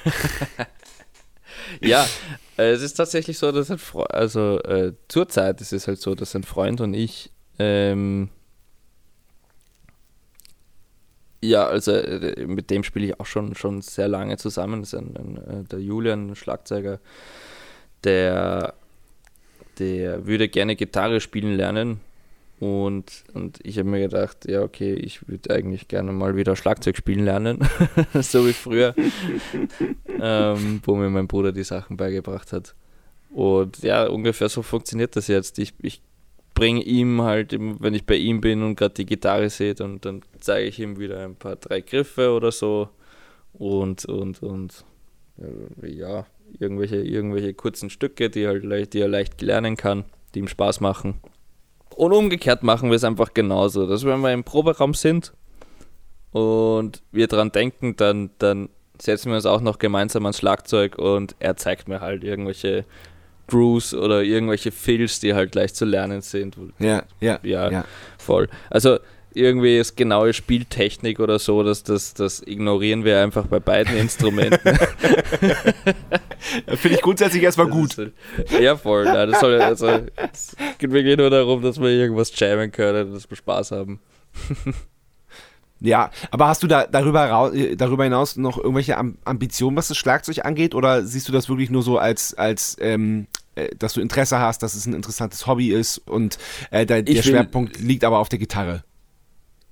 ja, 1.80 2.06
äh, 2.58 2.70
es 2.72 2.82
ist 2.82 2.94
tatsächlich 2.94 3.38
so, 3.38 3.52
dass 3.52 3.70
ein 3.70 3.78
Freund, 3.78 4.12
also 4.12 4.60
äh, 4.62 4.92
zurzeit 5.08 5.60
ist 5.60 5.72
es 5.72 5.86
halt 5.86 6.00
so, 6.00 6.14
dass 6.14 6.34
ein 6.34 6.44
Freund 6.44 6.80
und 6.80 6.92
ich, 6.92 7.30
ähm, 7.58 8.30
ja, 11.40 11.66
also 11.66 11.92
äh, 11.92 12.46
mit 12.46 12.70
dem 12.70 12.82
spiele 12.82 13.06
ich 13.06 13.20
auch 13.20 13.26
schon, 13.26 13.54
schon 13.54 13.80
sehr 13.82 14.08
lange 14.08 14.36
zusammen. 14.36 14.80
Das 14.80 14.92
ist 14.92 14.98
ein, 14.98 15.16
ein, 15.16 15.36
äh, 15.36 15.64
der 15.64 15.80
Julian, 15.80 16.34
Schlagzeuger, 16.34 16.98
der, 18.04 18.74
der 19.78 20.26
würde 20.26 20.48
gerne 20.48 20.76
Gitarre 20.76 21.20
spielen 21.20 21.56
lernen. 21.56 22.00
Und, 22.60 23.22
und 23.34 23.60
ich 23.62 23.78
habe 23.78 23.88
mir 23.88 24.00
gedacht, 24.00 24.48
ja, 24.48 24.62
okay, 24.62 24.94
ich 24.94 25.28
würde 25.28 25.54
eigentlich 25.54 25.86
gerne 25.86 26.10
mal 26.10 26.34
wieder 26.34 26.56
Schlagzeug 26.56 26.96
spielen 26.96 27.24
lernen, 27.24 27.60
so 28.20 28.44
wie 28.48 28.52
früher, 28.52 28.96
ähm, 30.20 30.80
wo 30.84 30.96
mir 30.96 31.08
mein 31.08 31.28
Bruder 31.28 31.52
die 31.52 31.62
Sachen 31.62 31.96
beigebracht 31.96 32.52
hat. 32.52 32.74
Und 33.30 33.78
ja, 33.82 34.08
ungefähr 34.08 34.48
so 34.48 34.62
funktioniert 34.62 35.14
das 35.14 35.28
jetzt. 35.28 35.60
Ich, 35.60 35.74
ich 35.82 36.00
bringe 36.58 36.82
ihm 36.82 37.22
halt, 37.22 37.56
wenn 37.56 37.94
ich 37.94 38.04
bei 38.04 38.16
ihm 38.16 38.40
bin 38.40 38.64
und 38.64 38.74
gerade 38.74 38.94
die 38.94 39.06
Gitarre 39.06 39.48
sehe, 39.48 39.74
dann, 39.74 40.00
dann 40.00 40.22
zeige 40.40 40.66
ich 40.66 40.80
ihm 40.80 40.98
wieder 40.98 41.24
ein 41.24 41.36
paar, 41.36 41.54
drei 41.54 41.80
Griffe 41.80 42.32
oder 42.32 42.50
so. 42.50 42.88
Und, 43.52 44.04
und, 44.06 44.42
und 44.42 44.84
äh, 45.38 45.88
ja, 45.88 46.26
irgendwelche, 46.58 46.96
irgendwelche 46.96 47.54
kurzen 47.54 47.90
Stücke, 47.90 48.28
die, 48.28 48.48
halt 48.48 48.64
leicht, 48.64 48.94
die 48.94 49.00
er 49.00 49.08
leicht 49.08 49.40
lernen 49.40 49.76
kann, 49.76 50.04
die 50.34 50.40
ihm 50.40 50.48
Spaß 50.48 50.80
machen. 50.80 51.20
Und 51.94 52.12
umgekehrt 52.12 52.64
machen 52.64 52.90
wir 52.90 52.96
es 52.96 53.04
einfach 53.04 53.34
genauso, 53.34 53.86
dass 53.86 54.04
wenn 54.04 54.20
wir 54.20 54.32
im 54.32 54.44
Proberaum 54.44 54.94
sind 54.94 55.32
und 56.32 57.02
wir 57.12 57.28
dran 57.28 57.52
denken, 57.52 57.94
dann, 57.94 58.30
dann 58.38 58.68
setzen 59.00 59.30
wir 59.30 59.36
uns 59.36 59.46
auch 59.46 59.60
noch 59.60 59.78
gemeinsam 59.78 60.26
ans 60.26 60.38
Schlagzeug 60.38 60.98
und 60.98 61.36
er 61.38 61.56
zeigt 61.56 61.86
mir 61.86 62.00
halt 62.00 62.24
irgendwelche 62.24 62.84
Grooves 63.48 63.94
oder 63.94 64.22
irgendwelche 64.22 64.70
Fills, 64.70 65.20
die 65.20 65.34
halt 65.34 65.54
leicht 65.54 65.74
zu 65.76 65.84
lernen 65.84 66.20
sind. 66.20 66.56
Ja, 66.78 67.02
ja, 67.20 67.38
Ja, 67.42 67.70
ja. 67.70 67.84
voll. 68.18 68.48
Also 68.70 68.98
irgendwie 69.34 69.76
ist 69.78 69.96
genaue 69.96 70.32
Spieltechnik 70.32 71.20
oder 71.20 71.38
so, 71.38 71.62
das, 71.62 71.82
das, 71.82 72.14
das 72.14 72.42
ignorieren 72.44 73.04
wir 73.04 73.22
einfach 73.22 73.46
bei 73.46 73.60
beiden 73.60 73.96
Instrumenten. 73.96 74.76
Finde 76.66 76.96
ich 76.96 77.02
grundsätzlich 77.02 77.42
erstmal 77.42 77.68
gut. 77.68 77.96
halt- 77.98 78.12
Ja, 78.60 78.76
voll. 78.76 79.04
Ja, 79.04 79.26
das 79.26 79.40
soll, 79.40 79.60
also, 79.60 79.86
es 80.32 80.56
geht 80.78 80.90
wirklich 80.92 81.16
nur 81.18 81.30
darum, 81.30 81.62
dass 81.62 81.80
wir 81.80 81.88
irgendwas 81.88 82.32
jammen 82.38 82.72
können, 82.72 83.12
dass 83.12 83.28
wir 83.30 83.36
Spaß 83.36 83.72
haben. 83.72 84.00
Ja, 85.80 86.10
aber 86.32 86.48
hast 86.48 86.62
du 86.64 86.66
da 86.66 86.86
darüber, 86.86 87.52
äh, 87.54 87.76
darüber 87.76 88.02
hinaus 88.04 88.36
noch 88.36 88.58
irgendwelche 88.58 88.96
Am 88.96 89.16
Ambitionen, 89.24 89.76
was 89.76 89.86
das 89.88 89.96
Schlagzeug 89.96 90.44
angeht? 90.44 90.74
Oder 90.74 91.04
siehst 91.04 91.28
du 91.28 91.32
das 91.32 91.48
wirklich 91.48 91.70
nur 91.70 91.82
so 91.84 91.98
als, 91.98 92.34
als 92.34 92.76
ähm, 92.80 93.28
äh, 93.30 93.37
dass 93.78 93.94
du 93.94 94.00
Interesse 94.00 94.38
hast, 94.38 94.62
dass 94.62 94.74
es 94.74 94.86
ein 94.86 94.94
interessantes 94.94 95.46
Hobby 95.46 95.70
ist 95.72 95.98
und 96.08 96.38
äh, 96.70 96.86
der, 96.86 97.02
der 97.02 97.22
Schwerpunkt 97.22 97.78
liegt 97.80 98.04
aber 98.04 98.18
auf 98.18 98.28
der 98.28 98.38
Gitarre? 98.38 98.84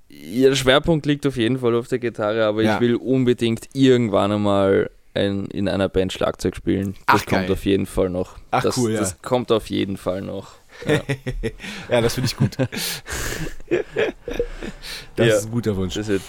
Ja, 0.09 0.49
der 0.49 0.55
Schwerpunkt 0.55 1.05
liegt 1.05 1.25
auf 1.27 1.35
jeden 1.37 1.59
Fall 1.59 1.75
auf 1.75 1.87
der 1.87 1.99
Gitarre, 1.99 2.45
aber 2.45 2.63
Ja. 2.63 2.75
ich 2.75 2.81
will 2.81 2.95
unbedingt 2.95 3.69
irgendwann 3.73 4.31
einmal 4.31 4.89
ein, 5.13 5.45
in 5.47 5.67
einer 5.67 5.89
Band 5.89 6.13
Schlagzeug 6.13 6.55
spielen. 6.55 6.93
Das 7.07 7.21
Ach, 7.21 7.25
kommt 7.25 7.49
auf 7.51 7.65
jeden 7.65 7.85
Fall 7.87 8.09
noch. 8.09 8.37
Ach, 8.51 8.63
das, 8.63 8.77
cool, 8.77 8.91
ja. 8.93 8.99
Das 8.99 9.21
kommt 9.21 9.51
auf 9.51 9.67
jeden 9.69 9.97
Fall 9.97 10.21
noch. 10.21 10.51
Ja, 10.87 11.01
Ja, 11.89 12.01
das 12.01 12.13
finde 12.13 12.27
ich 12.27 12.37
gut. 12.37 12.55
das 15.15 15.27
Ja. 15.27 15.35
ist 15.35 15.45
ein 15.45 15.51
guter 15.51 15.75
Wunsch. 15.75 15.95
das 15.95 16.07
wird, 16.07 16.21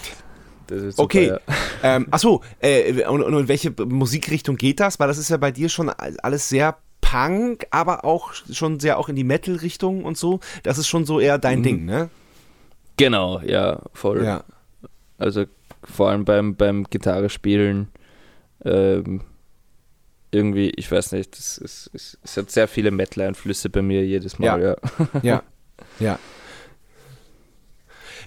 das 0.67 0.81
wird 0.81 0.91
super, 0.93 1.03
Okay. 1.03 1.27
ja. 1.27 1.39
Ähm, 1.83 2.07
achso, 2.11 2.41
äh, 2.59 3.05
und, 3.05 3.21
und 3.23 3.33
in 3.33 3.47
welche 3.47 3.71
Musikrichtung 3.85 4.55
geht 4.55 4.79
das? 4.79 4.99
Weil 4.99 5.07
das 5.07 5.17
ist 5.17 5.29
ja 5.29 5.37
bei 5.37 5.51
dir 5.51 5.69
schon 5.69 5.89
alles 5.89 6.49
sehr 6.49 6.77
Punk, 7.09 7.65
aber 7.71 8.05
auch 8.05 8.33
schon 8.33 8.79
sehr 8.79 8.97
auch 8.99 9.09
in 9.09 9.15
die 9.15 9.23
Metal-Richtung 9.23 10.03
und 10.05 10.17
so. 10.17 10.39
Das 10.63 10.77
ist 10.77 10.87
schon 10.87 11.05
so 11.05 11.19
eher 11.19 11.37
dein 11.37 11.59
Mhm. 11.59 11.63
Ding, 11.63 11.85
ne? 11.85 12.09
Genau, 12.97 13.39
ja, 13.41 13.81
voll. 13.93 14.23
Ja. 14.23 14.43
Also 15.17 15.45
vor 15.83 16.09
allem 16.09 16.25
beim, 16.25 16.55
beim 16.55 16.83
Gitarre 16.83 17.29
spielen, 17.29 17.87
ähm, 18.63 19.21
irgendwie, 20.31 20.69
ich 20.75 20.91
weiß 20.91 21.13
nicht, 21.13 21.35
es, 21.37 21.57
es, 21.57 21.89
es, 21.93 22.17
es 22.23 22.37
hat 22.37 22.51
sehr 22.51 22.67
viele 22.67 22.91
Metal-Einflüsse 22.91 23.69
bei 23.69 23.81
mir 23.81 24.05
jedes 24.05 24.37
Mal, 24.37 24.61
ja. 24.61 24.75
Ja, 25.23 25.43
ja. 25.99 26.19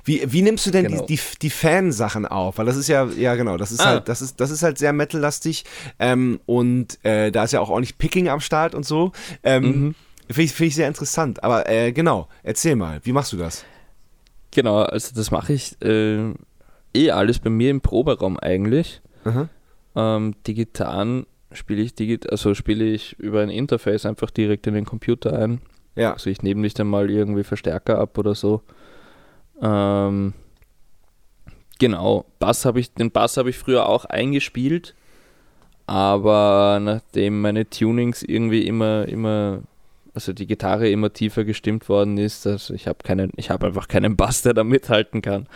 Wie, 0.05 0.21
wie 0.33 0.43
nimmst 0.43 0.67
du 0.67 0.71
denn 0.73 0.87
Genau. 0.87 1.07
die, 1.07 1.17
die, 1.17 1.23
die 1.43 1.51
Fansachen 1.51 2.27
auf? 2.27 2.59
Weil 2.59 2.67
das 2.67 2.77
ist 2.77 2.89
ja, 2.89 3.05
ja 3.17 3.35
genau, 3.37 3.57
das 3.57 3.71
ist 3.71 3.81
Ah. 3.81 3.85
halt, 3.87 4.09
das 4.09 4.21
ist, 4.21 4.41
das 4.41 4.51
ist 4.51 4.63
halt 4.63 4.77
sehr 4.79 4.93
metallastig 4.93 5.65
ähm, 6.01 6.41
und 6.47 6.99
äh, 7.05 7.31
da 7.31 7.45
ist 7.45 7.53
ja 7.53 7.61
auch 7.61 7.69
ordentlich 7.71 7.99
Picking 7.99 8.29
am 8.29 8.41
Start 8.41 8.75
und 8.75 8.85
so. 8.85 9.13
Ähm, 9.43 9.63
Mhm. 9.65 9.95
Finde 10.29 10.43
ich, 10.45 10.53
find 10.53 10.69
ich 10.69 10.75
sehr 10.77 10.89
interessant. 10.89 11.45
Aber 11.45 11.69
äh, 11.69 11.93
genau, 11.93 12.29
erzähl 12.43 12.75
mal, 12.75 13.01
wie 13.05 13.13
machst 13.13 13.33
du 13.33 13.37
das? 13.37 13.65
Genau, 14.51 14.79
also 14.83 15.15
das 15.15 15.31
mache 15.31 15.53
ich 15.53 15.77
äh, 15.83 16.33
eh 16.95 17.11
alles 17.11 17.39
bei 17.39 17.51
mir 17.51 17.71
im 17.71 17.81
Proberaum 17.81 18.39
eigentlich. 18.39 19.03
Aha. 19.25 19.49
Ähm, 19.95 20.35
die 20.47 20.55
Gitarren 20.55 21.27
spiele 21.53 21.83
ich 21.83 21.95
digit 21.95 22.31
also 22.31 22.55
spiele 22.55 22.85
ich 22.85 23.19
über 23.19 23.43
ein 23.43 23.51
Interface 23.51 24.07
einfach 24.07 24.31
direkt 24.31 24.67
in 24.67 24.75
den 24.75 24.85
Computer 24.87 25.39
ein. 25.39 25.61
Ja, 25.97 26.15
Also 26.15 26.31
ich 26.31 26.43
nehme 26.43 26.61
nicht 26.63 26.81
einmal 26.81 27.11
irgendwie 27.11 27.45
Verstärker 27.45 27.99
ab 27.99 28.17
oder 28.17 28.35
so. 28.35 28.63
Ähm, 29.61 30.33
genau, 31.79 32.25
Bass 32.39 32.65
habe 32.65 32.81
ich, 32.81 32.93
den 32.95 33.11
Bass 33.11 33.37
habe 33.37 33.51
ich 33.51 33.59
früher 33.59 33.89
auch 33.89 34.05
eingespielt, 34.05 34.95
aber 35.87 36.79
nachdem 36.81 37.41
meine 37.41 37.69
Tunings 37.69 38.23
irgendwie 38.23 38.67
immer, 38.67 39.07
immer, 39.09 39.63
also 40.15 40.33
die 40.33 40.47
Gitarre 40.47 40.89
immer 40.89 41.13
tiefer 41.13 41.45
gestimmt 41.45 41.89
worden 41.89 42.19
ist, 42.19 42.47
also 42.47 42.75
ich 42.75 42.87
habe 42.87 42.99
keinen, 43.03 43.33
ich 43.37 43.51
habe 43.51 43.67
einfach 43.67 43.89
keinen 43.89 44.17
Bass, 44.17 44.43
der 44.43 44.55
da 44.55 44.65
mithalten 44.65 45.23
kann. 45.23 45.49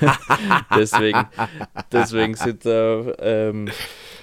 deswegen, 0.76 1.26
deswegen 1.92 2.34
sind 2.34 2.64
da 2.64 3.12
ähm, 3.18 3.68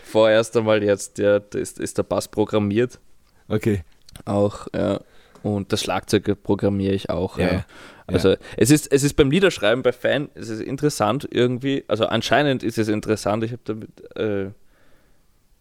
vorerst 0.03 0.55
einmal 0.57 0.83
jetzt 0.83 1.17
der, 1.17 1.39
der 1.39 1.61
ist, 1.61 1.79
ist 1.79 1.97
der 1.97 2.03
Bass 2.03 2.27
programmiert 2.27 2.99
okay. 3.47 3.83
auch, 4.25 4.67
ja. 4.75 4.99
Und 5.41 5.73
das 5.73 5.81
Schlagzeug 5.81 6.41
programmiere 6.41 6.93
ich 6.93 7.09
auch. 7.09 7.37
Ja, 7.37 7.45
Ja, 7.51 7.65
ja. 8.07 8.13
Also 8.13 8.35
es 8.57 8.71
ist, 8.71 8.91
es 8.91 9.03
ist 9.03 9.15
beim 9.15 9.31
Liederschreiben 9.31 9.83
bei 9.83 9.91
Fan, 9.91 10.29
es 10.35 10.49
ist 10.49 10.61
interessant 10.61 11.27
irgendwie, 11.29 11.83
also 11.87 12.05
anscheinend 12.05 12.63
ist 12.63 12.77
es 12.77 12.87
interessant, 12.87 13.43
ich 13.43 13.51
habe 13.51 13.61
damit 13.65 14.17
äh, 14.17 14.51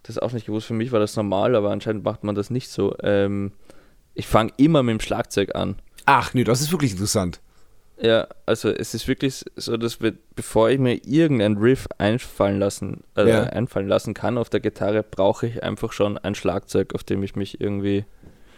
das 0.03 0.19
auch 0.19 0.33
nicht 0.33 0.47
gewusst, 0.47 0.67
für 0.67 0.75
mich 0.75 0.93
war 0.93 1.01
das 1.01 1.17
normal, 1.17 1.55
aber 1.55 1.71
anscheinend 1.71 2.05
macht 2.05 2.25
man 2.25 2.35
das 2.35 2.51
nicht 2.51 2.69
so. 2.71 2.97
Ähm, 3.03 3.53
ich 4.15 4.27
fange 4.27 4.53
immer 4.57 4.83
mit 4.83 4.95
dem 4.95 5.01
Schlagzeug 5.01 5.55
an. 5.55 5.77
Ach 6.05 6.35
nee, 6.35 6.45
das 6.45 6.61
ist 6.61 6.73
wirklich 6.73 6.93
interessant. 6.93 7.41
Ja, 8.01 8.27
also 8.47 8.69
es 8.69 8.95
ist 8.95 9.07
wirklich 9.07 9.45
so, 9.55 9.77
dass 9.77 10.01
wir, 10.01 10.15
bevor 10.35 10.71
ich 10.71 10.81
mir 10.81 10.95
irgendein 11.07 11.57
Riff 11.57 11.87
einfallen 11.99 12.59
lassen, 12.59 13.05
äh, 13.17 13.29
ja. 13.29 13.43
einfallen 13.45 13.87
lassen 13.87 14.13
kann 14.13 14.39
auf 14.39 14.51
der 14.51 14.59
Gitarre, 14.59 15.05
brauche 15.05 15.47
ich 15.47 15.63
einfach 15.63 15.93
schon 15.93 16.19
ein 16.19 16.35
Schlagzeug, 16.35 16.95
auf 16.97 17.05
dem 17.05 17.23
ich 17.23 17.37
mich 17.37 17.61
irgendwie, 17.61 18.05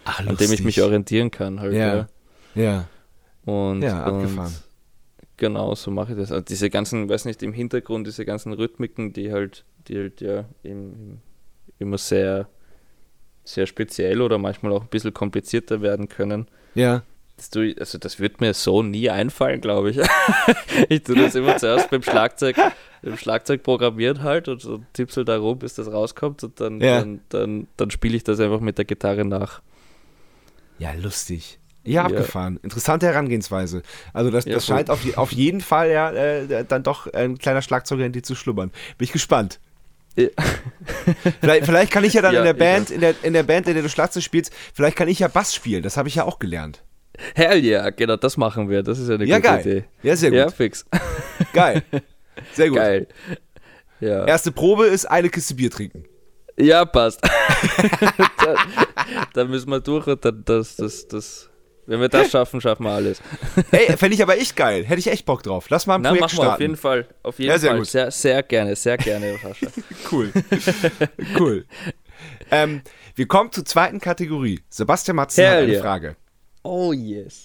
Ach, 0.07 0.21
an 0.21 0.37
dem 0.39 0.51
ich 0.51 0.65
mich 0.65 0.81
orientieren 0.81 1.31
kann. 1.31 1.61
Halt, 1.61 1.75
ja. 1.75 1.97
ja. 1.97 2.09
ja. 2.55 2.89
Und, 3.45 3.83
ja, 3.83 4.03
abgefahren. 4.03 4.53
Und 4.53 5.29
genau, 5.37 5.75
so 5.75 5.91
mache 5.91 6.13
ich 6.13 6.19
das. 6.19 6.33
Also 6.33 6.43
diese 6.43 6.71
ganzen, 6.71 7.09
weiß 7.09 7.25
nicht, 7.25 7.43
im 7.43 7.53
Hintergrund, 7.53 8.07
diese 8.07 8.25
ganzen 8.25 8.53
Rhythmiken, 8.53 9.13
die 9.13 9.33
halt, 9.33 9.65
die 9.89 9.99
halt 9.99 10.21
ja 10.21 10.45
im, 10.63 11.19
immer 11.79 11.99
sehr, 11.99 12.49
sehr 13.45 13.67
speziell 13.67 14.23
oder 14.23 14.39
manchmal 14.39 14.73
auch 14.73 14.83
ein 14.83 14.89
bisschen 14.89 15.15
komplizierter 15.15 15.83
werden 15.83 16.09
können. 16.09 16.49
Ja 16.75 17.03
das, 17.37 17.51
du, 17.51 17.75
also 17.79 17.99
das 17.99 18.21
wird 18.21 18.41
mir 18.41 18.55
so 18.55 18.83
nie 18.83 19.11
einfallen, 19.11 19.61
glaube 19.61 19.91
ich. 19.91 19.99
ich 20.89 21.03
tue 21.03 21.17
das 21.17 21.35
immer 21.35 21.57
zuerst 21.57 21.91
beim 21.91 22.03
Schlagzeug, 22.03 22.57
beim 23.03 23.17
Schlagzeug 23.17 23.63
programmiert 23.63 24.23
halt 24.23 24.49
und 24.49 24.61
so 24.61 24.81
tippsel 24.93 25.25
da 25.25 25.39
rum, 25.39 25.59
bis 25.59 25.75
das 25.75 25.91
rauskommt 25.91 26.45
und 26.45 26.61
dann, 26.61 26.81
ja. 26.81 27.01
dann, 27.01 27.21
dann, 27.31 27.67
dann 27.77 27.91
spiele 27.91 28.17
ich 28.17 28.25
das 28.25 28.41
einfach 28.41 28.61
mit 28.61 28.79
der 28.79 28.85
Gitarre 28.85 29.25
nach. 29.25 29.63
Ja, 30.79 30.93
lustig. 30.93 31.59
Ja, 31.85 32.05
abgefahren. 32.05 32.59
Interessante 32.63 33.07
Herangehensweise. 33.07 33.83
Also 34.13 34.31
das, 34.31 34.45
das 34.45 34.67
scheint 34.67 34.91
auf, 34.91 35.01
auf 35.17 35.33
jeden 35.33 35.61
Fall 35.61 35.91
ja 35.91 36.11
äh, 36.11 36.65
dann 36.65 36.83
doch 36.83 37.13
ein 37.13 37.39
kleiner 37.39 37.63
Schlagzeuger 37.63 38.07
in 38.07 38.13
dir 38.13 38.23
zu 38.23 38.35
schlummern. 38.35 38.71
Bin 38.97 39.05
ich 39.05 39.13
gespannt. 39.13 39.61
Ja. 40.17 40.29
vielleicht, 41.41 41.67
vielleicht, 41.67 41.93
kann 41.93 42.05
ich 42.05 42.15
ja 42.15 42.23
dann 42.23 42.35
ja, 42.35 42.41
in 42.41 42.47
der 42.47 42.55
Band, 42.55 42.91
in 42.91 43.01
der, 43.01 43.15
in 43.23 43.33
der 43.33 43.43
Band, 43.43 43.69
in 43.69 43.75
der 43.75 43.83
du 43.83 43.89
Schlagzeug 43.89 44.23
spielst, 44.23 44.53
vielleicht 44.73 44.97
kann 44.97 45.09
ich 45.09 45.19
ja 45.19 45.29
Bass 45.29 45.55
spielen. 45.55 45.83
Das 45.83 45.97
habe 45.97 46.09
ich 46.09 46.15
ja 46.15 46.25
auch 46.25 46.39
gelernt. 46.39 46.83
Hell 47.35 47.65
yeah, 47.65 47.91
genau, 47.91 48.17
das 48.17 48.37
machen 48.37 48.69
wir. 48.69 48.83
Das 48.83 48.99
ist 48.99 49.11
eine 49.11 49.25
ja, 49.25 49.37
gute 49.37 49.49
geil. 49.49 49.61
Idee. 49.61 49.85
Ja, 50.03 50.17
sehr 50.17 50.31
gut. 50.31 50.39
Ja, 50.39 50.51
fix. 50.51 50.85
Geil. 51.53 51.83
Sehr 52.53 52.69
gut. 52.69 52.79
Geil. 52.79 53.07
Ja. 54.01 54.25
Erste 54.25 54.51
Probe 54.51 54.87
ist 54.87 55.07
eine 55.07 55.29
Kiste 55.29 55.55
Bier 55.55 55.71
trinken. 55.71 56.05
Ja, 56.57 56.85
passt. 56.85 57.21
da, 58.45 58.55
da, 59.33 59.45
müssen 59.45 59.71
wir 59.71 59.81
durch 59.81 60.07
und 60.07 60.25
dann 60.25 60.43
das, 60.45 60.77
das, 60.77 61.07
das. 61.09 61.51
Wenn 61.87 62.01
wir 62.01 62.09
das 62.09 62.31
schaffen, 62.31 62.61
schaffen 62.61 62.85
wir 62.85 62.93
alles. 62.93 63.21
Ey, 63.71 63.97
fände 63.97 64.15
ich 64.15 64.23
aber 64.23 64.39
echt 64.39 64.57
geil. 64.57 64.85
Hätte 64.85 65.01
ich 65.01 65.09
echt 65.09 65.27
Bock 65.27 65.43
drauf. 65.43 65.67
Lass 65.69 65.87
mal 65.87 65.97
ein 65.97 66.03
Na, 66.03 66.11
Projekt 66.11 66.23
machen 66.23 66.39
wir 66.39 66.43
starten. 66.45 66.55
auf 66.55 66.61
jeden 66.61 66.77
Fall. 66.77 67.07
Auf 67.23 67.39
jeden 67.39 67.51
ja, 67.51 67.59
sehr 67.59 67.71
Fall. 67.71 67.79
Gut. 67.79 67.89
Sehr, 67.89 68.11
sehr 68.11 68.43
gerne, 68.43 68.77
sehr 68.77 68.97
gerne, 68.97 69.39
Sascha. 69.43 69.67
cool. 70.13 70.33
cool. 71.39 71.67
Ähm, 72.51 72.83
wir 73.15 73.27
kommen 73.27 73.53
zur 73.53 73.65
zweiten 73.65 74.01
Kategorie. 74.01 74.61
Sebastian 74.71 75.17
Matzen 75.17 75.45
Hell 75.45 75.53
hat 75.53 75.63
eine 75.63 75.73
yeah. 75.73 75.83
Frage. 75.83 76.17
Oh 76.63 76.93
yes. 76.93 77.45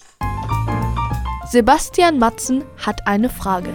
Sebastian 1.52 2.18
Matzen 2.20 2.64
hat 2.78 3.06
eine 3.08 3.30
Frage. 3.30 3.74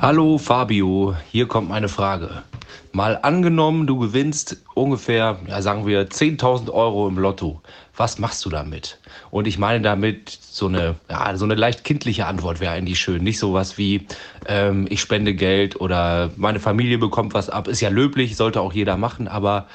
Hallo 0.00 0.38
Fabio, 0.38 1.16
hier 1.28 1.48
kommt 1.48 1.68
meine 1.68 1.88
Frage. 1.88 2.44
Mal 2.92 3.18
angenommen, 3.22 3.86
du 3.86 3.98
gewinnst 3.98 4.56
ungefähr, 4.74 5.38
ja, 5.46 5.60
sagen 5.62 5.86
wir, 5.86 6.08
10.000 6.08 6.70
Euro 6.70 7.06
im 7.08 7.18
Lotto. 7.18 7.60
Was 7.96 8.18
machst 8.18 8.44
du 8.44 8.50
damit? 8.50 8.98
Und 9.30 9.46
ich 9.46 9.58
meine 9.58 9.82
damit 9.82 10.30
so 10.30 10.66
eine, 10.66 10.94
ja, 11.10 11.36
so 11.36 11.44
eine 11.44 11.54
leicht 11.54 11.84
kindliche 11.84 12.26
Antwort 12.26 12.60
wäre 12.60 12.72
eigentlich 12.72 12.98
schön. 12.98 13.22
Nicht 13.22 13.38
sowas 13.38 13.76
wie, 13.76 14.06
ähm, 14.46 14.86
ich 14.88 15.00
spende 15.00 15.34
Geld 15.34 15.80
oder 15.80 16.30
meine 16.36 16.60
Familie 16.60 16.98
bekommt 16.98 17.34
was 17.34 17.50
ab. 17.50 17.68
Ist 17.68 17.80
ja 17.80 17.88
löblich, 17.88 18.36
sollte 18.36 18.60
auch 18.60 18.72
jeder 18.72 18.96
machen. 18.96 19.28
Aber 19.28 19.66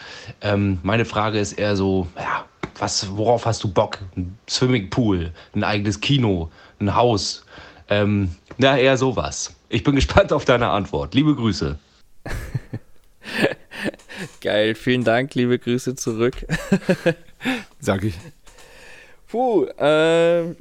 ähm, 0.42 0.80
meine 0.84 1.06
Frage 1.06 1.40
ist 1.40 1.54
eher 1.54 1.76
so, 1.76 2.08
ja, 2.18 2.46
was, 2.80 3.16
worauf 3.16 3.46
hast 3.46 3.64
du 3.64 3.72
Bock? 3.72 4.00
Ein 4.16 4.38
Swimmingpool, 4.50 5.32
ein 5.56 5.64
eigenes 5.64 6.00
Kino, 6.02 6.50
ein 6.80 6.96
Haus. 6.96 7.46
Ähm, 7.90 8.36
na, 8.58 8.78
eher 8.78 8.98
sowas. 8.98 9.56
Ich 9.70 9.84
bin 9.84 9.96
gespannt 9.96 10.34
auf 10.34 10.46
deine 10.46 10.70
Antwort. 10.70 11.14
Liebe 11.14 11.36
Grüße. 11.36 11.78
Geil, 14.42 14.76
vielen 14.76 15.04
Dank, 15.04 15.36
liebe 15.36 15.60
Grüße 15.60 15.96
zurück. 15.96 16.46
Sag 17.80 18.04
ich. 18.04 18.16
Puh, 19.28 19.68
ähm, 19.78 20.56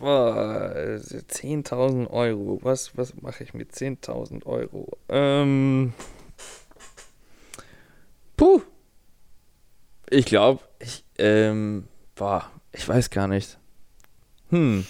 10.000 0.00 2.10
Euro. 2.10 2.58
Was, 2.62 2.96
was 2.96 3.14
mache 3.20 3.44
ich 3.44 3.54
mit 3.54 3.72
10.000 3.72 4.46
Euro? 4.46 4.96
Ähm, 5.08 5.92
puh. 8.36 8.62
Ich 10.10 10.24
glaube, 10.24 10.62
ich, 10.78 11.04
ähm, 11.18 11.86
boah, 12.14 12.50
ich 12.72 12.88
weiß 12.88 13.10
gar 13.10 13.28
nicht. 13.28 13.58
Hm. 14.50 14.86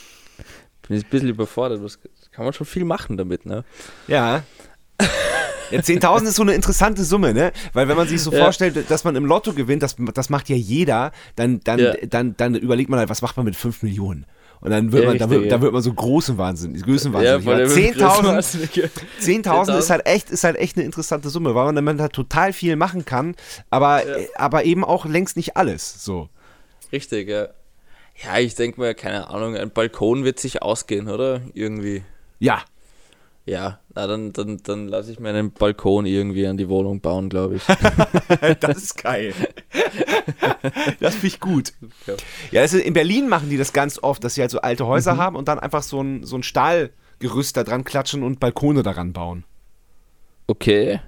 Bin 0.87 0.97
jetzt 0.97 1.07
ein 1.07 1.11
bisschen 1.11 1.29
überfordert. 1.29 1.83
Was 1.83 1.99
kann 2.31 2.45
man 2.45 2.53
schon 2.53 2.67
viel 2.67 2.85
machen 2.85 3.17
damit, 3.17 3.47
ne? 3.47 3.65
Ja. 4.07 4.45
Ja, 5.71 5.81
10.000 5.81 6.25
ist 6.25 6.37
so 6.37 6.43
eine 6.43 6.55
interessante 6.55 7.05
Summe, 7.05 7.35
ne? 7.35 7.53
Weil 7.73 7.89
wenn 7.89 7.97
man 7.97 8.09
sich 8.09 8.23
so 8.23 8.33
ja. 8.33 8.43
vorstellt, 8.43 8.91
dass 8.91 9.05
man 9.05 9.17
im 9.17 9.27
Lotto 9.27 9.53
gewinnt, 9.53 9.83
das, 9.83 9.97
das 10.15 10.31
macht 10.31 10.49
ja 10.49 10.57
jeder, 10.57 11.13
dann, 11.37 11.61
dann, 11.65 11.79
ja. 11.79 11.95
dann, 12.09 12.37
dann 12.37 12.55
überlegt 12.55 12.91
man 12.91 12.99
halt, 12.99 13.09
was 13.09 13.23
macht 13.23 13.37
man 13.37 13.45
mit 13.47 13.57
5 13.57 13.83
Millionen? 13.83 14.27
Und 14.61 14.71
dann 14.71 14.91
wird, 14.91 15.05
ja, 15.05 15.11
man, 15.11 15.19
dann, 15.19 15.31
wird, 15.31 15.53
dann 15.53 15.63
wird 15.63 15.73
man 15.73 15.83
so 15.83 15.93
großen 15.93 16.37
Wahnsinn, 16.37 16.75
Größenwahnsinn. 16.81 17.47
Ja, 17.47 17.65
10.000 17.65 18.91
10 19.21 19.45
ist 19.79 19.91
halt 19.91 20.07
echt, 20.07 20.31
ist 20.31 20.43
halt 20.43 20.57
echt 20.57 20.77
eine 20.77 20.85
interessante 20.85 21.31
Summe, 21.31 21.55
weil 21.55 21.67
man 21.67 21.77
damit 21.77 22.01
halt 22.01 22.13
total 22.13 22.53
viel 22.53 22.75
machen 22.75 23.05
kann, 23.05 23.37
aber, 23.71 24.05
ja. 24.07 24.27
aber 24.35 24.65
eben 24.65 24.85
auch 24.85 25.07
längst 25.07 25.37
nicht 25.37 25.57
alles, 25.57 26.05
so. 26.05 26.29
Richtig, 26.91 27.29
ja. 27.29 27.49
Ja, 28.25 28.39
ich 28.39 28.57
denke 28.57 28.81
mal, 28.81 28.95
keine 28.97 29.31
Ahnung, 29.31 29.55
ein 29.55 29.71
Balkon 29.71 30.25
wird 30.25 30.41
sich 30.41 30.61
ausgehen, 30.61 31.09
oder? 31.09 31.41
Irgendwie. 31.55 32.03
Ja, 32.41 32.63
ja, 33.49 33.81
na, 33.95 34.07
dann, 34.07 34.33
dann, 34.33 34.59
dann 34.63 34.89
lasse 34.89 35.11
ich 35.11 35.21
mir 35.21 35.31
einen 35.31 35.53
Balkon 35.53 36.07
irgendwie 36.07 36.47
an 36.47 36.57
die 36.57 36.69
Wohnung 36.69 37.01
bauen, 37.01 37.29
glaube 37.29 37.57
ich. 37.57 37.63
das 38.61 38.77
ist 38.77 39.03
geil. 39.03 39.33
das 41.01 41.15
finde 41.15 41.27
ich 41.27 41.41
gut. 41.41 41.73
Ja, 42.51 42.61
also 42.61 42.79
in 42.79 42.93
Berlin 42.93 43.29
machen 43.29 43.49
die 43.49 43.57
das 43.57 43.73
ganz 43.73 43.99
oft, 44.03 44.23
dass 44.23 44.35
sie 44.35 44.43
halt 44.43 44.51
so 44.51 44.61
alte 44.61 44.87
Häuser 44.87 45.15
mhm. 45.15 45.19
haben 45.19 45.37
und 45.37 45.49
dann 45.49 45.59
einfach 45.59 45.83
so 45.83 46.01
ein, 46.03 46.25
so 46.25 46.37
ein 46.37 46.43
Stahlgerüst 46.43 47.57
da 47.57 47.65
dran 47.65 47.85
klatschen 47.85 48.23
und 48.23 48.39
Balkone 48.39 48.83
daran 48.83 49.13
bauen. 49.13 49.45
Okay. 50.47 51.01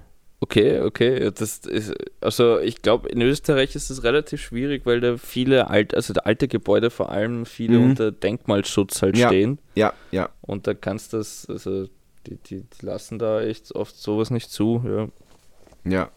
Okay, 0.43 0.79
okay. 0.79 1.31
Das 1.31 1.59
ist, 1.59 1.93
also 2.19 2.57
ich 2.59 2.81
glaube, 2.81 3.09
in 3.09 3.21
Österreich 3.21 3.75
ist 3.75 3.91
es 3.91 4.03
relativ 4.03 4.41
schwierig, 4.41 4.87
weil 4.87 4.99
da 4.99 5.17
viele 5.17 5.69
alte, 5.69 5.95
also 5.95 6.15
alte 6.15 6.47
Gebäude 6.47 6.89
vor 6.89 7.11
allem 7.11 7.45
viele 7.45 7.77
mhm. 7.77 7.91
unter 7.91 8.11
Denkmalschutz 8.11 9.03
halt 9.03 9.17
ja, 9.17 9.27
stehen. 9.27 9.59
Ja, 9.75 9.93
ja. 10.09 10.29
Und 10.41 10.65
da 10.65 10.73
kannst 10.73 11.13
du 11.13 11.17
das, 11.17 11.45
also 11.47 11.87
die, 12.27 12.37
die, 12.37 12.63
die, 12.63 12.85
lassen 12.85 13.19
da 13.19 13.41
echt 13.41 13.73
oft 13.73 13.95
sowas 13.95 14.29
nicht 14.29 14.51
zu. 14.51 14.83
Ja. 14.85 15.91
Ja. 15.91 16.09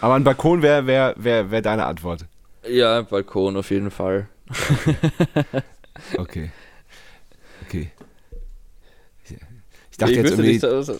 Aber 0.00 0.14
ein 0.14 0.24
Balkon 0.24 0.62
wäre 0.62 0.86
wär, 0.86 1.14
wär, 1.16 1.50
wär 1.50 1.62
deine 1.62 1.86
Antwort. 1.86 2.24
Ja, 2.68 3.02
Balkon 3.02 3.56
auf 3.56 3.70
jeden 3.70 3.90
Fall. 3.90 4.28
okay. 6.18 6.50
Okay. 7.66 7.90
Ich 9.90 9.96
dachte 9.98 10.12
ich 10.12 10.18
jetzt 10.18 10.38
irgendwie. 10.38 10.64
Also 10.64 10.98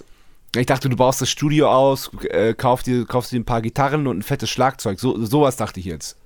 ich 0.57 0.67
dachte, 0.67 0.89
du 0.89 0.97
baust 0.97 1.21
das 1.21 1.31
Studio 1.31 1.71
aus, 1.71 2.11
äh, 2.31 2.55
kaufst, 2.55 2.87
dir, 2.87 3.05
kaufst 3.05 3.33
dir 3.33 3.39
ein 3.39 3.45
paar 3.45 3.63
Gitarren 3.63 4.07
und 4.07 4.19
ein 4.19 4.23
fettes 4.23 4.51
Schlagzeug. 4.51 4.99
So, 4.99 5.25
sowas 5.25 5.57
dachte 5.57 5.79
ich 5.79 5.87
jetzt. 5.87 6.17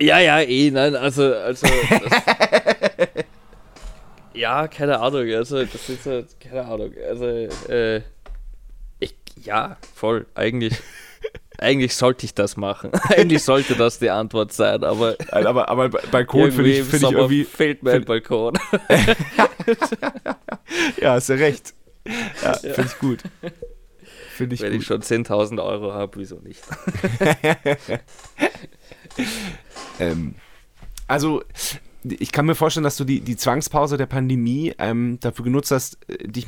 Ja, 0.00 0.18
ja, 0.18 0.40
eh, 0.40 0.70
nein, 0.70 0.94
also, 0.94 1.34
also 1.34 1.66
Ja, 4.36 4.68
keine 4.68 5.00
Ahnung. 5.00 5.28
Also, 5.32 5.64
das 5.64 5.88
ist 5.88 6.06
halt, 6.06 6.38
keine 6.40 6.64
Ahnung. 6.66 6.92
Also, 7.08 7.24
äh, 7.24 8.02
ich, 8.98 9.14
ja, 9.42 9.78
voll. 9.94 10.26
Eigentlich, 10.34 10.74
eigentlich 11.58 11.94
sollte 11.94 12.26
ich 12.26 12.34
das 12.34 12.58
machen. 12.58 12.90
eigentlich 13.08 13.42
sollte 13.42 13.74
das 13.76 13.98
die 13.98 14.10
Antwort 14.10 14.52
sein, 14.52 14.84
aber. 14.84 15.16
aber, 15.30 15.70
aber 15.70 15.88
Balkon 15.88 16.52
finde 16.52 16.70
ich, 16.70 16.84
find 16.84 17.02
ich 17.02 17.10
irgendwie. 17.10 17.44
Fehlt 17.44 17.82
mir 17.82 17.92
ein 17.92 18.04
Balkon. 18.04 18.58
ja, 21.00 21.14
hast 21.14 21.30
du 21.30 21.34
recht. 21.34 21.72
Ja, 22.42 22.52
ja. 22.62 22.74
finde 22.74 22.90
ich 22.92 22.98
gut. 22.98 23.22
Find 24.34 24.52
ich 24.52 24.60
Wenn 24.60 24.72
gut. 24.72 24.80
ich 24.82 24.86
schon 24.86 25.00
10.000 25.00 25.64
Euro 25.64 25.94
habe, 25.94 26.20
wieso 26.20 26.36
nicht? 26.40 26.62
ähm, 29.98 30.34
also, 31.08 31.42
ich 32.12 32.32
kann 32.32 32.46
mir 32.46 32.54
vorstellen, 32.54 32.84
dass 32.84 32.96
du 32.96 33.04
die, 33.04 33.20
die 33.20 33.36
Zwangspause 33.36 33.96
der 33.96 34.06
Pandemie 34.06 34.74
ähm, 34.78 35.18
dafür 35.20 35.44
genutzt 35.44 35.70
hast, 35.70 35.98
äh, 36.08 36.28
dich, 36.28 36.46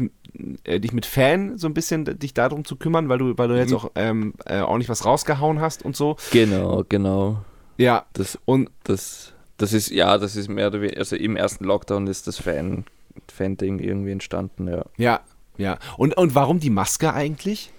äh, 0.65 0.81
dich 0.81 0.93
mit 0.93 1.07
Fan 1.07 1.59
so 1.59 1.67
ein 1.67 1.75
bisschen 1.75 2.05
dich 2.19 2.35
darum 2.35 2.65
zu 2.65 2.77
kümmern, 2.77 3.09
weil 3.09 3.19
du, 3.19 3.37
weil 3.37 3.49
du 3.49 3.57
jetzt 3.57 3.71
mhm. 3.71 3.77
auch 3.77 3.91
ähm, 3.95 4.35
äh, 4.45 4.61
ordentlich 4.61 4.89
was 4.89 5.05
rausgehauen 5.05 5.61
hast 5.61 5.85
und 5.85 5.97
so. 5.97 6.17
Genau, 6.33 6.85
genau. 6.89 7.45
Ja. 7.77 8.07
Das, 8.13 8.39
und 8.45 8.71
das, 8.85 9.33
das 9.57 9.73
ist, 9.73 9.91
ja, 9.91 10.19
das 10.19 10.37
ist 10.37 10.49
mehr 10.49 10.69
oder 10.69 10.81
weniger, 10.81 10.99
also 10.99 11.17
im 11.17 11.37
ersten 11.37 11.65
Lockdown 11.65 12.07
ist 12.07 12.27
das 12.27 12.39
Fan, 12.39 12.85
Fan-Ding 13.33 13.79
irgendwie 13.79 14.13
entstanden, 14.13 14.69
ja. 14.69 14.85
Ja, 14.97 15.21
ja. 15.57 15.79
Und, 15.97 16.17
und 16.17 16.35
warum 16.35 16.61
die 16.61 16.71
Maske 16.71 17.13
eigentlich? 17.13 17.73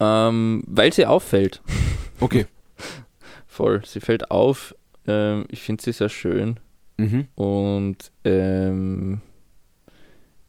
Ähm, 0.00 0.64
weil 0.66 0.92
sie 0.92 1.06
auffällt. 1.06 1.62
Okay. 2.20 2.46
Voll. 3.46 3.82
Sie 3.84 4.00
fällt 4.00 4.30
auf 4.30 4.74
ähm, 5.06 5.46
ich 5.48 5.62
finde 5.62 5.82
sie 5.82 5.92
sehr 5.92 6.08
schön. 6.08 6.58
Mhm. 6.96 7.26
Und 7.34 8.12
ähm, 8.24 9.20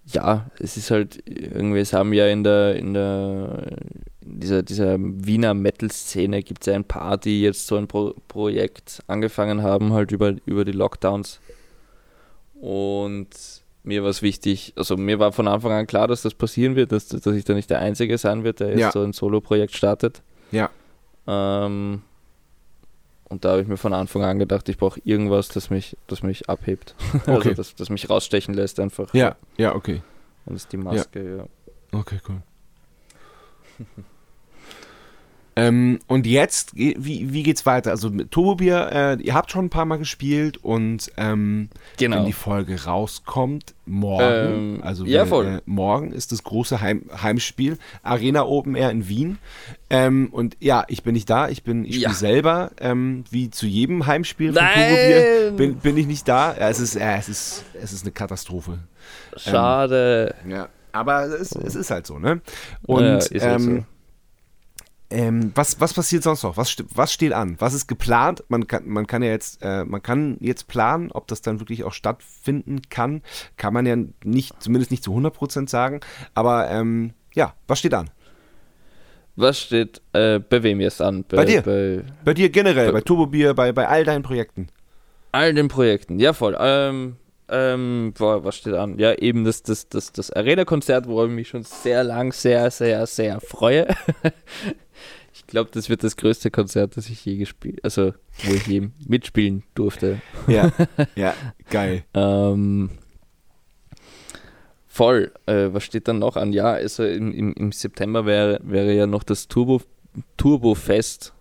ja, 0.06 0.50
es 0.60 0.78
ist 0.78 0.92
halt 0.92 1.24
irgendwie, 1.26 1.80
es 1.80 1.94
haben 1.94 2.14
ja 2.14 2.28
in 2.28 2.44
der, 2.44 2.76
in 2.76 2.94
der, 2.94 3.78
in 4.22 4.40
dieser, 4.40 4.64
dieser 4.64 4.98
Wiener 5.00 5.54
Metal-Szene 5.54 6.44
gibt 6.44 6.62
es 6.62 6.68
ja 6.68 6.76
ein 6.76 6.84
paar, 6.84 7.18
die 7.18 7.42
jetzt 7.42 7.68
so 7.68 7.78
ein 7.78 7.88
Pro 7.88 8.14
Projekt 8.28 9.02
angefangen 9.08 9.64
haben, 9.64 9.94
halt 9.94 10.12
über, 10.12 10.36
über 10.46 10.66
die 10.66 10.74
Lockdowns. 10.74 11.40
Und 12.60 13.30
mir 13.84 14.04
war 14.04 14.10
es 14.10 14.22
wichtig, 14.22 14.74
also 14.76 14.98
mir 14.98 15.20
war 15.20 15.32
von 15.32 15.48
Anfang 15.48 15.72
an 15.72 15.88
klar, 15.88 16.08
dass 16.08 16.22
das 16.22 16.34
passieren 16.34 16.76
wird, 16.76 16.92
dass, 16.92 17.08
dass 17.08 17.36
ich 17.36 17.46
da 17.46 17.54
nicht 17.54 17.70
der 17.70 17.80
Einzige 17.80 18.18
sein 18.18 18.44
wird, 18.44 18.60
der 18.60 18.70
jetzt 18.70 18.80
ja. 18.80 18.92
so 18.92 19.02
ein 19.02 19.14
Solo-Projekt 19.14 19.76
startet. 19.76 20.22
Ja. 20.52 20.70
Ähm, 21.28 22.02
und 23.30 23.46
da 23.46 23.52
habe 23.52 23.62
ich 23.62 23.68
mir 23.68 23.78
von 23.78 23.94
Anfang 23.94 24.24
an 24.24 24.40
gedacht, 24.40 24.70
ich 24.70 24.78
brauche 24.78 25.00
irgendwas, 25.04 25.50
das 25.50 25.70
mich, 25.70 25.98
das 26.08 26.24
mich 26.24 26.50
abhebt. 26.50 26.96
Also 27.26 27.32
okay. 27.32 27.50
Also 27.50 27.54
das, 27.54 27.76
das 27.76 27.90
mich 27.90 28.10
rausstechen 28.10 28.54
lässt 28.54 28.80
einfach. 28.80 29.14
Ja, 29.14 29.36
ja, 29.58 29.76
okay. 29.76 30.02
Und 30.46 30.56
das 30.56 30.64
ist 30.64 30.72
die 30.72 30.78
Maske, 30.78 31.24
ja. 31.24 31.38
ja. 31.38 32.00
Okay, 32.00 32.20
cool. 32.28 32.42
Ähm, 35.56 36.00
und 36.08 36.26
jetzt, 36.26 36.76
wie, 36.76 37.32
wie 37.32 37.44
geht's 37.44 37.66
weiter? 37.66 37.92
Also 37.92 38.10
mit 38.10 38.32
Turbobier, 38.32 38.90
äh, 38.92 39.22
ihr 39.22 39.36
habt 39.36 39.52
schon 39.52 39.66
ein 39.66 39.70
paar 39.70 39.86
Mal 39.86 39.98
gespielt 39.98 40.58
und 40.58 41.12
ähm, 41.18 41.70
genau. 41.98 42.18
wenn 42.18 42.26
die 42.26 42.34
Folge 42.34 42.86
rauskommt, 42.86 43.76
morgen, 43.86 44.76
ähm, 44.76 44.80
also 44.82 45.06
ja, 45.06 45.24
äh, 45.24 45.62
morgen 45.66 46.12
ist 46.12 46.32
das 46.32 46.44
große 46.44 46.82
Heim, 46.82 47.04
Heimspiel, 47.22 47.78
Arena 48.02 48.44
Open 48.44 48.76
Air 48.76 48.90
in 48.90 49.08
Wien. 49.08 49.38
Ähm, 49.90 50.30
und 50.32 50.58
ja, 50.60 50.86
ich 50.88 51.04
bin 51.04 51.14
nicht 51.14 51.30
da, 51.30 51.50
ich 51.50 51.64
bin, 51.64 51.86
ich 51.86 51.98
ja. 51.98 52.10
spiele 52.10 52.16
selber, 52.16 52.72
ähm, 52.80 53.24
wie 53.30 53.52
zu 53.52 53.68
jedem 53.68 54.08
Heimspiel 54.08 54.54
von 54.54 54.64
Turbobier 54.64 55.52
bin, 55.56 55.76
bin 55.76 55.98
ich 55.98 56.08
nicht 56.08 56.28
da. 56.28 56.56
Ja, 56.60 56.70
es 56.70 56.80
ist, 56.80 56.96
ja, 56.96 57.16
es 57.16 57.30
ist, 57.30 57.64
es 57.80 57.94
ist 57.94 58.04
eine 58.04 58.12
Katastrophe. 58.12 58.80
Schade. 59.38 60.34
Ähm, 60.44 60.52
ja. 60.52 60.70
Aber 60.94 61.26
es, 61.26 61.52
es, 61.56 61.76
ist 61.76 61.90
halt 61.90 62.06
so, 62.06 62.20
ne? 62.20 62.42
Und 62.86 63.04
ja, 63.04 63.42
halt 63.42 63.62
ähm. 63.62 63.86
Ähm, 65.14 65.52
was, 65.54 65.80
was 65.80 65.94
passiert 65.94 66.24
sonst 66.24 66.42
noch? 66.42 66.58
Was, 66.58 66.76
was 66.96 67.14
steht 67.14 67.34
an? 67.34 67.56
Was 67.60 67.76
ist 67.76 67.88
geplant? 67.88 68.44
Man 68.48 68.66
kann, 68.66 68.88
man 68.88 69.06
kann 69.06 69.22
ja 69.22 69.30
jetzt, 69.30 69.62
äh, 69.62 69.86
man 69.86 70.02
kann 70.02 70.38
jetzt 70.40 70.68
planen, 70.68 71.12
ob 71.12 71.28
das 71.28 71.42
dann 71.42 71.60
wirklich 71.60 71.84
auch 71.84 71.94
stattfinden 71.94 72.82
kann. 72.90 73.22
Kann 73.56 73.74
man 73.74 73.86
ja 73.86 73.96
nicht, 74.24 74.62
zumindest 74.62 74.90
nicht 74.90 75.04
zu 75.04 75.16
100% 75.16 75.70
sagen. 75.70 76.00
Aber 76.34 76.70
ähm, 76.72 77.14
ja, 77.36 77.54
was 77.68 77.78
steht 77.78 77.94
an? 77.94 78.10
Was 79.36 79.60
steht 79.60 80.02
äh, 80.14 80.40
bei 80.40 80.64
wem 80.64 80.80
jetzt 80.82 81.00
an? 81.00 81.26
Bei, 81.30 81.38
bei 81.38 81.46
dir. 81.46 81.62
Bei, 81.62 82.04
bei, 82.26 82.34
dir 82.34 82.50
generell, 82.50 82.88
bei, 82.88 82.94
bei 82.94 83.02
Turbobier, 83.02 83.54
bei, 83.54 83.72
bei 83.72 83.88
all 83.88 84.04
deinen 84.04 84.24
Projekten. 84.24 84.68
All 85.32 85.54
den 85.54 85.68
Projekten, 85.68 86.20
ja 86.20 86.34
voll. 86.34 86.58
Ähm, 86.60 87.18
ähm, 87.50 88.14
boah, 88.18 88.44
was 88.44 88.56
steht 88.56 88.74
an? 88.74 88.98
Ja, 88.98 89.14
eben 89.14 89.44
das, 89.44 89.62
das, 89.62 89.90
das, 89.90 90.12
das 90.12 90.32
Arena-Konzert, 90.32 91.08
worauf 91.08 91.28
ich 91.28 91.36
mich 91.36 91.48
schon 91.50 91.64
sehr 91.64 92.04
lang, 92.04 92.32
sehr, 92.32 92.72
sehr, 92.72 93.06
sehr 93.06 93.40
freue. 93.42 93.88
ich 95.54 95.56
glaube, 95.56 95.70
das 95.72 95.88
wird 95.88 96.04
das 96.04 96.18
größte 96.18 96.50
Konzert, 96.50 96.98
das 96.98 97.08
ich 97.10 97.24
je 97.26 97.38
gespielt, 97.38 97.80
also 97.84 98.16
wo 98.44 98.54
ich 98.54 98.66
je 98.66 98.90
mitspielen 99.08 99.62
durfte. 99.76 100.20
Ja, 100.48 100.72
ja, 101.16 101.36
geil. 101.70 102.06
ähm, 102.16 102.90
voll. 104.88 105.32
Äh, 105.46 105.68
was 105.72 105.84
steht 105.84 106.08
dann 106.08 106.18
noch 106.18 106.38
an? 106.38 106.54
Ja, 106.54 106.72
also 106.72 107.06
im, 107.06 107.32
im, 107.32 107.54
im 107.54 107.72
September 107.72 108.26
wäre, 108.26 108.62
wäre 108.64 108.96
ja 108.96 109.06
noch 109.06 109.22
das 109.22 109.48
Turbo, 109.48 109.82
Turbo 110.38 110.74
Fest 110.74 111.36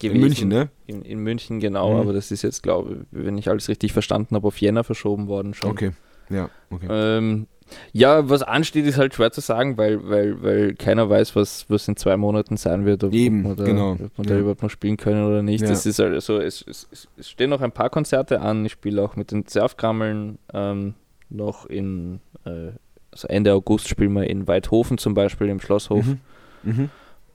gewesen. 0.00 0.16
In 0.16 0.20
München, 0.22 0.48
ne? 0.48 0.70
In, 0.88 1.02
in 1.02 1.20
München, 1.20 1.60
genau, 1.60 1.94
mhm. 1.94 2.00
aber 2.00 2.12
das 2.12 2.32
ist 2.32 2.42
jetzt, 2.42 2.64
glaube 2.64 3.06
ich, 3.12 3.24
wenn 3.24 3.38
ich 3.38 3.48
alles 3.48 3.68
richtig 3.68 3.92
verstanden 3.92 4.34
habe, 4.34 4.48
auf 4.48 4.60
Jänner 4.60 4.82
verschoben 4.82 5.28
worden 5.28 5.54
schon. 5.54 5.70
Okay, 5.70 5.92
ja, 6.30 6.50
okay. 6.68 6.88
Ähm, 6.90 7.46
ja, 7.92 8.28
was 8.28 8.42
ansteht, 8.42 8.86
ist 8.86 8.98
halt 8.98 9.14
schwer 9.14 9.32
zu 9.32 9.40
sagen, 9.40 9.76
weil, 9.76 10.08
weil, 10.08 10.42
weil 10.42 10.74
keiner 10.74 11.08
weiß, 11.08 11.36
was, 11.36 11.66
was 11.68 11.86
in 11.88 11.96
zwei 11.96 12.16
Monaten 12.16 12.56
sein 12.56 12.84
wird, 12.84 13.04
ob, 13.04 13.12
Eben, 13.12 13.46
ob, 13.46 13.58
genau. 13.58 13.92
ob 13.92 14.18
man 14.18 14.26
ja. 14.26 14.34
da 14.34 14.38
überhaupt 14.38 14.62
noch 14.62 14.70
spielen 14.70 14.96
können 14.96 15.24
oder 15.24 15.42
nicht. 15.42 15.62
Ja. 15.62 15.68
Das 15.68 15.86
ist 15.86 16.00
also, 16.00 16.38
es, 16.38 16.64
es, 16.66 16.88
es, 17.16 17.30
stehen 17.30 17.50
noch 17.50 17.60
ein 17.60 17.72
paar 17.72 17.90
Konzerte 17.90 18.40
an. 18.40 18.64
Ich 18.64 18.72
spiele 18.72 19.02
auch 19.02 19.16
mit 19.16 19.30
den 19.30 19.46
Surfkrammeln 19.46 20.38
ähm, 20.52 20.94
noch 21.30 21.66
in, 21.66 22.20
äh, 22.44 22.72
also 23.10 23.28
Ende 23.28 23.52
August 23.52 23.88
spielen 23.88 24.12
wir 24.12 24.28
in 24.28 24.46
Weidhofen 24.46 24.98
zum 24.98 25.14
Beispiel 25.14 25.48
im 25.48 25.60
Schlosshof. 25.60 26.04
Mhm. 26.04 26.20
Mhm. 26.62 26.90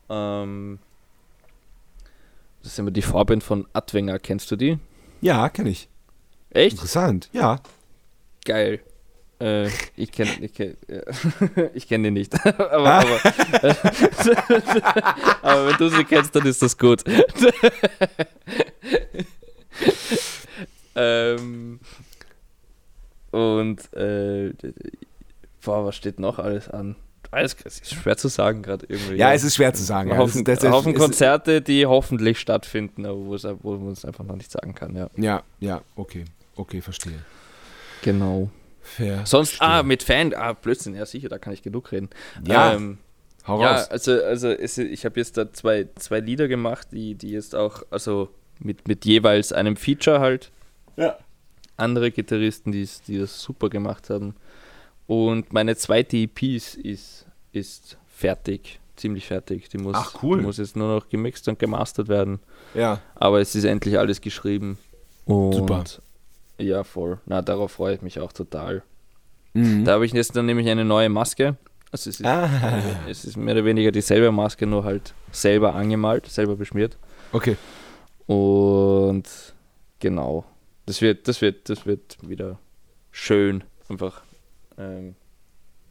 Ähm, 0.09 0.79
das 2.61 2.73
ist 2.73 2.79
immer 2.79 2.91
die 2.91 3.01
Vorband 3.01 3.43
von 3.43 3.67
Adwenger. 3.73 4.19
Kennst 4.19 4.51
du 4.51 4.55
die? 4.55 4.77
Ja, 5.21 5.49
kenne 5.49 5.69
ich. 5.69 5.87
Echt? 6.49 6.73
Interessant, 6.73 7.29
ja. 7.33 7.59
Geil. 8.45 8.79
Äh, 9.39 9.67
ich 9.95 10.11
kenne 10.11 10.31
ich 10.41 10.53
kenn, 10.53 10.75
ich 11.73 11.87
kenn 11.87 12.03
die 12.03 12.11
nicht. 12.11 12.33
aber, 12.45 12.93
aber, 12.93 13.03
aber, 15.43 15.67
wenn 15.67 15.77
du 15.77 15.89
sie 15.89 16.03
kennst, 16.05 16.35
dann 16.35 16.47
ist 16.47 16.61
das 16.61 16.77
gut. 16.77 17.03
ähm, 20.95 21.79
und 23.29 23.93
äh, 23.93 24.53
boah, 25.63 25.85
was 25.85 25.95
steht 25.95 26.19
noch 26.19 26.39
alles 26.39 26.67
an? 26.69 26.95
Es 27.29 27.53
ist 27.53 27.93
schwer 27.93 28.17
zu 28.17 28.29
sagen 28.29 28.63
gerade 28.63 28.85
irgendwie. 28.87 29.17
Ja, 29.17 29.29
ja, 29.29 29.33
es 29.33 29.43
ist 29.43 29.55
schwer 29.55 29.73
zu 29.73 29.83
sagen. 29.83 30.09
Ja. 30.09 30.17
Haufen, 30.17 30.45
das 30.45 30.55
ist, 30.55 30.63
das 30.63 30.71
Haufen 30.71 30.95
Konzerte, 30.95 31.61
die 31.61 31.85
hoffentlich 31.85 32.39
stattfinden, 32.39 33.05
aber 33.05 33.17
wo, 33.17 33.35
es, 33.35 33.45
wo 33.61 33.75
man 33.75 33.91
es 33.91 34.05
einfach 34.05 34.23
noch 34.23 34.37
nicht 34.37 34.51
sagen 34.51 34.73
kann. 34.73 34.95
Ja, 34.95 35.09
ja, 35.17 35.43
ja 35.59 35.81
okay. 35.95 36.23
Okay, 36.55 36.81
verstehe. 36.81 37.19
Genau. 38.01 38.49
Fair. 38.87 39.25
Sonst, 39.25 39.61
ah, 39.61 39.83
mit 39.83 40.03
Fan, 40.03 40.33
ah, 40.33 40.53
Blödsinn, 40.53 40.95
ja 40.95 41.05
sicher, 41.05 41.29
da 41.29 41.37
kann 41.37 41.53
ich 41.53 41.61
genug 41.61 41.91
reden. 41.91 42.09
Ja, 42.45 42.73
ähm, 42.73 42.97
hau 43.45 43.61
ja, 43.61 43.75
raus. 43.75 43.89
also, 43.89 44.23
also 44.23 44.49
es, 44.49 44.77
ich 44.77 45.05
habe 45.05 45.19
jetzt 45.19 45.37
da 45.37 45.51
zwei, 45.51 45.87
zwei 45.95 46.19
Lieder 46.19 46.47
gemacht, 46.47 46.87
die, 46.91 47.15
die 47.15 47.31
jetzt 47.31 47.53
auch, 47.53 47.83
also 47.91 48.29
mit, 48.59 48.87
mit 48.87 49.05
jeweils 49.05 49.51
einem 49.51 49.75
Feature 49.75 50.19
halt. 50.19 50.51
Ja. 50.95 51.17
Andere 51.75 52.11
Gitarristen, 52.11 52.71
die, 52.71 52.87
die 53.07 53.19
das 53.19 53.41
super 53.41 53.69
gemacht 53.69 54.09
haben. 54.09 54.35
Und 55.05 55.53
meine 55.53 55.75
zweite 55.75 56.17
EP 56.17 56.43
ist, 56.43 57.25
ist 57.51 57.97
fertig, 58.07 58.79
ziemlich 58.95 59.27
fertig. 59.27 59.69
Die 59.69 59.77
muss, 59.77 59.95
Ach, 59.95 60.23
cool. 60.23 60.39
die 60.39 60.45
muss 60.45 60.57
jetzt 60.57 60.75
nur 60.75 60.87
noch 60.87 61.09
gemixt 61.09 61.47
und 61.47 61.59
gemastert 61.59 62.07
werden. 62.07 62.39
Ja. 62.73 62.99
Aber 63.15 63.39
es 63.39 63.53
ist 63.53 63.63
endlich 63.63 63.99
alles 63.99 64.21
geschrieben. 64.21 64.77
Und 65.25 65.53
Super. 65.53 65.83
Ja, 66.59 66.83
voll. 66.83 67.19
Na, 67.25 67.41
darauf 67.41 67.73
freue 67.73 67.95
ich 67.95 68.01
mich 68.01 68.19
auch 68.19 68.33
total. 68.33 68.83
Mhm. 69.53 69.85
Da 69.85 69.93
habe 69.93 70.05
ich 70.05 70.13
jetzt 70.13 70.35
dann 70.35 70.45
nämlich 70.45 70.69
eine 70.69 70.85
neue 70.85 71.09
Maske. 71.09 71.57
Also 71.91 72.09
es 72.09 72.19
ist, 72.19 72.25
ah. 72.25 72.49
es 73.07 73.25
ist 73.25 73.37
mehr 73.37 73.55
oder 73.55 73.65
weniger 73.65 73.91
dieselbe 73.91 74.31
Maske, 74.31 74.67
nur 74.67 74.83
halt 74.83 75.13
selber 75.31 75.75
angemalt, 75.75 76.25
selber 76.27 76.55
beschmiert. 76.55 76.97
Okay. 77.31 77.55
Und 78.25 79.25
genau. 79.99 80.45
Das 80.85 81.01
wird, 81.01 81.27
das 81.27 81.41
wird, 81.41 81.69
das 81.69 81.85
wird 81.85 82.17
wieder 82.21 82.59
schön. 83.11 83.63
Einfach 83.89 84.21
ähm, 84.77 85.15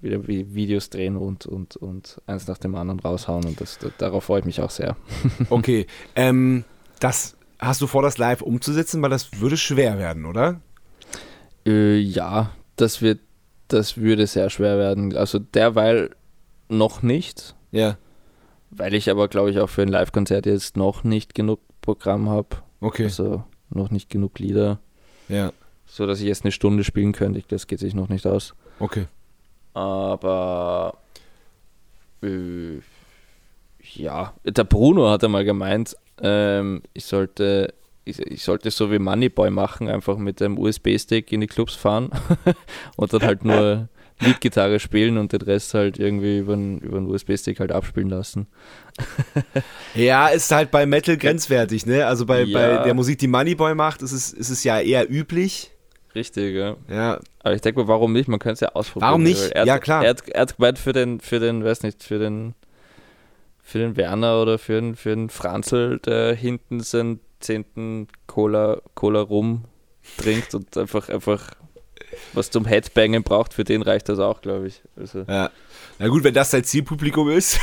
wieder 0.01 0.27
Videos 0.27 0.91
drehen 0.91 1.17
und, 1.17 1.47
und, 1.47 1.77
und 1.77 2.21
eins 2.27 2.47
nach 2.47 2.59
dem 2.59 2.75
anderen 2.75 3.01
raushauen 3.01 3.45
und 3.45 3.61
das, 3.61 3.79
das 3.79 3.93
darauf 3.99 4.25
freue 4.25 4.41
ich 4.41 4.47
mich 4.47 4.61
auch 4.61 4.71
sehr. 4.71 4.97
okay, 5.51 5.87
ähm, 6.15 6.65
das 7.01 7.37
hast 7.59 7.81
du 7.81 7.87
vor, 7.87 8.03
das 8.03 8.19
live 8.19 8.43
umzusetzen, 8.43 9.03
weil 9.03 9.11
das 9.11 9.41
würde 9.41 9.57
schwer 9.57 9.99
werden, 9.99 10.25
oder? 10.25 10.61
Äh, 11.67 11.97
ja, 11.97 12.51
das 12.77 13.03
wird, 13.03 13.21
das 13.69 13.97
würde 13.97 14.27
sehr 14.27 14.51
schwer 14.51 14.79
werden. 14.79 15.17
Also 15.17 15.39
derweil 15.39 16.11
noch 16.69 17.03
nicht. 17.03 17.55
Ja. 17.73 17.97
Weil 18.71 18.95
ich 18.95 19.11
aber, 19.11 19.29
glaube 19.29 19.51
ich, 19.51 19.59
auch 19.59 19.69
für 19.69 19.83
ein 19.83 19.89
Live-Konzert 19.89 20.47
jetzt 20.47 20.77
noch 20.77 21.05
nicht 21.05 21.35
genug 21.35 21.61
Programm 21.81 22.29
habe. 22.29 22.57
Okay. 22.81 23.05
Also 23.05 23.45
noch 23.71 23.91
nicht 23.91 24.11
genug 24.11 24.39
Lieder. 24.39 24.79
Ja. 25.29 25.53
So 25.87 26.07
dass 26.07 26.21
ich 26.21 26.27
jetzt 26.27 26.45
eine 26.45 26.53
Stunde 26.53 26.85
spielen 26.85 27.13
könnte. 27.13 27.43
Das 27.49 27.67
geht 27.67 27.79
sich 27.79 27.95
noch 27.95 28.09
nicht 28.09 28.27
aus. 28.27 28.55
Okay. 28.81 29.07
Aber 29.73 30.97
äh, 32.23 32.81
ja, 33.95 34.33
der 34.45 34.65
Bruno 34.65 35.11
hat 35.11 35.23
einmal 35.25 35.45
gemeint, 35.45 35.97
ähm, 36.23 36.83
ich 36.95 37.05
sollte 37.05 37.75
ich, 38.05 38.21
ich, 38.21 38.45
sollte 38.45 38.71
so 38.71 38.93
wie 38.93 39.01
Moneyboy 39.01 39.51
machen, 39.51 39.89
einfach 39.89 40.17
mit 40.17 40.41
einem 40.41 40.59
USB-Stick 40.59 41.33
in 41.33 41.41
die 41.41 41.49
Clubs 41.49 41.75
fahren 41.75 42.11
und 42.97 43.13
dann 43.13 43.23
halt 43.23 43.45
nur 43.45 43.89
Leadgitarre 44.21 44.81
spielen 44.81 45.19
und 45.19 45.33
den 45.33 45.43
Rest 45.43 45.75
halt 45.75 45.99
irgendwie 45.99 46.39
über 46.39 46.55
einen, 46.55 46.79
über 46.79 46.99
einen 46.99 47.11
USB-Stick 47.11 47.61
halt 47.61 47.73
abspielen 47.73 48.09
lassen. 48.09 48.47
ja, 49.95 50.29
ist 50.29 50.51
halt 50.53 50.71
bei 50.71 50.87
Metal 50.87 51.17
grenzwertig, 51.17 51.85
ne? 51.85 52.07
Also 52.07 52.25
bei, 52.25 52.45
ja. 52.45 52.79
bei 52.79 52.85
der 52.85 52.95
Musik, 52.95 53.19
die 53.19 53.27
Moneyboy 53.27 53.75
macht, 53.75 54.03
ist 54.03 54.13
es, 54.13 54.33
ist 54.33 54.51
es 54.51 54.65
ja 54.65 54.81
eher 54.81 55.11
üblich. 55.11 55.73
Richtig, 56.15 56.55
ja. 56.55 56.77
ja. 56.89 57.21
Aber 57.41 57.55
ich 57.55 57.61
denke 57.61 57.81
mal, 57.81 57.89
warum 57.89 58.15
nicht? 58.15 58.27
Man 58.27 58.39
könnte 58.39 58.55
es 58.55 58.61
ja 58.61 58.69
ausprobieren. 58.69 59.09
Warum 59.09 59.23
nicht? 59.23 59.51
Er, 59.51 59.67
ja, 59.67 59.79
klar. 59.79 60.03
Er 60.03 60.11
hat, 60.11 60.27
er 60.29 60.41
hat 60.43 60.57
gemeint 60.57 60.79
für 60.79 60.95
den, 60.95 61.21
für 61.21 61.41
den, 61.41 61.63
weiß 61.63 61.83
nicht, 61.83 62.03
für 62.03 62.19
den, 62.19 62.55
für 63.67 63.81
den 63.81 63.97
Werner 63.97 64.41
oder 64.41 64.59
für 64.59 64.81
den, 64.81 64.95
für 64.95 65.09
den 65.09 65.29
Franzl, 65.29 65.99
der 65.99 66.37
hinten 66.37 66.79
seinen 66.79 67.19
zehnten 67.41 68.07
Cola, 68.29 68.81
Cola 68.95 69.21
rum 69.21 69.65
trinkt 70.19 70.55
und 70.55 70.77
einfach, 70.79 71.09
einfach 71.09 71.51
was 72.33 72.53
zum 72.53 72.65
Headbangen 72.65 73.25
braucht, 73.25 73.55
für 73.55 73.65
den 73.65 73.83
reicht 73.83 74.09
das 74.09 74.21
auch, 74.21 74.41
glaube 74.41 74.69
ich. 74.69 74.83
Also. 74.95 75.25
Ja. 75.27 75.51
Na 75.99 76.07
gut, 76.07 76.23
wenn 76.23 76.33
das 76.33 76.53
sein 76.53 76.63
Zielpublikum 76.63 77.29
ist. 77.29 77.59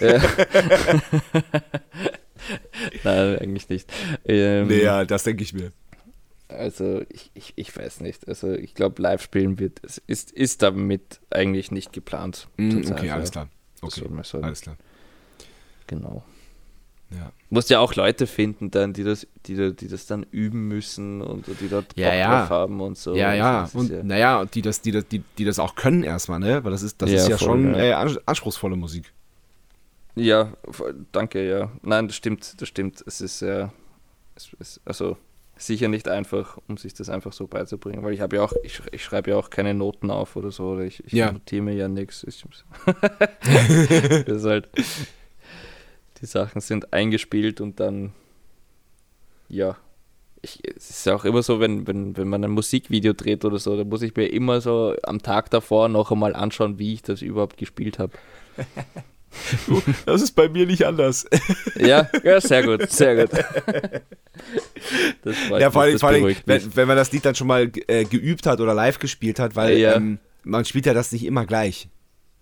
Ja. 0.00 0.22
Nein, 3.04 3.38
eigentlich 3.38 3.68
nicht. 3.68 3.92
Ähm, 4.24 4.68
nee, 4.68 4.82
ja, 4.82 5.04
das 5.04 5.24
denke 5.24 5.42
ich 5.42 5.52
mir. 5.52 5.70
Also 6.48 7.02
ich, 7.10 7.30
ich, 7.34 7.52
ich 7.56 7.76
weiß 7.76 8.00
nicht. 8.00 8.26
Also 8.26 8.54
ich 8.54 8.74
glaube, 8.74 9.02
live 9.02 9.20
spielen 9.20 9.58
wird, 9.58 9.80
ist, 10.06 10.30
ist 10.30 10.62
damit 10.62 11.20
eigentlich 11.28 11.70
nicht 11.70 11.92
geplant. 11.92 12.48
Mm, 12.56 12.90
okay, 12.90 13.10
alles 13.10 13.32
klar. 13.32 13.50
Okay, 13.82 14.08
alles 14.40 14.62
klar. 14.62 14.78
Genau. 15.86 16.22
Ja. 17.10 17.30
Musst 17.50 17.70
ja 17.70 17.78
auch 17.78 17.94
Leute 17.94 18.26
finden 18.26 18.72
dann, 18.72 18.92
die 18.92 19.04
das, 19.04 19.28
die, 19.46 19.74
die 19.74 19.88
das 19.88 20.06
dann 20.06 20.24
üben 20.32 20.66
müssen 20.66 21.22
und 21.22 21.46
die 21.60 21.68
dort 21.68 21.96
ja, 21.96 22.12
ja. 22.12 22.48
haben 22.48 22.80
und 22.80 22.98
so. 22.98 23.14
Ja, 23.14 23.32
ja. 23.32 23.68
Und 23.72 23.90
ja. 23.90 24.02
naja, 24.02 24.44
die 24.44 24.62
das, 24.62 24.80
die, 24.80 25.04
die, 25.04 25.22
die 25.38 25.44
das 25.44 25.60
auch 25.60 25.76
können 25.76 26.02
erstmal, 26.02 26.40
ne? 26.40 26.64
Weil 26.64 26.72
das 26.72 26.82
ist, 26.82 27.00
das 27.00 27.10
ja, 27.10 27.16
ist 27.18 27.28
ja 27.28 27.38
voll, 27.38 27.46
schon 27.48 27.74
äh, 27.74 27.92
anspruchsvolle 27.92 28.74
Musik. 28.76 29.12
Ja, 30.16 30.52
danke, 31.12 31.48
ja. 31.48 31.70
Nein, 31.82 32.08
das 32.08 32.16
stimmt, 32.16 32.60
das 32.60 32.68
stimmt. 32.68 33.04
Es 33.06 33.20
ist 33.20 33.40
ja, 33.40 33.72
ist, 34.58 34.80
also 34.84 35.16
sicher 35.56 35.88
nicht 35.88 36.08
einfach, 36.08 36.58
um 36.66 36.76
sich 36.76 36.94
das 36.94 37.08
einfach 37.08 37.32
so 37.32 37.46
beizubringen, 37.46 38.02
weil 38.02 38.14
ich 38.14 38.20
habe 38.20 38.36
ja 38.36 38.42
auch, 38.42 38.52
ich, 38.64 38.80
ich 38.92 39.04
schreibe 39.04 39.30
ja 39.30 39.36
auch 39.36 39.50
keine 39.50 39.74
Noten 39.74 40.10
auf 40.10 40.36
oder 40.36 40.50
so, 40.50 40.70
oder 40.70 40.82
ich, 40.82 41.04
ich 41.04 41.12
ja. 41.12 41.32
notiere 41.32 41.62
mir 41.62 41.74
ja 41.74 41.88
nichts. 41.88 42.22
das 42.26 42.42
ist 44.26 44.44
halt, 44.44 44.68
die 46.20 46.26
Sachen 46.26 46.60
sind 46.60 46.92
eingespielt 46.92 47.60
und 47.60 47.80
dann, 47.80 48.12
ja, 49.48 49.76
ich, 50.42 50.60
es 50.76 50.90
ist 50.90 51.06
ja 51.06 51.14
auch 51.14 51.24
immer 51.24 51.42
so, 51.42 51.60
wenn, 51.60 51.86
wenn, 51.86 52.16
wenn 52.16 52.28
man 52.28 52.44
ein 52.44 52.50
Musikvideo 52.50 53.12
dreht 53.12 53.44
oder 53.44 53.58
so, 53.58 53.76
da 53.76 53.84
muss 53.84 54.02
ich 54.02 54.14
mir 54.16 54.26
immer 54.26 54.60
so 54.60 54.94
am 55.02 55.22
Tag 55.22 55.50
davor 55.50 55.88
noch 55.88 56.12
einmal 56.12 56.34
anschauen, 56.34 56.78
wie 56.78 56.94
ich 56.94 57.02
das 57.02 57.22
überhaupt 57.22 57.56
gespielt 57.56 57.98
habe. 57.98 58.12
das 60.06 60.22
ist 60.22 60.32
bei 60.32 60.48
mir 60.48 60.66
nicht 60.66 60.86
anders. 60.86 61.26
Ja, 61.78 62.08
ja 62.22 62.40
sehr 62.40 62.64
gut, 62.64 62.90
sehr 62.90 63.26
gut. 63.26 63.44
Das 65.22 65.36
ja, 65.58 65.70
vor 65.70 65.82
allem, 65.82 65.98
vor 65.98 66.08
allem 66.10 66.36
wenn, 66.44 66.76
wenn, 66.76 66.88
man 66.88 66.96
das 66.96 67.12
Lied 67.12 67.24
dann 67.24 67.34
schon 67.34 67.46
mal 67.46 67.70
äh, 67.88 68.04
geübt 68.04 68.46
hat 68.46 68.60
oder 68.60 68.74
live 68.74 68.98
gespielt 68.98 69.38
hat, 69.38 69.56
weil 69.56 69.78
ja. 69.78 69.96
ähm, 69.96 70.18
man 70.44 70.64
spielt 70.64 70.86
ja 70.86 70.94
das 70.94 71.12
nicht 71.12 71.24
immer 71.24 71.44
gleich. 71.44 71.88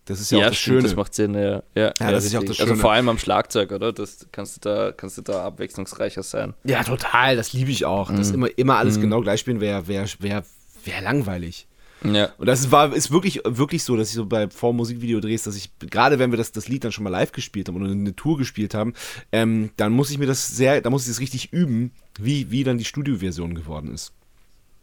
Das 0.07 0.21
ist 0.21 0.31
ja, 0.31 0.39
ja 0.39 0.45
auch 0.45 0.51
das 0.51 0.59
stimmt, 0.59 0.75
Schöne. 0.75 0.83
Das 0.89 0.97
macht 0.97 1.15
Sinn, 1.15 1.35
ja. 1.35 1.63
Ja, 1.75 1.95
ja 1.99 2.11
das 2.11 2.25
ist 2.25 2.33
ja 2.33 2.39
auch 2.39 2.43
das 2.43 2.51
also 2.51 2.63
Schöne. 2.63 2.71
Also 2.73 2.81
vor 2.81 2.93
allem 2.93 3.09
am 3.09 3.19
Schlagzeug, 3.19 3.73
oder? 3.73 3.93
Das 3.93 4.27
kannst 4.33 4.57
du 4.57 4.69
da, 4.69 4.93
kannst 4.93 5.17
du 5.19 5.23
da 5.23 5.45
abwechslungsreicher 5.45 6.23
sein. 6.23 6.55
Ja, 6.65 6.83
total. 6.85 7.37
Das 7.37 7.53
liebe 7.53 7.71
ich 7.71 7.85
auch. 7.87 8.11
Mhm. 8.11 8.17
Das 8.17 8.31
immer, 8.31 8.49
immer 8.59 8.77
alles 8.77 8.99
mhm. 8.99 9.03
genau 9.03 9.21
gleich 9.23 9.41
spielen 9.41 9.61
wäre 9.61 9.89
wär, 9.89 10.07
wär, 10.19 10.45
wär 10.85 11.01
langweilig. 11.01 11.67
Ja. 12.05 12.31
Und 12.37 12.47
das 12.47 12.71
war, 12.71 12.95
ist 12.95 13.11
wirklich, 13.11 13.41
wirklich 13.45 13.83
so, 13.83 13.97
dass 13.97 14.09
ich 14.09 14.15
so 14.15 14.27
bei 14.27 14.51
vor 14.51 14.75
Musikvideodrehs, 14.75 15.45
dass 15.45 15.57
ich, 15.57 15.71
gerade 15.79 16.19
wenn 16.19 16.31
wir 16.31 16.37
das, 16.37 16.53
das 16.53 16.69
Lied 16.69 16.85
dann 16.85 16.93
schon 16.93 17.05
mal 17.05 17.11
live 17.11 17.33
gespielt 17.33 17.69
haben 17.69 17.77
oder 17.77 17.91
eine 17.91 18.15
Tour 18.15 18.37
gespielt 18.37 18.75
haben, 18.75 18.93
ähm, 19.33 19.71
dann 19.77 19.93
muss 19.93 20.11
ich 20.11 20.19
mir 20.19 20.27
das 20.27 20.55
sehr, 20.55 20.83
da 20.83 20.91
muss 20.91 21.03
ich 21.03 21.09
das 21.09 21.21
richtig 21.21 21.53
üben, 21.53 21.93
wie, 22.19 22.51
wie 22.51 22.63
dann 22.63 22.77
die 22.77 22.85
Studioversion 22.85 23.55
geworden 23.55 23.93
ist. 23.93 24.13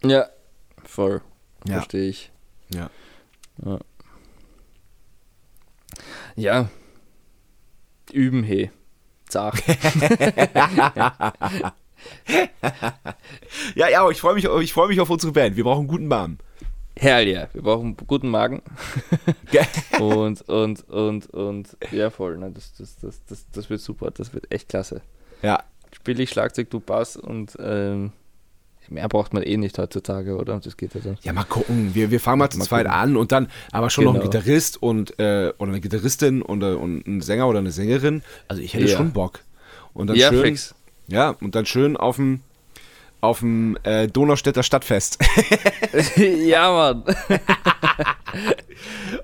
Ja, 0.04 0.26
voll. 0.84 1.22
Ja. 1.68 1.76
Verstehe 1.76 2.10
ich. 2.10 2.32
Ja. 2.74 2.90
ja. 3.64 3.80
Ja. 6.36 6.70
Üben, 8.12 8.44
he. 8.44 8.70
Zach. 9.28 9.60
ja, 13.76 13.90
ja, 13.90 14.10
ich 14.10 14.20
freue 14.20 14.34
mich, 14.34 14.46
ich 14.46 14.74
freu 14.74 14.88
mich 14.88 15.00
auf 15.00 15.10
unsere 15.10 15.32
Band. 15.32 15.56
Wir 15.56 15.64
brauchen 15.64 15.80
einen 15.80 15.88
guten 15.88 16.08
Namen. 16.10 16.40
Hell 16.98 17.28
ja, 17.28 17.48
wir 17.54 17.62
brauchen 17.62 17.98
einen 17.98 18.08
guten 18.08 18.30
Magen. 18.30 18.62
und, 20.00 20.42
und, 20.42 20.90
und, 20.90 21.30
und, 21.30 21.78
ja, 21.92 22.10
voll. 22.10 22.38
Ne, 22.38 22.52
das, 22.52 22.74
das, 22.74 22.98
das, 22.98 23.26
das, 23.26 23.46
das 23.52 23.70
wird 23.70 23.82
super, 23.82 24.12
das 24.12 24.34
wird 24.34 24.52
echt 24.52 24.70
klasse. 24.70 25.02
Ja. 25.42 25.64
Spiele 25.94 26.24
ich 26.24 26.30
Schlagzeug, 26.30 26.70
du 26.70 26.80
Bass 26.80 27.18
und 27.18 27.58
ähm, 27.60 28.12
mehr 28.90 29.08
braucht 29.08 29.34
man 29.34 29.44
eh 29.44 29.58
nicht 29.58 29.78
heutzutage, 29.78 30.36
oder? 30.36 30.60
Das 30.60 30.78
geht 30.78 30.94
ja 30.94 31.02
dann. 31.02 31.18
Ja, 31.22 31.34
mal 31.34 31.44
gucken. 31.44 31.94
Wir, 31.94 32.12
wir 32.12 32.20
fangen 32.20 32.40
mal 32.40 32.50
zu 32.50 32.60
zweit 32.60 32.88
an 32.88 33.16
und 33.18 33.32
dann 33.32 33.48
aber 33.72 33.90
schon 33.90 34.04
genau. 34.04 34.14
noch 34.14 34.22
ein 34.22 34.30
genau. 34.30 34.42
Gitarrist 34.42 34.82
und 34.82 35.20
äh, 35.20 35.54
oder 35.58 35.72
eine 35.72 35.82
Gitarristin 35.82 36.42
und, 36.42 36.64
äh, 36.64 36.74
und 36.74 37.08
ein 37.08 37.22
Sänger 37.22 37.48
oder 37.48 37.60
eine 37.60 37.72
Sängerin. 37.72 38.24
Also 38.48 38.62
ich 38.62 38.74
hätte 38.74 38.88
ja. 38.88 38.98
schon 38.98 39.12
Bock. 39.12 39.40
Und 39.94 40.08
dann 40.08 40.16
ja, 40.16 40.30
schön, 40.30 40.44
fix. 40.44 40.76
Ja, 41.08 41.36
und 41.42 41.56
dann 41.56 41.66
schön 41.66 41.98
auf 41.98 42.16
dem 42.16 42.42
auf 43.22 43.40
dem 43.40 43.78
äh, 43.84 44.08
Donaustädter 44.08 44.64
Stadtfest. 44.64 45.20
ja, 46.16 46.72
Mann. 46.72 47.04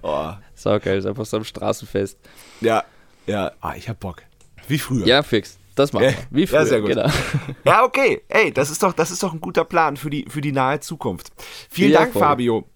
oh. 0.04 0.34
So 0.54 0.80
geil, 0.80 1.00
ist 1.00 1.06
einfach 1.06 1.26
so 1.26 1.38
ein 1.38 1.46
Straßenfest. 1.46 2.18
Ja, 2.62 2.84
ja, 3.26 3.52
ah, 3.62 3.74
ich 3.76 3.90
hab 3.90 4.00
Bock. 4.00 4.24
Wie 4.68 4.80
früher. 4.80 5.06
Ja, 5.06 5.24
fix. 5.24 5.58
Das 5.78 5.94
machen 5.94 6.06
wir. 6.06 6.16
Wie 6.32 6.48
früher. 6.48 6.60
Ja, 6.60 6.66
sehr 6.66 6.82
gut. 6.82 6.90
Genau. 6.90 7.08
Ja, 7.64 7.84
okay. 7.84 8.22
Ey, 8.30 8.52
das 8.52 8.72
ist 8.72 8.82
doch, 8.82 8.94
das 8.94 9.12
ist 9.12 9.22
doch 9.22 9.32
ein 9.32 9.40
guter 9.40 9.64
Plan 9.64 9.96
für 9.96 10.10
die, 10.10 10.26
für 10.28 10.42
die 10.42 10.52
nahe 10.52 10.80
Zukunft. 10.80 11.32
Vielen 11.70 11.92
ja, 11.92 12.00
Dank, 12.00 12.14
voll. 12.14 12.22
Fabio. 12.22 12.68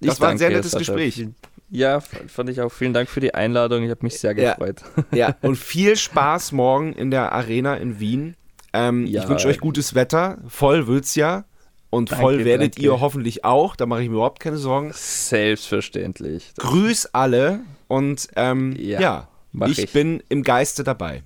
Das 0.00 0.14
ich 0.14 0.20
war 0.20 0.28
ein 0.28 0.38
sehr 0.38 0.50
nettes 0.50 0.70
Sascha. 0.70 0.94
Gespräch. 0.94 1.26
Ja, 1.70 2.00
fand 2.00 2.48
ich 2.48 2.60
auch. 2.60 2.70
Vielen 2.70 2.92
Dank 2.92 3.08
für 3.08 3.18
die 3.18 3.34
Einladung. 3.34 3.82
Ich 3.82 3.90
habe 3.90 4.00
mich 4.02 4.20
sehr 4.20 4.34
gefreut. 4.34 4.82
Ja. 5.10 5.28
ja, 5.28 5.36
und 5.42 5.56
viel 5.56 5.96
Spaß 5.96 6.52
morgen 6.52 6.92
in 6.92 7.10
der 7.10 7.32
Arena 7.32 7.74
in 7.74 7.98
Wien. 7.98 8.36
Ähm, 8.72 9.06
ja. 9.06 9.24
Ich 9.24 9.28
wünsche 9.28 9.48
euch 9.48 9.58
gutes 9.58 9.96
Wetter. 9.96 10.38
Voll 10.46 10.86
wird's 10.86 11.16
ja. 11.16 11.44
Und 11.90 12.12
danke, 12.12 12.22
voll 12.22 12.44
werdet 12.44 12.76
danke. 12.76 12.82
ihr 12.82 13.00
hoffentlich 13.00 13.44
auch. 13.44 13.74
Da 13.74 13.86
mache 13.86 14.02
ich 14.02 14.08
mir 14.08 14.16
überhaupt 14.16 14.38
keine 14.38 14.58
Sorgen. 14.58 14.92
Selbstverständlich. 14.94 16.52
Grüß 16.58 17.06
alle 17.12 17.60
und 17.88 18.28
ähm, 18.36 18.76
ja, 18.78 19.00
ja 19.00 19.28
ich, 19.66 19.78
ich, 19.80 19.92
bin 19.92 20.22
im 20.28 20.44
Geiste 20.44 20.84
dabei. 20.84 21.22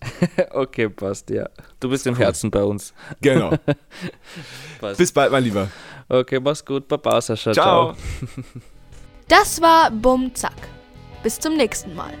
okay, 0.50 0.88
passt, 0.88 1.30
ja. 1.30 1.48
Du 1.80 1.88
bist 1.88 2.06
im 2.06 2.14
cool. 2.14 2.20
Herzen 2.20 2.50
bei 2.50 2.62
uns. 2.62 2.92
Genau. 3.20 3.52
Bis 4.96 5.12
bald, 5.12 5.32
mein 5.32 5.44
Lieber. 5.44 5.68
Okay, 6.08 6.38
mach's 6.40 6.64
gut. 6.64 6.86
Baba, 6.86 7.20
Sascha. 7.20 7.52
Ciao. 7.52 7.94
Ciao. 7.94 7.96
Das 9.28 9.60
war 9.60 9.90
Bum 9.90 10.34
Zack. 10.34 10.68
Bis 11.22 11.40
zum 11.40 11.56
nächsten 11.56 11.94
Mal. 11.94 12.12